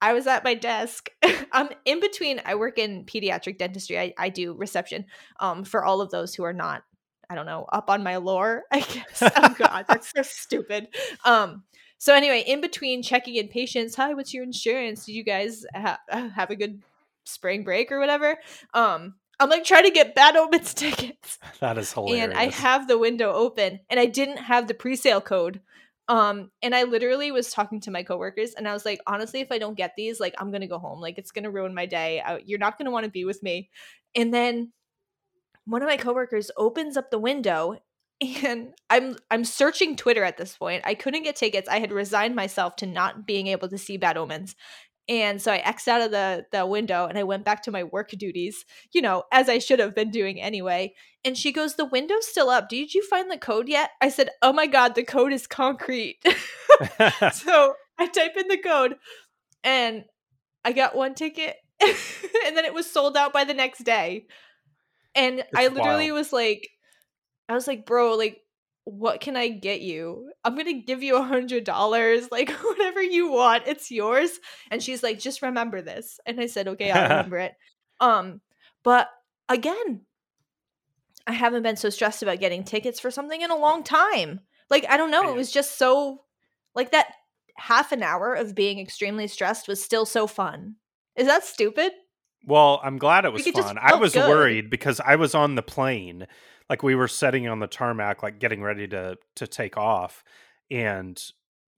I 0.02 0.14
was 0.14 0.26
at 0.26 0.42
my 0.44 0.54
desk. 0.54 1.10
I'm 1.52 1.68
in 1.84 2.00
between. 2.00 2.42
I 2.44 2.56
work 2.56 2.76
in 2.76 3.04
pediatric 3.04 3.56
dentistry. 3.56 3.98
I, 3.98 4.12
I 4.18 4.28
do 4.28 4.52
reception 4.52 5.06
um, 5.38 5.64
for 5.64 5.84
all 5.84 6.00
of 6.00 6.10
those 6.10 6.34
who 6.34 6.42
are 6.42 6.52
not, 6.52 6.82
I 7.30 7.36
don't 7.36 7.46
know, 7.46 7.66
up 7.72 7.88
on 7.88 8.02
my 8.02 8.16
lore, 8.16 8.64
I 8.72 8.80
guess. 8.80 9.22
oh, 9.22 9.54
God, 9.56 9.84
that's 9.88 10.10
so 10.10 10.22
stupid. 10.22 10.88
Um, 11.24 11.62
so, 12.02 12.16
anyway, 12.16 12.42
in 12.44 12.60
between 12.60 13.00
checking 13.00 13.36
in 13.36 13.46
patients, 13.46 13.94
hi, 13.94 14.12
what's 14.12 14.34
your 14.34 14.42
insurance? 14.42 15.06
Did 15.06 15.12
you 15.12 15.22
guys 15.22 15.64
ha- 15.72 16.00
have 16.34 16.50
a 16.50 16.56
good 16.56 16.82
spring 17.22 17.62
break 17.62 17.92
or 17.92 18.00
whatever? 18.00 18.38
Um, 18.74 19.14
I'm 19.38 19.48
like 19.48 19.62
trying 19.62 19.84
to 19.84 19.90
get 19.92 20.16
Bad 20.16 20.34
Omens 20.34 20.74
tickets. 20.74 21.38
That 21.60 21.78
is 21.78 21.92
hilarious. 21.92 22.24
And 22.24 22.32
I 22.32 22.48
have 22.48 22.88
the 22.88 22.98
window 22.98 23.30
open 23.32 23.78
and 23.88 24.00
I 24.00 24.06
didn't 24.06 24.38
have 24.38 24.66
the 24.66 24.74
pre-sale 24.74 25.20
code. 25.20 25.60
Um, 26.08 26.50
and 26.60 26.74
I 26.74 26.82
literally 26.82 27.30
was 27.30 27.52
talking 27.52 27.78
to 27.82 27.92
my 27.92 28.02
coworkers 28.02 28.54
and 28.54 28.66
I 28.66 28.72
was 28.72 28.84
like, 28.84 29.00
honestly, 29.06 29.38
if 29.38 29.52
I 29.52 29.58
don't 29.58 29.76
get 29.76 29.92
these, 29.96 30.18
like 30.18 30.34
I'm 30.38 30.50
gonna 30.50 30.66
go 30.66 30.80
home. 30.80 31.00
Like 31.00 31.18
it's 31.18 31.30
gonna 31.30 31.52
ruin 31.52 31.72
my 31.72 31.86
day. 31.86 32.20
I, 32.20 32.42
you're 32.44 32.58
not 32.58 32.78
gonna 32.78 32.90
want 32.90 33.04
to 33.04 33.12
be 33.12 33.24
with 33.24 33.44
me. 33.44 33.70
And 34.16 34.34
then 34.34 34.72
one 35.66 35.82
of 35.82 35.88
my 35.88 35.98
coworkers 35.98 36.50
opens 36.56 36.96
up 36.96 37.12
the 37.12 37.20
window 37.20 37.78
and 38.44 38.74
I'm 38.90 39.16
I'm 39.30 39.44
searching 39.44 39.96
Twitter 39.96 40.24
at 40.24 40.36
this 40.36 40.56
point. 40.56 40.82
I 40.84 40.94
couldn't 40.94 41.24
get 41.24 41.36
tickets. 41.36 41.68
I 41.68 41.78
had 41.78 41.92
resigned 41.92 42.34
myself 42.34 42.76
to 42.76 42.86
not 42.86 43.26
being 43.26 43.48
able 43.48 43.68
to 43.68 43.78
see 43.78 43.96
Bad 43.96 44.16
Omens. 44.16 44.54
And 45.08 45.42
so 45.42 45.52
I 45.52 45.56
X'd 45.58 45.88
out 45.88 46.00
of 46.00 46.10
the, 46.12 46.46
the 46.52 46.64
window 46.64 47.06
and 47.06 47.18
I 47.18 47.24
went 47.24 47.44
back 47.44 47.64
to 47.64 47.72
my 47.72 47.82
work 47.82 48.10
duties, 48.10 48.64
you 48.92 49.02
know, 49.02 49.24
as 49.32 49.48
I 49.48 49.58
should 49.58 49.80
have 49.80 49.94
been 49.94 50.10
doing 50.10 50.40
anyway. 50.40 50.94
And 51.24 51.36
she 51.36 51.52
goes, 51.52 51.74
The 51.74 51.84
window's 51.84 52.26
still 52.26 52.50
up. 52.50 52.68
Did 52.68 52.94
you 52.94 53.04
find 53.06 53.30
the 53.30 53.38
code 53.38 53.68
yet? 53.68 53.90
I 54.00 54.08
said, 54.08 54.30
Oh 54.42 54.52
my 54.52 54.66
God, 54.66 54.94
the 54.94 55.02
code 55.02 55.32
is 55.32 55.46
concrete. 55.46 56.18
so 57.32 57.74
I 57.98 58.06
type 58.06 58.36
in 58.36 58.48
the 58.48 58.58
code 58.62 58.94
and 59.64 60.04
I 60.64 60.72
got 60.72 60.96
one 60.96 61.14
ticket 61.14 61.56
and 61.80 62.56
then 62.56 62.64
it 62.64 62.74
was 62.74 62.90
sold 62.90 63.16
out 63.16 63.32
by 63.32 63.44
the 63.44 63.54
next 63.54 63.82
day. 63.84 64.26
And 65.14 65.40
it's 65.40 65.48
I 65.54 65.68
literally 65.68 66.10
wild. 66.10 66.18
was 66.18 66.32
like, 66.32 66.68
I 67.48 67.54
was 67.54 67.66
like, 67.66 67.86
bro, 67.86 68.16
like, 68.16 68.40
what 68.84 69.20
can 69.20 69.36
I 69.36 69.48
get 69.48 69.80
you? 69.80 70.32
I'm 70.44 70.56
gonna 70.56 70.80
give 70.80 71.02
you 71.02 71.16
a 71.16 71.22
hundred 71.22 71.64
dollars, 71.64 72.30
like 72.30 72.50
whatever 72.62 73.02
you 73.02 73.30
want, 73.30 73.64
it's 73.66 73.90
yours. 73.90 74.40
And 74.70 74.82
she's 74.82 75.02
like, 75.02 75.18
just 75.18 75.42
remember 75.42 75.82
this. 75.82 76.18
And 76.26 76.40
I 76.40 76.46
said, 76.46 76.68
okay, 76.68 76.90
I'll 76.90 77.02
remember 77.08 77.38
it. 77.38 77.54
Um, 78.00 78.40
but 78.82 79.08
again, 79.48 80.02
I 81.26 81.32
haven't 81.32 81.62
been 81.62 81.76
so 81.76 81.90
stressed 81.90 82.22
about 82.22 82.40
getting 82.40 82.64
tickets 82.64 82.98
for 82.98 83.10
something 83.10 83.40
in 83.40 83.50
a 83.50 83.56
long 83.56 83.84
time. 83.84 84.40
Like, 84.68 84.86
I 84.88 84.96
don't 84.96 85.10
know, 85.10 85.30
it 85.30 85.36
was 85.36 85.52
just 85.52 85.78
so 85.78 86.22
like 86.74 86.90
that 86.92 87.14
half 87.56 87.92
an 87.92 88.02
hour 88.02 88.34
of 88.34 88.54
being 88.54 88.78
extremely 88.78 89.28
stressed 89.28 89.68
was 89.68 89.82
still 89.82 90.06
so 90.06 90.26
fun. 90.26 90.76
Is 91.14 91.26
that 91.26 91.44
stupid? 91.44 91.92
Well, 92.44 92.80
I'm 92.82 92.98
glad 92.98 93.24
it 93.24 93.32
was 93.32 93.46
fun. 93.46 93.78
I 93.80 93.94
was 93.94 94.14
good. 94.14 94.28
worried 94.28 94.68
because 94.70 95.00
I 95.00 95.16
was 95.16 95.34
on 95.34 95.54
the 95.54 95.62
plane 95.62 96.26
like 96.68 96.82
we 96.82 96.94
were 96.94 97.08
setting 97.08 97.48
on 97.48 97.60
the 97.60 97.66
tarmac, 97.66 98.22
like 98.22 98.38
getting 98.38 98.62
ready 98.62 98.88
to 98.88 99.18
to 99.36 99.46
take 99.46 99.76
off, 99.76 100.24
and 100.70 101.22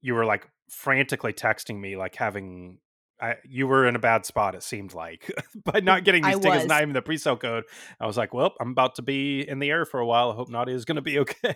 you 0.01 0.13
were 0.13 0.25
like 0.25 0.49
frantically 0.69 1.33
texting 1.33 1.79
me, 1.79 1.97
like 1.97 2.15
having 2.15 2.79
I, 3.21 3.35
you 3.43 3.67
were 3.67 3.87
in 3.87 3.95
a 3.95 3.99
bad 3.99 4.25
spot. 4.25 4.55
It 4.55 4.63
seemed 4.63 4.93
like 4.93 5.29
by 5.65 5.81
not 5.81 6.05
getting 6.05 6.23
these 6.23 6.35
I 6.35 6.39
tickets, 6.39 6.63
was. 6.63 6.65
not 6.67 6.81
even 6.81 6.93
the 6.93 7.01
pre-sale 7.01 7.37
code. 7.37 7.65
I 7.99 8.05
was 8.05 8.17
like, 8.17 8.33
"Well, 8.33 8.53
I'm 8.59 8.71
about 8.71 8.95
to 8.95 9.01
be 9.01 9.41
in 9.41 9.59
the 9.59 9.69
air 9.69 9.85
for 9.85 9.99
a 9.99 10.05
while. 10.05 10.31
I 10.31 10.35
hope 10.35 10.49
Nadia 10.49 10.75
is 10.75 10.85
going 10.85 10.95
to 10.95 11.01
be 11.01 11.19
okay." 11.25 11.55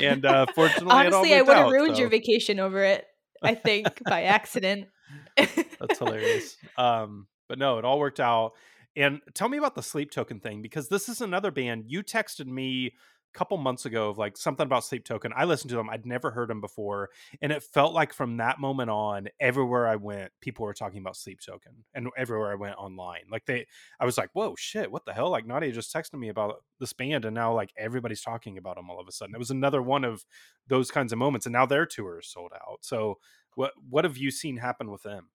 and 0.00 0.24
uh, 0.24 0.46
fortunately, 0.54 0.92
honestly, 0.92 1.34
I 1.34 1.42
would 1.42 1.56
have 1.56 1.72
ruined 1.72 1.96
so. 1.96 2.02
your 2.02 2.08
vacation 2.08 2.60
over 2.60 2.82
it. 2.84 3.04
I 3.42 3.54
think 3.54 4.00
by 4.04 4.22
accident. 4.22 4.86
That's 5.36 5.98
hilarious. 5.98 6.56
Um, 6.78 7.26
but 7.54 7.60
no, 7.60 7.78
it 7.78 7.84
all 7.84 8.00
worked 8.00 8.18
out. 8.18 8.54
And 8.96 9.20
tell 9.32 9.48
me 9.48 9.58
about 9.58 9.76
the 9.76 9.82
sleep 9.82 10.10
token 10.10 10.40
thing 10.40 10.60
because 10.60 10.88
this 10.88 11.08
is 11.08 11.20
another 11.20 11.52
band. 11.52 11.84
You 11.86 12.02
texted 12.02 12.46
me 12.46 12.88
a 12.88 13.38
couple 13.38 13.56
months 13.58 13.86
ago 13.86 14.10
of 14.10 14.18
like 14.18 14.36
something 14.36 14.66
about 14.66 14.82
sleep 14.82 15.04
token. 15.04 15.32
I 15.36 15.44
listened 15.44 15.70
to 15.70 15.76
them. 15.76 15.88
I'd 15.88 16.04
never 16.04 16.32
heard 16.32 16.50
them 16.50 16.60
before. 16.60 17.10
And 17.40 17.52
it 17.52 17.62
felt 17.62 17.94
like 17.94 18.12
from 18.12 18.38
that 18.38 18.58
moment 18.58 18.90
on, 18.90 19.28
everywhere 19.38 19.86
I 19.86 19.94
went, 19.94 20.32
people 20.40 20.66
were 20.66 20.74
talking 20.74 20.98
about 20.98 21.16
sleep 21.16 21.38
token 21.46 21.84
and 21.94 22.08
everywhere 22.16 22.50
I 22.50 22.56
went 22.56 22.76
online. 22.76 23.22
Like 23.30 23.46
they 23.46 23.66
I 24.00 24.04
was 24.04 24.18
like, 24.18 24.30
whoa, 24.32 24.56
shit, 24.56 24.90
what 24.90 25.04
the 25.04 25.12
hell? 25.12 25.30
Like 25.30 25.46
Nadia 25.46 25.70
just 25.70 25.94
texted 25.94 26.18
me 26.18 26.28
about 26.28 26.56
this 26.80 26.92
band 26.92 27.24
and 27.24 27.36
now 27.36 27.54
like 27.54 27.72
everybody's 27.76 28.22
talking 28.22 28.58
about 28.58 28.74
them 28.74 28.90
all 28.90 29.00
of 29.00 29.06
a 29.06 29.12
sudden. 29.12 29.36
It 29.36 29.38
was 29.38 29.52
another 29.52 29.80
one 29.80 30.02
of 30.02 30.24
those 30.66 30.90
kinds 30.90 31.12
of 31.12 31.20
moments. 31.20 31.46
And 31.46 31.52
now 31.52 31.66
their 31.66 31.86
tour 31.86 32.18
is 32.18 32.26
sold 32.26 32.50
out. 32.52 32.78
So 32.80 33.18
what 33.54 33.74
what 33.88 34.04
have 34.04 34.18
you 34.18 34.32
seen 34.32 34.56
happen 34.56 34.90
with 34.90 35.04
them? 35.04 35.30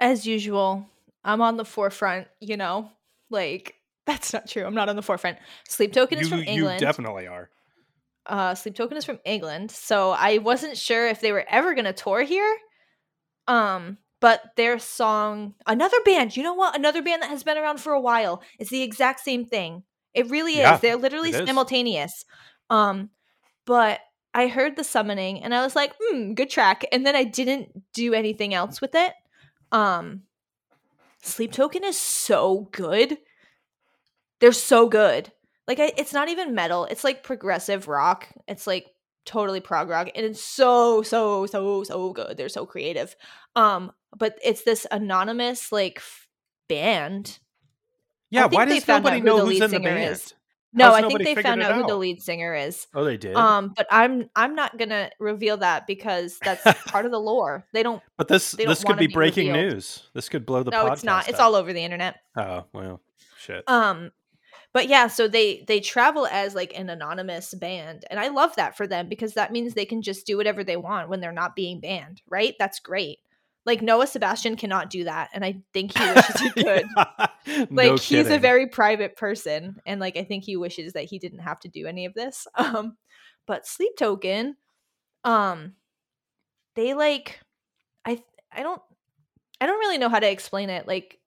As 0.00 0.26
usual, 0.26 0.88
I'm 1.24 1.40
on 1.40 1.56
the 1.56 1.64
forefront, 1.64 2.28
you 2.40 2.56
know? 2.56 2.90
Like, 3.30 3.74
that's 4.06 4.32
not 4.32 4.48
true. 4.48 4.64
I'm 4.64 4.74
not 4.74 4.88
on 4.88 4.96
the 4.96 5.02
forefront. 5.02 5.38
Sleep 5.68 5.92
Token 5.92 6.18
is 6.18 6.28
from 6.28 6.40
England. 6.40 6.80
You 6.80 6.86
definitely 6.86 7.26
are. 7.26 7.50
Uh, 8.26 8.54
Sleep 8.54 8.74
Token 8.74 8.96
is 8.96 9.04
from 9.04 9.18
England. 9.24 9.70
So 9.70 10.10
I 10.10 10.38
wasn't 10.38 10.76
sure 10.76 11.08
if 11.08 11.20
they 11.20 11.32
were 11.32 11.44
ever 11.48 11.74
going 11.74 11.84
to 11.84 11.92
tour 11.92 12.22
here. 12.22 12.56
Um, 13.48 13.98
but 14.20 14.40
their 14.56 14.78
song, 14.78 15.54
another 15.66 15.98
band, 16.04 16.36
you 16.36 16.42
know 16.42 16.54
what? 16.54 16.76
Another 16.76 17.02
band 17.02 17.22
that 17.22 17.30
has 17.30 17.42
been 17.42 17.58
around 17.58 17.80
for 17.80 17.92
a 17.92 18.00
while. 18.00 18.42
It's 18.58 18.70
the 18.70 18.82
exact 18.82 19.20
same 19.20 19.44
thing. 19.44 19.82
It 20.14 20.30
really 20.30 20.58
Yeah, 20.58 20.76
is. 20.76 20.80
They're 20.80 20.96
literally 20.96 21.30
it 21.30 21.42
is. 21.42 21.46
simultaneous. 21.46 22.24
Um, 22.70 23.10
but 23.66 24.00
I 24.32 24.48
heard 24.48 24.76
the 24.76 24.84
summoning 24.84 25.42
and 25.42 25.54
I 25.54 25.62
was 25.62 25.76
like, 25.76 25.92
hmm, 26.00 26.32
good 26.34 26.48
track. 26.50 26.84
And 26.92 27.04
then 27.06 27.14
I 27.14 27.24
didn't 27.24 27.92
do 27.92 28.14
anything 28.14 28.54
else 28.54 28.80
with 28.80 28.94
it. 28.94 29.12
Um, 29.72 30.22
Sleep 31.24 31.52
Token 31.52 31.84
is 31.84 31.98
so 31.98 32.68
good. 32.72 33.18
They're 34.40 34.52
so 34.52 34.88
good. 34.88 35.32
Like 35.66 35.80
I, 35.80 35.92
it's 35.96 36.12
not 36.12 36.28
even 36.28 36.54
metal. 36.54 36.84
It's 36.84 37.04
like 37.04 37.22
progressive 37.22 37.88
rock. 37.88 38.28
It's 38.46 38.66
like 38.66 38.86
totally 39.24 39.60
prog 39.60 39.88
rock, 39.88 40.10
and 40.14 40.26
it's 40.26 40.42
so 40.42 41.02
so 41.02 41.46
so 41.46 41.82
so 41.84 42.12
good. 42.12 42.36
They're 42.36 42.48
so 42.50 42.66
creative. 42.66 43.16
Um, 43.56 43.92
but 44.16 44.38
it's 44.44 44.64
this 44.64 44.86
anonymous 44.90 45.72
like 45.72 45.96
f- 45.98 46.28
band. 46.68 47.38
Yeah, 48.30 48.46
why 48.46 48.66
does 48.66 48.86
nobody 48.86 49.20
who 49.20 49.24
know 49.24 49.46
who's 49.46 49.60
in 49.60 49.70
the 49.70 49.80
band? 49.80 50.12
is. 50.12 50.34
No, 50.76 50.86
How's 50.86 51.04
I 51.04 51.08
think 51.08 51.22
they 51.22 51.34
found 51.36 51.62
out 51.62 51.76
who 51.76 51.86
the 51.86 51.96
lead 51.96 52.20
singer 52.20 52.52
is. 52.52 52.88
Oh, 52.94 53.04
they 53.04 53.16
did. 53.16 53.36
Um, 53.36 53.72
but 53.76 53.86
I'm 53.90 54.28
I'm 54.34 54.56
not 54.56 54.76
gonna 54.76 55.10
reveal 55.20 55.56
that 55.58 55.86
because 55.86 56.38
that's 56.38 56.64
part 56.86 57.06
of 57.06 57.12
the 57.12 57.20
lore. 57.20 57.64
They 57.72 57.84
don't. 57.84 58.02
but 58.16 58.26
this 58.26 58.52
this 58.52 58.82
could 58.82 58.98
be 58.98 59.06
be 59.06 59.14
breaking 59.14 59.48
revealed. 59.48 59.74
news. 59.74 60.08
This 60.14 60.28
could 60.28 60.44
blow 60.44 60.64
the 60.64 60.72
no, 60.72 60.84
podcast 60.84 60.92
it's 60.92 61.04
not. 61.04 61.28
It's 61.28 61.38
all 61.38 61.54
over 61.54 61.72
the 61.72 61.82
internet. 61.82 62.16
Oh 62.36 62.64
well, 62.72 63.00
shit. 63.38 63.62
Um, 63.68 64.10
but 64.72 64.88
yeah, 64.88 65.06
so 65.06 65.28
they 65.28 65.64
they 65.68 65.78
travel 65.78 66.26
as 66.26 66.56
like 66.56 66.76
an 66.76 66.90
anonymous 66.90 67.54
band, 67.54 68.04
and 68.10 68.18
I 68.18 68.28
love 68.28 68.56
that 68.56 68.76
for 68.76 68.88
them 68.88 69.08
because 69.08 69.34
that 69.34 69.52
means 69.52 69.74
they 69.74 69.84
can 69.84 70.02
just 70.02 70.26
do 70.26 70.36
whatever 70.36 70.64
they 70.64 70.76
want 70.76 71.08
when 71.08 71.20
they're 71.20 71.30
not 71.30 71.54
being 71.54 71.78
banned, 71.78 72.20
right? 72.28 72.56
That's 72.58 72.80
great. 72.80 73.20
Like 73.66 73.80
Noah 73.80 74.06
Sebastian 74.06 74.56
cannot 74.56 74.90
do 74.90 75.04
that, 75.04 75.30
and 75.32 75.44
I 75.44 75.62
think 75.72 75.96
he 75.96 76.04
wishes 76.14 76.40
he 76.40 76.50
could. 76.50 76.84
Yeah. 76.96 77.26
like 77.70 77.90
No 77.90 77.96
he's 77.96 78.28
a 78.30 78.38
very 78.38 78.66
private 78.68 79.16
person 79.16 79.76
and 79.86 80.00
like 80.00 80.16
i 80.16 80.24
think 80.24 80.44
he 80.44 80.56
wishes 80.56 80.94
that 80.94 81.04
he 81.04 81.18
didn't 81.18 81.40
have 81.40 81.60
to 81.60 81.68
do 81.68 81.86
any 81.86 82.06
of 82.06 82.14
this. 82.14 82.46
Um 82.56 82.96
but 83.46 83.66
sleep 83.66 83.92
token 83.98 84.56
um 85.24 85.74
they 86.76 86.94
like 86.94 87.40
i 88.06 88.22
i 88.50 88.62
don't 88.62 88.80
i 89.60 89.66
don't 89.66 89.78
really 89.78 89.98
know 89.98 90.08
how 90.08 90.18
to 90.20 90.30
explain 90.30 90.70
it. 90.70 90.86
Like 90.86 91.18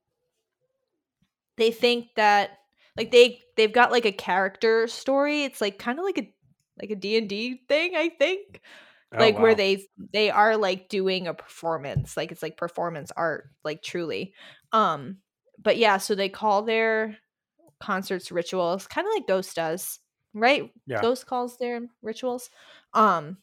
they 1.56 1.70
think 1.70 2.08
that 2.16 2.50
like 2.96 3.10
they 3.10 3.40
they've 3.56 3.72
got 3.72 3.92
like 3.92 4.06
a 4.06 4.12
character 4.12 4.86
story. 4.88 5.44
It's 5.44 5.60
like 5.60 5.78
kind 5.78 5.98
of 5.98 6.04
like 6.04 6.18
a 6.18 6.34
like 6.80 6.90
a 6.90 6.96
d&d 6.96 7.60
thing 7.68 7.96
i 7.96 8.08
think 8.08 8.60
Oh, 9.14 9.18
like 9.20 9.38
where 9.38 9.54
they 9.54 9.86
they 10.12 10.30
are 10.30 10.56
like 10.56 10.88
doing 10.88 11.26
a 11.26 11.34
performance 11.34 12.16
like 12.16 12.30
it's 12.30 12.42
like 12.42 12.56
performance 12.56 13.10
art 13.16 13.50
like 13.64 13.82
truly. 13.82 14.34
Um 14.72 15.18
but 15.62 15.76
yeah 15.78 15.96
so 15.98 16.14
they 16.14 16.28
call 16.28 16.62
their 16.62 17.16
concerts 17.80 18.30
rituals 18.32 18.86
kind 18.86 19.06
of 19.06 19.12
like 19.14 19.26
ghost 19.26 19.56
does 19.56 20.00
right? 20.34 20.70
Yeah. 20.86 21.00
ghost 21.00 21.26
calls 21.26 21.56
their 21.58 21.80
rituals 22.02 22.50
um 22.94 23.38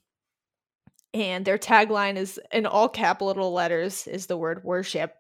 and 1.13 1.45
their 1.45 1.57
tagline 1.57 2.17
is 2.17 2.39
in 2.51 2.65
all 2.65 2.89
capital 2.89 3.53
letters 3.53 4.07
is 4.07 4.25
the 4.27 4.37
word 4.37 4.63
worship 4.63 5.15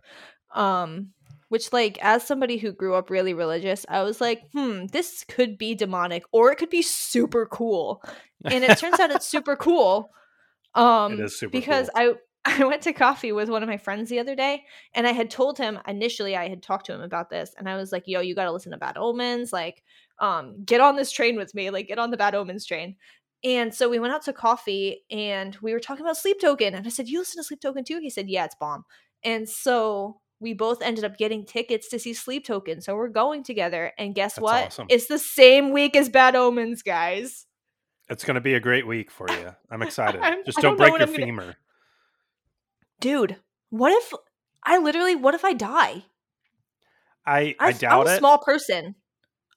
um 0.53 1.09
which 1.49 1.71
like 1.71 1.97
as 2.01 2.25
somebody 2.25 2.57
who 2.57 2.71
grew 2.71 2.95
up 2.95 3.09
really 3.09 3.33
religious 3.33 3.85
i 3.89 4.01
was 4.03 4.19
like 4.19 4.43
hmm 4.53 4.85
this 4.87 5.23
could 5.27 5.57
be 5.57 5.75
demonic 5.75 6.23
or 6.31 6.51
it 6.51 6.57
could 6.57 6.69
be 6.69 6.81
super 6.81 7.45
cool. 7.45 8.01
And 8.47 8.63
it 8.63 8.75
turns 8.75 8.99
out 8.99 9.09
it's 9.11 9.25
super 9.25 9.55
cool 9.55 10.11
um 10.75 11.19
is 11.19 11.37
super 11.39 11.51
because 11.51 11.89
i 11.95 12.13
i 12.45 12.63
went 12.63 12.81
to 12.81 12.93
coffee 12.93 13.31
with 13.31 13.49
one 13.49 13.63
of 13.63 13.69
my 13.69 13.77
friends 13.77 14.09
the 14.09 14.19
other 14.19 14.35
day 14.35 14.63
and 14.93 15.07
i 15.07 15.11
had 15.11 15.29
told 15.29 15.57
him 15.57 15.79
initially 15.87 16.35
i 16.35 16.47
had 16.47 16.61
talked 16.61 16.85
to 16.85 16.93
him 16.93 17.01
about 17.01 17.29
this 17.29 17.53
and 17.57 17.67
i 17.67 17.75
was 17.75 17.91
like 17.91 18.03
yo 18.05 18.19
you 18.19 18.35
got 18.35 18.45
to 18.45 18.51
listen 18.51 18.71
to 18.71 18.77
bad 18.77 18.97
omens 18.97 19.51
like 19.51 19.83
um 20.19 20.63
get 20.65 20.81
on 20.81 20.95
this 20.95 21.11
train 21.11 21.35
with 21.35 21.53
me 21.53 21.69
like 21.69 21.87
get 21.87 21.99
on 21.99 22.11
the 22.11 22.17
bad 22.17 22.35
omens 22.35 22.65
train. 22.65 22.95
And 23.43 23.71
so 23.75 23.89
we 23.89 23.99
went 23.99 24.13
out 24.13 24.23
to 24.23 24.33
coffee 24.33 25.03
and 25.11 25.55
we 25.61 25.71
were 25.71 25.79
talking 25.79 26.03
about 26.03 26.17
sleep 26.17 26.39
token 26.39 26.73
and 26.73 26.85
i 26.85 26.89
said 26.89 27.07
you 27.07 27.19
listen 27.19 27.41
to 27.41 27.47
sleep 27.47 27.61
token 27.61 27.83
too? 27.83 27.99
He 27.99 28.09
said 28.09 28.29
yeah 28.29 28.45
it's 28.45 28.55
bomb. 28.55 28.85
And 29.23 29.47
so 29.47 30.19
we 30.39 30.53
both 30.53 30.81
ended 30.81 31.03
up 31.03 31.17
getting 31.17 31.45
tickets 31.45 31.89
to 31.89 31.99
see 31.99 32.13
sleep 32.13 32.45
token 32.45 32.81
so 32.81 32.95
we're 32.95 33.09
going 33.09 33.43
together 33.43 33.91
and 33.97 34.15
guess 34.15 34.35
That's 34.35 34.43
what? 34.43 34.65
awesome. 34.67 34.87
it's 34.89 35.07
the 35.07 35.19
same 35.19 35.71
week 35.71 35.95
as 35.95 36.09
bad 36.09 36.35
omens 36.35 36.81
guys 36.81 37.45
It's 38.09 38.23
going 38.23 38.35
to 38.35 38.41
be 38.41 38.53
a 38.53 38.59
great 38.59 38.85
week 38.85 39.09
for 39.11 39.27
you. 39.29 39.55
I'm 39.71 39.81
excited. 39.87 40.21
I'm- 40.21 40.43
Just 40.45 40.59
don't, 40.59 40.77
don't 40.77 40.77
break 40.77 40.99
your 40.99 41.07
gonna- 41.07 41.25
femur. 41.25 41.55
dude 42.99 43.37
what 43.69 43.91
if 43.91 44.13
i 44.63 44.77
literally 44.77 45.15
what 45.15 45.33
if 45.33 45.43
i 45.43 45.53
die 45.53 46.03
I 47.27 47.55
I 47.59 47.67
I, 47.67 47.71
doubt 47.73 48.01
am 48.01 48.07
a 48.07 48.15
it. 48.15 48.19
small 48.19 48.37
person 48.37 48.95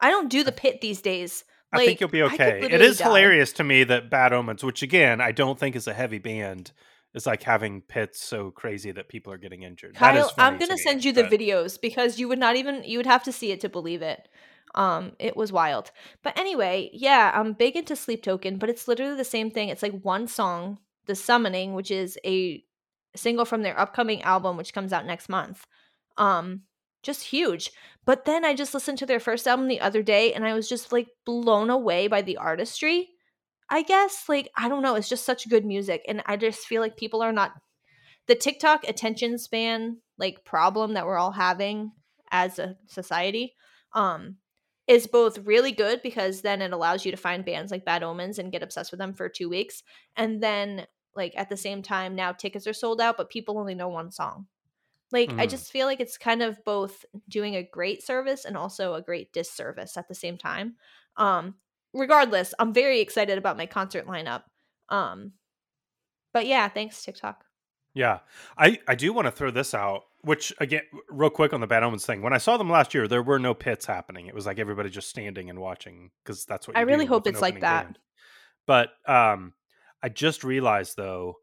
i 0.01 0.11
don't 0.11 0.29
do 0.31 0.43
the 0.43 0.53
pit 0.53 0.81
these 0.81 1.01
days 1.03 1.45
I 1.71 1.85
think 1.85 2.01
you'll 2.01 2.09
be 2.09 2.23
okay. 2.23 2.61
It 2.63 2.81
is 2.81 2.97
die. 2.97 3.05
hilarious 3.05 3.53
to 3.53 3.63
me 3.63 3.85
that 3.85 4.09
Bad 4.09 4.33
Omens, 4.33 4.65
which 4.65 4.83
again 4.83 5.21
I 5.21 5.33
don't 5.33 5.59
think 5.59 5.77
is 5.77 5.87
a 5.87 5.93
heavy 5.93 6.17
band, 6.19 6.73
is 7.13 7.27
like 7.27 7.43
having 7.43 7.83
pits 7.83 8.23
so 8.25 8.51
crazy 8.51 8.91
that 8.93 9.11
people 9.11 9.35
are 9.35 9.37
getting 9.37 9.65
injured. 9.65 9.95
Kiel, 9.95 10.31
I'm 10.39 10.57
gonna 10.57 10.73
me, 10.77 10.79
send 10.79 11.05
you 11.05 11.13
the 11.13 11.25
but- 11.25 11.31
videos 11.33 11.79
because 11.79 12.19
you 12.19 12.27
would 12.29 12.39
not 12.39 12.57
even 12.57 12.85
you 12.85 12.97
would 12.99 13.05
have 13.05 13.23
to 13.25 13.33
see 13.33 13.53
it 13.53 13.61
to 13.61 13.69
believe 13.69 14.01
it. 14.01 14.31
Um, 14.75 15.13
it 15.19 15.37
was 15.37 15.53
wild. 15.53 15.91
But 16.23 16.39
anyway, 16.39 16.91
yeah, 16.93 17.33
I'm 17.35 17.53
big 17.53 17.77
into 17.77 17.97
Sleep 17.97 18.23
Token, 18.23 18.59
but 18.59 18.69
it's 18.69 18.89
literally 18.89 19.17
the 19.17 19.25
same 19.25 19.51
thing. 19.51 19.69
It's 19.69 19.83
like 19.83 20.01
one 20.03 20.29
song, 20.29 20.79
The 21.07 21.15
Summoning, 21.15 21.75
which 21.75 21.91
is 21.91 22.19
a 22.25 22.63
single 23.17 23.45
from 23.45 23.63
their 23.63 23.79
upcoming 23.79 24.23
album, 24.23 24.57
which 24.57 24.75
comes 24.75 24.93
out 24.93 25.07
next 25.07 25.29
month. 25.29 25.67
Um, 26.17 26.63
just 27.03 27.25
huge. 27.25 27.71
But 28.05 28.25
then 28.25 28.45
I 28.45 28.55
just 28.55 28.75
listened 28.75 28.99
to 28.99 29.07
their 29.07 29.21
first 29.21 29.47
album 29.47 29.69
the 29.69 29.81
other 29.81 30.03
day 30.03 30.33
and 30.33 30.45
I 30.45 30.55
was 30.55 30.69
just 30.69 30.93
like 30.93 31.09
blown 31.25 31.71
away 31.71 32.09
by 32.09 32.23
the 32.23 32.37
artistry. 32.37 33.11
I 33.71 33.83
guess 33.83 34.25
like 34.29 34.51
I 34.57 34.69
don't 34.69 34.83
know, 34.83 34.95
it's 34.95 35.09
just 35.09 35.25
such 35.25 35.49
good 35.49 35.65
music 35.65 36.03
and 36.09 36.23
I 36.27 36.37
just 36.37 36.67
feel 36.67 36.81
like 36.81 36.97
people 36.97 37.23
are 37.23 37.33
not 37.33 37.53
the 38.27 38.35
TikTok 38.35 38.85
attention 38.87 39.39
span 39.39 39.99
like 40.19 40.45
problem 40.45 40.95
that 40.95 41.07
we're 41.07 41.19
all 41.19 41.33
having 41.33 41.93
as 42.31 42.59
a 42.59 42.77
society 42.87 43.55
um 43.95 44.37
is 44.89 45.07
both 45.07 45.39
really 45.39 45.73
good 45.73 46.03
because 46.03 46.43
then 46.43 46.63
it 46.63 46.73
allows 46.73 47.05
you 47.05 47.11
to 47.11 47.17
find 47.17 47.45
bands 47.45 47.71
like 47.71 47.85
Bad 47.85 48.03
Omens 48.03 48.39
and 48.39 48.53
get 48.53 48.63
obsessed 48.63 48.91
with 48.91 48.99
them 48.99 49.15
for 49.15 49.29
2 49.29 49.49
weeks 49.49 49.83
and 50.17 50.43
then 50.43 50.87
like 51.15 51.33
at 51.37 51.51
the 51.51 51.57
same 51.57 51.83
time 51.83 52.15
now 52.15 52.33
tickets 52.33 52.67
are 52.67 52.73
sold 52.73 53.01
out 53.01 53.17
but 53.17 53.31
people 53.31 53.59
only 53.59 53.75
know 53.75 53.89
one 53.89 54.11
song. 54.11 54.49
Like 55.13 55.35
I 55.39 55.47
Mm. 55.47 55.49
just 55.49 55.73
feel 55.73 55.87
like 55.87 56.01
it's 56.01 56.19
kind 56.19 56.43
of 56.43 56.63
both 56.65 57.05
doing 57.29 57.57
a 57.57 57.63
great 57.63 58.03
service 58.03 58.45
and 58.45 58.57
also 58.57 58.95
a 58.95 59.03
great 59.03 59.33
disservice 59.33 59.97
at 59.97 60.09
the 60.09 60.15
same 60.15 60.39
time. 60.39 60.77
Um 61.17 61.57
regardless, 61.95 62.55
I'm 62.59 62.75
very 62.75 63.01
excited 63.01 63.39
about 63.39 63.57
my 63.57 63.67
concert 63.67 64.07
lineup. 64.07 64.45
Um 64.91 65.35
but 66.33 66.47
yeah, 66.47 66.69
thanks 66.69 67.03
TikTok. 67.05 67.45
Yeah, 67.95 68.21
I 68.57 68.81
I 68.87 68.95
do 68.95 69.13
want 69.13 69.27
to 69.27 69.33
throw 69.33 69.51
this 69.51 69.75
out. 69.75 70.05
Which 70.23 70.53
again, 70.59 70.83
real 71.09 71.31
quick 71.31 71.53
on 71.53 71.61
the 71.61 71.67
Bad 71.67 71.85
Omens 71.85 72.05
thing. 72.05 72.23
When 72.23 72.33
I 72.33 72.39
saw 72.39 72.57
them 72.57 72.71
last 72.71 72.93
year, 72.93 73.07
there 73.07 73.23
were 73.23 73.39
no 73.39 73.55
pits 73.55 73.87
happening. 73.87 74.27
It 74.27 74.35
was 74.35 74.47
like 74.47 74.59
everybody 74.59 74.91
just 74.91 75.09
standing 75.09 75.49
and 75.49 75.61
watching 75.61 76.11
because 76.25 76.45
that's 76.45 76.67
what 76.67 76.77
I 76.77 76.81
really 76.81 77.07
hope 77.07 77.27
it's 77.27 77.41
like 77.41 77.61
that. 77.61 77.85
band. 77.85 77.99
But 78.67 78.91
um, 79.07 79.55
I 80.03 80.09
just 80.09 80.43
realized 80.43 80.97
though 80.97 81.37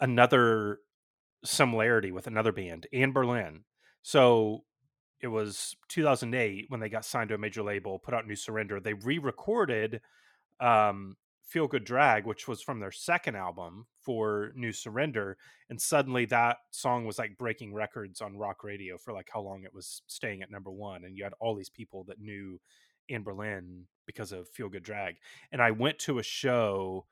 another 0.00 0.78
similarity 1.44 2.12
with 2.12 2.26
another 2.26 2.52
band, 2.52 2.86
Anberlin. 2.94 3.62
So 4.02 4.64
it 5.20 5.28
was 5.28 5.74
2008 5.88 6.66
when 6.68 6.80
they 6.80 6.88
got 6.88 7.04
signed 7.04 7.30
to 7.30 7.34
a 7.34 7.38
major 7.38 7.62
label, 7.62 7.98
put 7.98 8.14
out 8.14 8.26
New 8.26 8.36
Surrender. 8.36 8.80
They 8.80 8.94
re-recorded 8.94 10.00
um, 10.60 11.16
Feel 11.44 11.68
Good 11.68 11.84
Drag, 11.84 12.24
which 12.24 12.48
was 12.48 12.62
from 12.62 12.80
their 12.80 12.90
second 12.90 13.36
album 13.36 13.86
for 14.00 14.52
New 14.54 14.72
Surrender, 14.72 15.36
and 15.68 15.80
suddenly 15.80 16.24
that 16.26 16.58
song 16.70 17.04
was 17.04 17.18
like 17.18 17.38
breaking 17.38 17.74
records 17.74 18.20
on 18.20 18.36
rock 18.36 18.64
radio 18.64 18.96
for 18.96 19.12
like 19.12 19.28
how 19.32 19.40
long 19.40 19.62
it 19.62 19.74
was 19.74 20.02
staying 20.06 20.42
at 20.42 20.50
number 20.50 20.70
one, 20.70 21.04
and 21.04 21.16
you 21.16 21.24
had 21.24 21.34
all 21.40 21.54
these 21.54 21.70
people 21.70 22.04
that 22.04 22.20
knew 22.20 22.58
Anberlin 23.10 23.82
because 24.06 24.32
of 24.32 24.48
Feel 24.48 24.68
Good 24.68 24.82
Drag. 24.82 25.16
And 25.52 25.62
I 25.62 25.70
went 25.70 25.98
to 26.00 26.18
a 26.18 26.22
show 26.22 27.06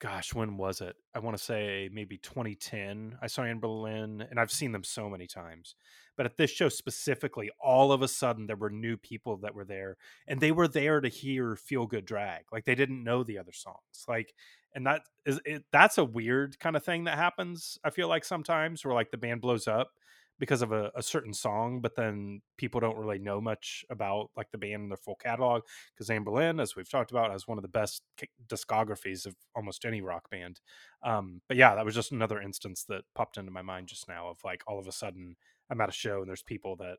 gosh, 0.00 0.34
when 0.34 0.56
was 0.56 0.80
it? 0.80 0.96
I 1.14 1.18
want 1.18 1.36
to 1.36 1.42
say 1.42 1.88
maybe 1.92 2.18
2010. 2.18 3.16
I 3.20 3.26
saw 3.26 3.42
Anberlin, 3.42 4.28
and 4.28 4.38
I've 4.38 4.50
seen 4.50 4.72
them 4.72 4.84
so 4.84 5.08
many 5.08 5.26
times. 5.26 5.74
But 6.16 6.26
at 6.26 6.36
this 6.36 6.50
show 6.50 6.68
specifically, 6.68 7.50
all 7.60 7.92
of 7.92 8.02
a 8.02 8.08
sudden 8.08 8.46
there 8.46 8.56
were 8.56 8.70
new 8.70 8.96
people 8.96 9.36
that 9.38 9.54
were 9.54 9.64
there, 9.64 9.96
and 10.26 10.40
they 10.40 10.52
were 10.52 10.68
there 10.68 11.00
to 11.00 11.08
hear 11.08 11.56
"Feel 11.56 11.86
Good 11.86 12.04
Drag." 12.04 12.44
Like 12.52 12.64
they 12.64 12.74
didn't 12.74 13.04
know 13.04 13.24
the 13.24 13.38
other 13.38 13.52
songs. 13.52 14.04
Like, 14.08 14.34
and 14.74 14.86
that 14.86 15.02
is 15.26 15.40
it, 15.44 15.64
that's 15.72 15.98
a 15.98 16.04
weird 16.04 16.58
kind 16.58 16.76
of 16.76 16.84
thing 16.84 17.04
that 17.04 17.18
happens. 17.18 17.78
I 17.84 17.90
feel 17.90 18.08
like 18.08 18.24
sometimes 18.24 18.84
where 18.84 18.94
like 18.94 19.10
the 19.10 19.18
band 19.18 19.40
blows 19.40 19.68
up, 19.68 19.92
because 20.38 20.62
of 20.62 20.72
a, 20.72 20.90
a, 20.94 21.02
certain 21.02 21.32
song, 21.32 21.80
but 21.80 21.96
then 21.96 22.40
people 22.56 22.80
don't 22.80 22.96
really 22.96 23.18
know 23.18 23.40
much 23.40 23.84
about 23.90 24.30
like 24.36 24.50
the 24.50 24.58
band 24.58 24.82
and 24.82 24.90
their 24.90 24.96
full 24.96 25.16
catalog. 25.16 25.62
Because 25.94 26.08
Anberlin, 26.08 26.60
as 26.60 26.76
we've 26.76 26.88
talked 26.88 27.10
about, 27.10 27.32
has 27.32 27.48
one 27.48 27.58
of 27.58 27.62
the 27.62 27.68
best 27.68 28.02
discographies 28.48 29.26
of 29.26 29.34
almost 29.54 29.84
any 29.84 30.00
rock 30.00 30.30
band. 30.30 30.60
Um, 31.02 31.40
but 31.48 31.56
yeah, 31.56 31.74
that 31.74 31.84
was 31.84 31.94
just 31.94 32.12
another 32.12 32.40
instance 32.40 32.84
that 32.88 33.02
popped 33.14 33.36
into 33.36 33.50
my 33.50 33.62
mind 33.62 33.88
just 33.88 34.08
now 34.08 34.28
of 34.28 34.38
like 34.44 34.62
all 34.66 34.78
of 34.78 34.86
a 34.86 34.92
sudden 34.92 35.36
I'm 35.70 35.80
at 35.80 35.88
a 35.88 35.92
show 35.92 36.20
and 36.20 36.28
there's 36.28 36.42
people 36.42 36.76
that 36.76 36.98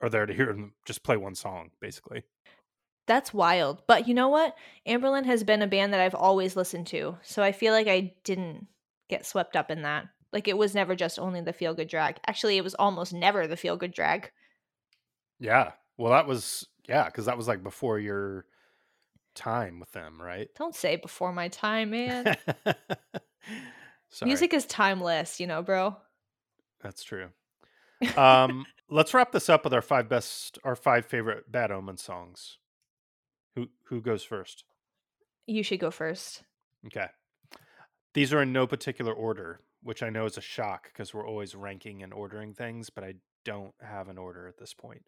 are 0.00 0.10
there 0.10 0.26
to 0.26 0.34
hear 0.34 0.46
them 0.46 0.74
just 0.84 1.02
play 1.02 1.16
one 1.16 1.34
song, 1.34 1.70
basically. 1.80 2.24
That's 3.06 3.32
wild. 3.32 3.82
But 3.86 4.08
you 4.08 4.14
know 4.14 4.28
what? 4.28 4.54
Anberlin 4.86 5.24
has 5.26 5.44
been 5.44 5.62
a 5.62 5.66
band 5.66 5.92
that 5.92 6.00
I've 6.00 6.14
always 6.14 6.56
listened 6.56 6.88
to. 6.88 7.16
So 7.22 7.42
I 7.42 7.52
feel 7.52 7.72
like 7.72 7.86
I 7.86 8.14
didn't 8.24 8.66
get 9.08 9.24
swept 9.24 9.56
up 9.56 9.70
in 9.70 9.82
that. 9.82 10.06
Like 10.32 10.48
it 10.48 10.58
was 10.58 10.74
never 10.74 10.94
just 10.94 11.18
only 11.18 11.40
the 11.40 11.52
feel 11.52 11.74
good 11.74 11.88
drag. 11.88 12.18
Actually, 12.26 12.56
it 12.56 12.64
was 12.64 12.74
almost 12.74 13.12
never 13.12 13.46
the 13.46 13.56
feel 13.56 13.76
good 13.76 13.92
drag. 13.92 14.30
Yeah. 15.38 15.72
Well, 15.96 16.12
that 16.12 16.26
was 16.26 16.66
yeah, 16.88 17.04
because 17.04 17.26
that 17.26 17.36
was 17.36 17.48
like 17.48 17.62
before 17.62 17.98
your 17.98 18.46
time 19.34 19.80
with 19.80 19.92
them, 19.92 20.20
right? 20.20 20.48
Don't 20.56 20.74
say 20.74 20.96
before 20.96 21.32
my 21.32 21.48
time, 21.48 21.90
man. 21.90 22.36
Music 24.24 24.54
is 24.54 24.66
timeless, 24.66 25.40
you 25.40 25.46
know, 25.46 25.62
bro. 25.62 25.96
That's 26.82 27.02
true. 27.02 27.28
Um, 28.16 28.66
let's 28.90 29.14
wrap 29.14 29.32
this 29.32 29.48
up 29.48 29.64
with 29.64 29.74
our 29.74 29.82
five 29.82 30.08
best, 30.08 30.58
our 30.64 30.76
five 30.76 31.06
favorite 31.06 31.50
Bad 31.50 31.70
Omen 31.70 31.96
songs. 31.96 32.58
Who 33.54 33.68
who 33.84 34.00
goes 34.00 34.22
first? 34.22 34.64
You 35.46 35.62
should 35.62 35.80
go 35.80 35.90
first. 35.90 36.42
Okay. 36.86 37.06
These 38.14 38.32
are 38.32 38.42
in 38.42 38.52
no 38.52 38.66
particular 38.66 39.12
order 39.12 39.60
which 39.86 40.02
I 40.02 40.10
know 40.10 40.26
is 40.26 40.36
a 40.36 40.42
shock 40.42 40.88
because 40.92 41.14
we're 41.14 41.26
always 41.26 41.54
ranking 41.54 42.02
and 42.02 42.12
ordering 42.12 42.52
things, 42.52 42.90
but 42.90 43.04
I 43.04 43.14
don't 43.44 43.72
have 43.80 44.08
an 44.08 44.18
order 44.18 44.48
at 44.48 44.58
this 44.58 44.74
point. 44.74 45.02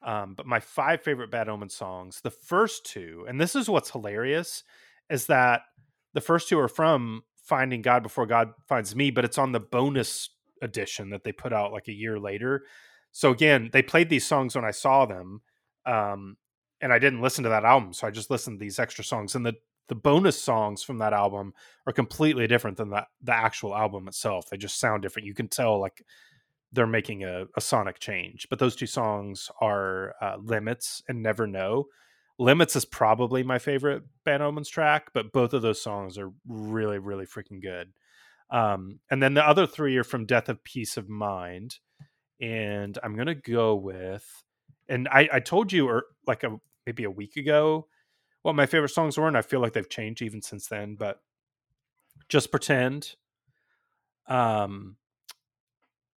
Um, 0.00 0.34
but 0.34 0.46
my 0.46 0.60
five 0.60 1.02
favorite 1.02 1.30
Bad 1.30 1.48
Omen 1.48 1.68
songs, 1.68 2.20
the 2.22 2.30
first 2.30 2.86
two, 2.86 3.26
and 3.28 3.40
this 3.40 3.56
is 3.56 3.68
what's 3.68 3.90
hilarious, 3.90 4.62
is 5.10 5.26
that 5.26 5.62
the 6.14 6.20
first 6.20 6.48
two 6.48 6.58
are 6.58 6.68
from 6.68 7.22
Finding 7.34 7.82
God 7.82 8.04
Before 8.04 8.26
God 8.26 8.52
Finds 8.68 8.94
Me, 8.94 9.10
but 9.10 9.24
it's 9.24 9.38
on 9.38 9.50
the 9.50 9.60
bonus 9.60 10.30
edition 10.62 11.10
that 11.10 11.24
they 11.24 11.32
put 11.32 11.52
out 11.52 11.72
like 11.72 11.88
a 11.88 11.92
year 11.92 12.18
later. 12.20 12.62
So 13.10 13.32
again, 13.32 13.70
they 13.72 13.82
played 13.82 14.08
these 14.08 14.26
songs 14.26 14.54
when 14.54 14.64
I 14.64 14.70
saw 14.70 15.04
them, 15.04 15.42
um, 15.84 16.36
and 16.80 16.92
I 16.92 17.00
didn't 17.00 17.20
listen 17.20 17.42
to 17.42 17.50
that 17.50 17.64
album, 17.64 17.92
so 17.92 18.06
I 18.06 18.10
just 18.10 18.30
listened 18.30 18.58
to 18.58 18.64
these 18.64 18.78
extra 18.78 19.02
songs. 19.02 19.34
And 19.34 19.44
the 19.44 19.54
the 19.88 19.94
bonus 19.94 20.40
songs 20.40 20.82
from 20.82 20.98
that 20.98 21.12
album 21.12 21.52
are 21.86 21.92
completely 21.92 22.46
different 22.46 22.76
than 22.76 22.90
the, 22.90 23.06
the 23.22 23.34
actual 23.34 23.74
album 23.74 24.08
itself. 24.08 24.48
They 24.48 24.56
just 24.56 24.78
sound 24.78 25.02
different. 25.02 25.26
You 25.26 25.34
can 25.34 25.48
tell 25.48 25.80
like 25.80 26.02
they're 26.72 26.86
making 26.86 27.24
a, 27.24 27.44
a 27.56 27.60
sonic 27.60 27.98
change. 27.98 28.46
But 28.48 28.58
those 28.58 28.74
two 28.74 28.86
songs 28.86 29.50
are 29.60 30.14
uh, 30.20 30.36
Limits 30.42 31.02
and 31.08 31.22
Never 31.22 31.46
Know. 31.46 31.86
Limits 32.38 32.74
is 32.74 32.84
probably 32.84 33.42
my 33.42 33.58
favorite 33.58 34.02
Bad 34.24 34.40
Omens 34.40 34.68
track, 34.68 35.10
but 35.12 35.32
both 35.32 35.52
of 35.52 35.62
those 35.62 35.82
songs 35.82 36.16
are 36.16 36.32
really, 36.48 36.98
really 36.98 37.26
freaking 37.26 37.60
good. 37.60 37.92
Um, 38.50 39.00
and 39.10 39.22
then 39.22 39.34
the 39.34 39.46
other 39.46 39.66
three 39.66 39.96
are 39.96 40.04
from 40.04 40.26
Death 40.26 40.48
of 40.48 40.64
Peace 40.64 40.96
of 40.96 41.08
Mind. 41.08 41.78
And 42.40 42.98
I'm 43.02 43.16
gonna 43.16 43.34
go 43.34 43.74
with, 43.74 44.24
and 44.88 45.08
I, 45.08 45.28
I 45.32 45.40
told 45.40 45.72
you, 45.72 45.88
or 45.88 45.96
er, 45.96 46.04
like 46.26 46.42
a 46.42 46.56
maybe 46.86 47.04
a 47.04 47.10
week 47.10 47.36
ago, 47.36 47.86
what 48.42 48.54
my 48.54 48.66
favorite 48.66 48.90
songs 48.90 49.16
were, 49.16 49.28
and 49.28 49.36
I 49.36 49.42
feel 49.42 49.60
like 49.60 49.72
they've 49.72 49.88
changed 49.88 50.22
even 50.22 50.42
since 50.42 50.66
then. 50.66 50.96
But 50.96 51.20
just 52.28 52.50
pretend. 52.50 53.14
Um, 54.26 54.96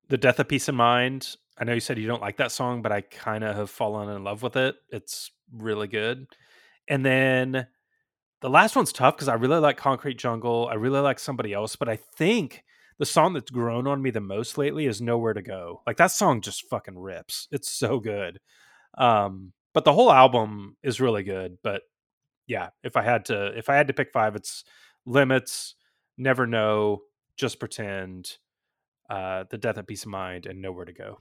the 0.09 0.17
death 0.17 0.39
of 0.39 0.47
peace 0.47 0.67
of 0.67 0.75
mind. 0.75 1.35
I 1.57 1.63
know 1.63 1.73
you 1.73 1.79
said 1.79 1.97
you 1.97 2.07
don't 2.07 2.21
like 2.21 2.37
that 2.37 2.51
song, 2.51 2.81
but 2.81 2.91
I 2.91 3.01
kind 3.01 3.43
of 3.43 3.55
have 3.55 3.69
fallen 3.69 4.09
in 4.09 4.23
love 4.23 4.43
with 4.43 4.55
it. 4.55 4.75
It's 4.89 5.31
really 5.51 5.87
good. 5.87 6.27
And 6.87 7.05
then 7.05 7.67
the 8.41 8.49
last 8.49 8.75
one's 8.75 8.93
tough 8.93 9.15
because 9.15 9.27
I 9.27 9.35
really 9.35 9.59
like 9.59 9.77
Concrete 9.77 10.17
Jungle. 10.17 10.67
I 10.69 10.75
really 10.75 10.99
like 10.99 11.17
somebody 11.19 11.53
else, 11.53 11.75
but 11.75 11.89
I 11.89 11.95
think 11.95 12.63
the 12.97 13.05
song 13.05 13.33
that's 13.33 13.49
grown 13.49 13.87
on 13.87 14.01
me 14.01 14.11
the 14.11 14.21
most 14.21 14.57
lately 14.57 14.85
is 14.85 15.01
Nowhere 15.01 15.33
to 15.33 15.41
Go. 15.41 15.81
Like 15.87 15.97
that 15.97 16.11
song 16.11 16.41
just 16.41 16.69
fucking 16.69 16.97
rips. 16.97 17.47
It's 17.51 17.71
so 17.71 17.99
good. 17.99 18.39
Um, 18.97 19.53
but 19.73 19.83
the 19.83 19.93
whole 19.93 20.11
album 20.11 20.77
is 20.83 21.01
really 21.01 21.23
good. 21.23 21.57
But 21.63 21.81
yeah, 22.47 22.69
if 22.83 22.95
I 22.95 23.01
had 23.01 23.25
to 23.25 23.57
if 23.57 23.69
I 23.69 23.75
had 23.75 23.87
to 23.87 23.93
pick 23.93 24.11
five, 24.11 24.35
it's 24.35 24.63
limits, 25.05 25.75
never 26.17 26.47
know, 26.47 27.01
just 27.37 27.59
pretend, 27.59 28.37
uh, 29.09 29.45
the 29.49 29.57
death 29.57 29.77
of 29.77 29.87
peace 29.87 30.03
of 30.03 30.09
mind, 30.09 30.45
and 30.45 30.61
nowhere 30.61 30.85
to 30.85 30.93
go. 30.93 31.19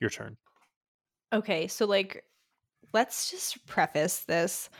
Your 0.00 0.10
turn. 0.10 0.36
Okay, 1.32 1.66
so 1.66 1.86
like 1.86 2.24
let's 2.92 3.30
just 3.30 3.66
preface 3.66 4.20
this. 4.20 4.70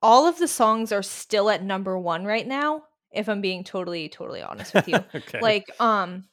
All 0.00 0.26
of 0.26 0.38
the 0.38 0.48
songs 0.48 0.90
are 0.90 1.02
still 1.02 1.48
at 1.48 1.62
number 1.62 1.96
one 1.98 2.24
right 2.24 2.46
now, 2.46 2.82
if 3.12 3.28
I'm 3.28 3.40
being 3.40 3.62
totally, 3.62 4.08
totally 4.08 4.42
honest 4.42 4.74
with 4.74 4.88
you. 4.88 4.96
okay. 5.14 5.40
Like, 5.40 5.70
um, 5.78 6.24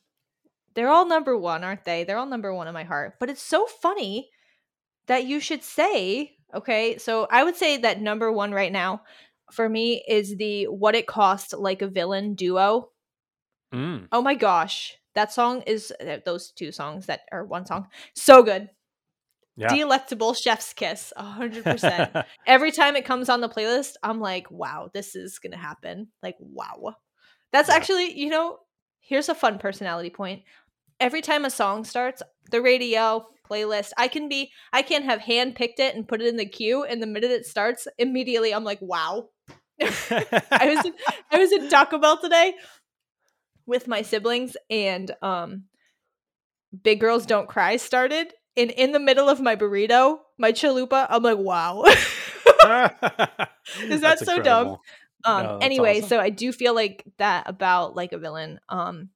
they're 0.73 0.89
all 0.89 1.05
number 1.05 1.37
one, 1.37 1.63
aren't 1.63 1.85
they? 1.85 2.03
They're 2.03 2.17
all 2.17 2.25
number 2.25 2.53
one 2.53 2.67
in 2.67 2.73
my 2.73 2.83
heart. 2.83 3.15
But 3.19 3.29
it's 3.29 3.41
so 3.41 3.65
funny 3.67 4.29
that 5.07 5.25
you 5.25 5.39
should 5.39 5.63
say 5.63 6.37
Okay, 6.53 6.97
so 6.97 7.27
I 7.29 7.43
would 7.43 7.55
say 7.55 7.77
that 7.77 8.01
number 8.01 8.31
one 8.31 8.51
right 8.51 8.71
now 8.71 9.03
for 9.51 9.67
me 9.67 10.03
is 10.07 10.35
the 10.37 10.65
What 10.65 10.95
It 10.95 11.07
Cost 11.07 11.53
Like 11.53 11.81
a 11.81 11.87
Villain 11.87 12.35
duo. 12.35 12.89
Mm. 13.73 14.07
Oh 14.11 14.21
my 14.21 14.35
gosh. 14.35 14.97
That 15.15 15.31
song 15.33 15.63
is 15.63 15.91
uh, 15.99 16.17
those 16.25 16.51
two 16.51 16.71
songs 16.71 17.07
that 17.07 17.21
are 17.31 17.45
one 17.45 17.65
song. 17.65 17.87
So 18.13 18.43
good. 18.43 18.69
Yeah. 19.55 19.75
Delectable 19.75 20.33
chef's 20.33 20.71
kiss, 20.71 21.11
100%. 21.17 22.23
Every 22.47 22.71
time 22.71 22.95
it 22.95 23.03
comes 23.03 23.27
on 23.27 23.41
the 23.41 23.49
playlist, 23.49 23.95
I'm 24.01 24.21
like, 24.21 24.49
wow, 24.49 24.89
this 24.93 25.15
is 25.15 25.39
going 25.39 25.51
to 25.51 25.57
happen. 25.57 26.07
Like, 26.23 26.37
wow. 26.39 26.95
That's 27.51 27.67
yeah. 27.67 27.75
actually, 27.75 28.17
you 28.17 28.29
know, 28.29 28.59
here's 29.01 29.27
a 29.27 29.35
fun 29.35 29.57
personality 29.59 30.11
point. 30.11 30.43
Every 31.01 31.21
time 31.21 31.43
a 31.43 31.49
song 31.49 31.83
starts, 31.83 32.21
the 32.51 32.61
radio, 32.61 33.25
playlist. 33.49 33.91
I 33.97 34.07
can 34.07 34.29
be 34.29 34.51
I 34.71 34.81
can 34.81 35.03
have 35.03 35.21
hand 35.21 35.55
picked 35.55 35.79
it 35.79 35.95
and 35.95 36.07
put 36.07 36.21
it 36.21 36.27
in 36.27 36.37
the 36.37 36.45
queue 36.45 36.83
and 36.83 37.01
the 37.01 37.07
minute 37.07 37.31
it 37.31 37.45
starts, 37.45 37.87
immediately 37.97 38.53
I'm 38.53 38.63
like, 38.63 38.81
wow. 38.81 39.29
I 39.81 40.73
was 40.75 40.85
in, 40.85 40.93
I 41.31 41.37
was 41.37 41.51
in 41.51 41.69
Taco 41.69 41.99
Bell 41.99 42.19
today 42.19 42.53
with 43.65 43.87
my 43.87 44.01
siblings 44.01 44.57
and 44.69 45.11
um 45.21 45.63
Big 46.83 46.99
Girls 46.99 47.25
Don't 47.25 47.47
Cry 47.47 47.77
started 47.77 48.33
and 48.57 48.71
in 48.71 48.91
the 48.91 48.99
middle 48.99 49.29
of 49.29 49.39
my 49.39 49.55
burrito, 49.55 50.19
my 50.37 50.51
chalupa, 50.51 51.07
I'm 51.09 51.23
like, 51.23 51.37
wow. 51.37 51.83
Is 53.83 54.01
that 54.01 54.19
so 54.19 54.41
dumb? 54.41 54.77
Um 55.23 55.43
no, 55.43 55.57
anyway, 55.61 55.97
awesome. 55.97 56.09
so 56.09 56.19
I 56.19 56.29
do 56.29 56.51
feel 56.51 56.75
like 56.75 57.05
that 57.17 57.47
about 57.47 57.95
like 57.95 58.11
a 58.11 58.17
villain. 58.17 58.59
Um 58.69 59.09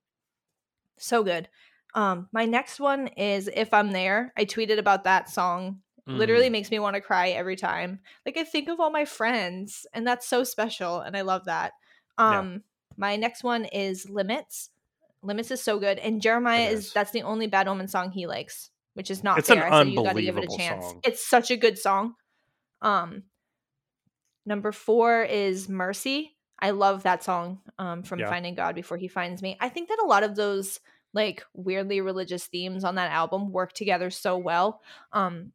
so 0.97 1.23
good. 1.23 1.49
Um, 1.95 2.27
my 2.31 2.45
next 2.45 2.79
one 2.79 3.07
is 3.07 3.49
If 3.53 3.73
I'm 3.73 3.91
There. 3.91 4.33
I 4.37 4.45
tweeted 4.45 4.79
about 4.79 5.03
that 5.03 5.29
song. 5.29 5.79
Mm. 6.07 6.17
Literally 6.17 6.49
makes 6.49 6.69
me 6.69 6.79
want 6.79 6.95
to 6.95 7.01
cry 7.01 7.29
every 7.29 7.55
time. 7.55 7.99
Like 8.25 8.37
I 8.37 8.43
think 8.43 8.67
of 8.67 8.79
all 8.79 8.91
my 8.91 9.05
friends, 9.05 9.85
and 9.93 10.05
that's 10.05 10.27
so 10.27 10.43
special, 10.43 10.99
and 10.99 11.15
I 11.15 11.21
love 11.21 11.45
that. 11.45 11.71
Um, 12.17 12.51
yeah. 12.51 12.57
my 12.97 13.15
next 13.15 13.43
one 13.43 13.65
is 13.65 14.09
Limits. 14.09 14.69
Limits 15.21 15.51
is 15.51 15.61
so 15.61 15.79
good, 15.79 15.99
and 15.99 16.21
Jeremiah 16.21 16.67
is. 16.69 16.87
is. 16.87 16.93
that's 16.93 17.11
the 17.11 17.21
only 17.21 17.47
Bad 17.47 17.69
Omen 17.69 17.87
song 17.87 18.11
he 18.11 18.27
likes, 18.27 18.69
which 18.95 19.09
is 19.09 19.23
not 19.23 19.39
it's 19.39 19.47
fair. 19.47 19.65
An 19.65 19.71
said 19.71 19.93
you 19.93 20.03
got 20.03 20.15
to 20.15 20.21
give 20.21 20.37
it 20.37 20.51
a 20.51 20.57
chance. 20.57 20.85
Song. 20.85 20.99
It's 21.05 21.25
such 21.25 21.51
a 21.51 21.57
good 21.57 21.77
song. 21.77 22.15
Um, 22.81 23.23
number 24.45 24.73
four 24.73 25.23
is 25.23 25.69
Mercy. 25.69 26.35
I 26.59 26.71
love 26.71 27.03
that 27.03 27.23
song 27.23 27.59
um, 27.79 28.03
from 28.03 28.19
yeah. 28.19 28.29
Finding 28.29 28.55
God 28.55 28.75
Before 28.75 28.97
He 28.97 29.07
Finds 29.07 29.41
Me. 29.41 29.57
I 29.61 29.69
think 29.69 29.89
that 29.89 29.99
a 30.03 30.07
lot 30.07 30.23
of 30.23 30.35
those 30.35 30.79
like 31.13 31.43
weirdly 31.53 32.01
religious 32.01 32.45
themes 32.45 32.83
on 32.83 32.95
that 32.95 33.11
album 33.11 33.51
work 33.51 33.73
together 33.73 34.09
so 34.09 34.37
well. 34.37 34.81
Um, 35.11 35.51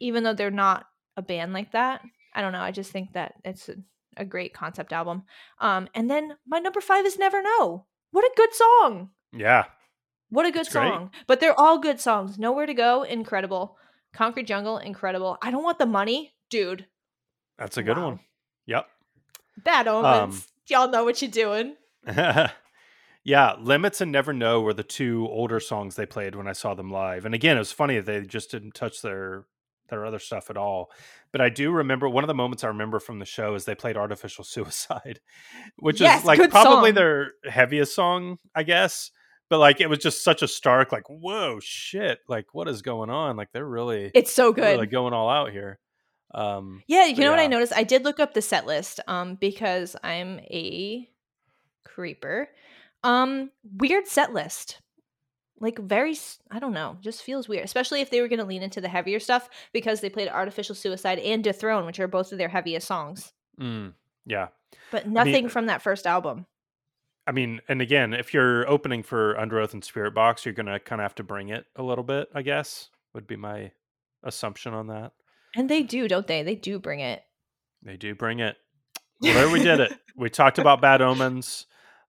even 0.00 0.24
though 0.24 0.34
they're 0.34 0.50
not 0.50 0.86
a 1.16 1.22
band 1.22 1.52
like 1.52 1.72
that, 1.72 2.02
I 2.34 2.40
don't 2.40 2.52
know. 2.52 2.60
I 2.60 2.70
just 2.70 2.90
think 2.90 3.12
that 3.12 3.34
it's 3.44 3.68
a, 3.68 3.74
a 4.16 4.24
great 4.24 4.54
concept 4.54 4.92
album. 4.92 5.24
Um, 5.58 5.88
and 5.94 6.10
then 6.10 6.36
my 6.46 6.58
number 6.58 6.80
five 6.80 7.04
is 7.04 7.18
Never 7.18 7.42
Know. 7.42 7.86
What 8.10 8.24
a 8.24 8.32
good 8.36 8.54
song! 8.54 9.10
Yeah, 9.32 9.64
what 10.30 10.46
a 10.46 10.50
good 10.50 10.62
it's 10.62 10.72
song. 10.72 11.10
Great. 11.12 11.26
But 11.26 11.40
they're 11.40 11.58
all 11.58 11.78
good 11.78 12.00
songs. 12.00 12.38
Nowhere 12.38 12.66
to 12.66 12.74
Go, 12.74 13.02
incredible. 13.02 13.76
Concrete 14.12 14.46
Jungle, 14.46 14.78
incredible. 14.78 15.38
I 15.42 15.50
don't 15.50 15.62
want 15.62 15.78
the 15.78 15.86
money, 15.86 16.34
dude. 16.48 16.86
That's 17.58 17.76
a 17.76 17.82
good 17.82 17.98
wow. 17.98 18.04
one. 18.04 18.20
Yep. 18.66 18.86
Bad 19.64 19.88
omens. 19.88 20.34
Um, 20.34 20.42
Y'all 20.66 20.90
know 20.90 21.04
what 21.04 21.20
you're 21.20 21.30
doing. 21.30 21.74
Yeah, 23.22 23.54
Limits 23.60 24.00
and 24.00 24.10
Never 24.10 24.32
Know 24.32 24.62
were 24.62 24.72
the 24.72 24.82
two 24.82 25.28
older 25.30 25.60
songs 25.60 25.94
they 25.94 26.06
played 26.06 26.34
when 26.34 26.48
I 26.48 26.52
saw 26.52 26.74
them 26.74 26.90
live. 26.90 27.26
And 27.26 27.34
again, 27.34 27.56
it 27.56 27.60
was 27.60 27.72
funny 27.72 28.00
they 28.00 28.22
just 28.22 28.50
didn't 28.50 28.74
touch 28.74 29.02
their 29.02 29.44
their 29.90 30.06
other 30.06 30.20
stuff 30.20 30.50
at 30.50 30.56
all. 30.56 30.90
But 31.32 31.40
I 31.40 31.48
do 31.48 31.72
remember 31.72 32.08
one 32.08 32.22
of 32.24 32.28
the 32.28 32.34
moments 32.34 32.62
I 32.62 32.68
remember 32.68 33.00
from 33.00 33.18
the 33.18 33.24
show 33.24 33.54
is 33.56 33.64
they 33.64 33.74
played 33.74 33.96
Artificial 33.96 34.44
Suicide, 34.54 35.20
which 35.78 36.00
yes, 36.00 36.20
is 36.20 36.26
like 36.26 36.38
probably 36.50 36.90
song. 36.90 36.94
their 36.94 37.32
heaviest 37.44 37.94
song, 37.94 38.38
I 38.54 38.62
guess. 38.62 39.10
but 39.50 39.58
like 39.58 39.80
it 39.80 39.88
was 39.90 39.98
just 39.98 40.22
such 40.24 40.42
a 40.42 40.48
stark 40.48 40.92
like 40.92 41.08
whoa 41.10 41.58
shit 41.60 42.20
like 42.28 42.46
what 42.54 42.68
is 42.68 42.82
going 42.82 43.10
on 43.10 43.36
like 43.36 43.48
they're 43.52 43.66
really 43.66 44.12
It's 44.14 44.30
so 44.32 44.52
good. 44.52 44.62
really 44.76 44.86
going 44.86 45.12
all 45.12 45.28
out 45.28 45.50
here 45.50 45.80
um 46.32 46.84
Yeah, 46.86 47.06
you 47.06 47.24
know 47.24 47.32
what 47.32 47.40
I 47.40 47.48
noticed? 47.48 47.72
I 47.74 47.82
did 47.82 48.04
look 48.04 48.20
up 48.20 48.32
the 48.32 48.42
set 48.42 48.64
list 48.64 49.00
um 49.08 49.34
because 49.34 49.96
I'm 50.04 50.38
a 50.38 51.08
creeper. 51.84 52.48
Um 53.02 53.50
weird 53.76 54.06
set 54.06 54.32
list. 54.32 54.80
Like 55.58 55.78
very 55.78 56.16
I 56.50 56.58
don't 56.58 56.72
know, 56.72 56.96
just 57.00 57.22
feels 57.22 57.48
weird, 57.48 57.64
especially 57.64 58.00
if 58.00 58.10
they 58.10 58.20
were 58.20 58.28
going 58.28 58.38
to 58.38 58.46
lean 58.46 58.62
into 58.62 58.80
the 58.80 58.88
heavier 58.88 59.20
stuff 59.20 59.48
because 59.72 60.00
they 60.00 60.08
played 60.08 60.28
Artificial 60.28 60.74
Suicide 60.74 61.18
and 61.18 61.44
Dethrone, 61.44 61.84
which 61.84 62.00
are 62.00 62.08
both 62.08 62.32
of 62.32 62.38
their 62.38 62.48
heaviest 62.48 62.86
songs. 62.86 63.32
mm, 63.60 63.92
yeah 64.24 64.48
But 64.90 65.06
nothing 65.08 65.48
from 65.50 65.66
that 65.66 65.82
first 65.82 66.06
album. 66.06 66.46
I 67.26 67.32
mean, 67.32 67.60
and 67.68 67.82
again, 67.82 68.14
if 68.14 68.32
you're 68.32 68.68
opening 68.68 69.02
for 69.02 69.34
Underoath 69.34 69.74
and 69.74 69.82
Spiritbox, 69.82 70.44
you're 70.44 70.54
gonna 70.54 70.80
kind 70.80 71.00
of 71.00 71.04
have 71.04 71.14
to 71.16 71.22
bring 71.22 71.50
it 71.50 71.66
a 71.76 71.82
little 71.82 72.04
bit, 72.04 72.28
I 72.34 72.40
guess. 72.42 72.88
Would 73.14 73.26
be 73.26 73.36
my 73.36 73.72
assumption 74.22 74.72
on 74.72 74.86
that. 74.86 75.12
And 75.54 75.68
they 75.68 75.82
do, 75.82 76.08
don't 76.08 76.26
they? 76.26 76.42
They 76.42 76.54
do 76.54 76.78
bring 76.78 77.00
it. 77.00 77.22
They 77.82 77.96
do 77.96 78.14
bring 78.14 78.40
it. 78.40 78.56
Well, 79.20 79.34
there 79.34 79.50
we 79.50 79.62
did 79.62 79.80
it. 79.80 79.92
We 80.16 80.30
talked 80.30 80.58
about 80.58 80.80
Bad 80.80 81.02
Omens, 81.02 81.66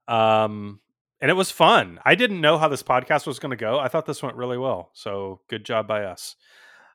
um, 0.07 0.79
and 1.19 1.29
it 1.29 1.35
was 1.35 1.51
fun. 1.51 1.99
I 2.03 2.15
didn't 2.15 2.41
know 2.41 2.57
how 2.57 2.67
this 2.67 2.83
podcast 2.83 3.27
was 3.27 3.39
going 3.39 3.51
to 3.51 3.55
go. 3.55 3.79
I 3.79 3.87
thought 3.87 4.05
this 4.05 4.23
went 4.23 4.35
really 4.35 4.57
well. 4.57 4.89
So 4.93 5.41
good 5.49 5.63
job 5.63 5.87
by 5.87 6.05
us. 6.05 6.35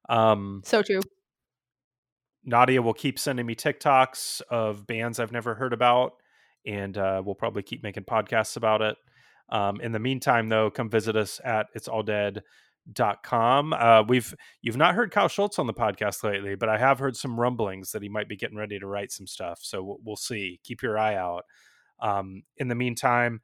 Um, 0.09 0.63
So 0.65 0.83
true. 0.83 1.01
Nadia 2.45 2.81
will 2.81 2.95
keep 2.95 3.19
sending 3.19 3.45
me 3.45 3.55
TikToks 3.55 4.41
of 4.43 4.87
bands 4.87 5.19
I've 5.19 5.33
never 5.33 5.55
heard 5.55 5.73
about, 5.73 6.13
and 6.65 6.97
uh, 6.97 7.23
we'll 7.25 7.35
probably 7.35 7.63
keep 7.63 7.83
making 7.83 8.05
podcasts 8.05 8.57
about 8.57 8.83
it. 8.83 8.97
Um, 9.49 9.81
in 9.81 9.93
the 9.93 9.99
meantime, 9.99 10.49
though, 10.49 10.71
come 10.71 10.89
visit 10.89 11.17
us 11.17 11.41
at 11.45 11.67
it'salldead.com. 11.77 13.73
Uh, 13.73 14.03
we've 14.09 14.35
you've 14.63 14.77
not 14.77 14.95
heard 14.95 15.11
Kyle 15.11 15.29
Schultz 15.29 15.59
on 15.59 15.67
the 15.67 15.75
podcast 15.75 16.23
lately, 16.23 16.55
but 16.55 16.69
I 16.69 16.79
have 16.79 16.99
heard 16.99 17.17
some 17.17 17.39
rumblings 17.39 17.93
that 17.93 18.03
he 18.03 18.09
might 18.09 18.29
be 18.29 18.37
getting 18.37 18.57
ready 18.59 18.79
to 18.79 18.87
write 18.87 19.13
some 19.13 19.27
stuff. 19.27 19.61
So 19.63 19.83
we'll, 19.83 19.99
we'll 20.05 20.17
see. 20.17 20.61
Keep 20.65 20.83
your 20.83 20.99
eye 20.99 21.17
out. 21.17 21.45
Um, 22.01 22.43
in 22.57 22.69
the 22.69 22.75
meantime, 22.75 23.41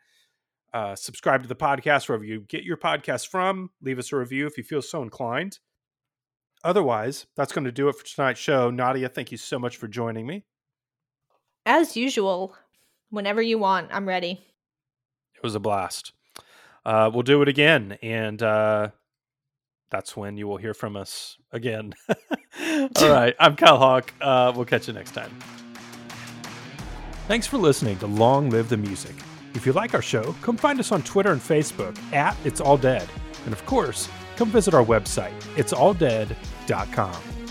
uh, 0.73 0.95
subscribe 0.95 1.43
to 1.43 1.49
the 1.49 1.57
podcast 1.57 2.09
wherever 2.09 2.25
you 2.25 2.41
get 2.49 2.65
your 2.65 2.77
podcast 2.77 3.29
from. 3.29 3.71
Leave 3.83 3.99
us 3.99 4.13
a 4.13 4.17
review 4.17 4.47
if 4.47 4.57
you 4.57 4.65
feel 4.65 4.83
so 4.83 5.03
inclined. 5.03 5.59
Otherwise, 6.65 7.27
that's 7.37 7.53
going 7.53 7.65
to 7.65 7.73
do 7.73 7.89
it 7.89 7.97
for 7.97 8.05
tonight's 8.05 8.41
show. 8.41 8.71
Nadia, 8.71 9.09
thank 9.09 9.33
you 9.33 9.39
so 9.39 9.59
much 9.59 9.77
for 9.77 9.89
joining 9.89 10.27
me. 10.27 10.45
As 11.67 11.97
usual, 11.97 12.57
whenever 13.11 13.43
you 13.43 13.59
want, 13.59 13.89
I'm 13.93 14.07
ready. 14.07 14.45
It 15.35 15.43
was 15.43 15.55
a 15.55 15.61
blast. 15.61 16.13
Uh, 16.85 17.11
we'll 17.13 17.23
do 17.23 17.43
it 17.43 17.49
again, 17.49 17.99
and 18.03 18.43
uh, 18.43 18.89
that's 19.91 20.17
when 20.17 20.37
you 20.37 20.49
will 20.49 20.57
hear 20.57 20.75
from 20.75 20.97
us 20.97 21.37
again. 21.53 21.93
All 22.09 22.89
right, 23.01 23.35
I'm 23.39 23.57
Kiel 23.57 23.79
Hauck. 23.79 24.13
Uh, 24.21 24.53
we'll 24.55 24.65
catch 24.65 24.89
you 24.89 24.95
next 24.95 25.13
time. 25.13 25.62
Thanks 27.29 27.47
for 27.47 27.57
listening 27.57 27.99
to 28.01 28.07
Long 28.09 28.51
Live 28.51 28.68
the 28.68 28.77
Music. 28.77 29.14
If 29.55 29.64
you 29.64 29.73
like 29.73 29.95
our 29.95 30.03
show, 30.03 30.35
come 30.43 30.57
find 30.57 30.81
us 30.81 30.91
on 30.91 31.03
Twitter 31.03 31.31
and 31.31 31.41
Facebook 31.41 31.97
at 32.12 32.37
It's 32.45 32.61
All 32.61 32.77
Dead. 32.77 33.09
And 33.45 33.53
of 33.53 33.64
course, 33.64 34.09
come 34.37 34.51
visit 34.51 34.75
our 34.75 34.85
website, 34.85 35.39
it'salldead.com. 35.57 37.41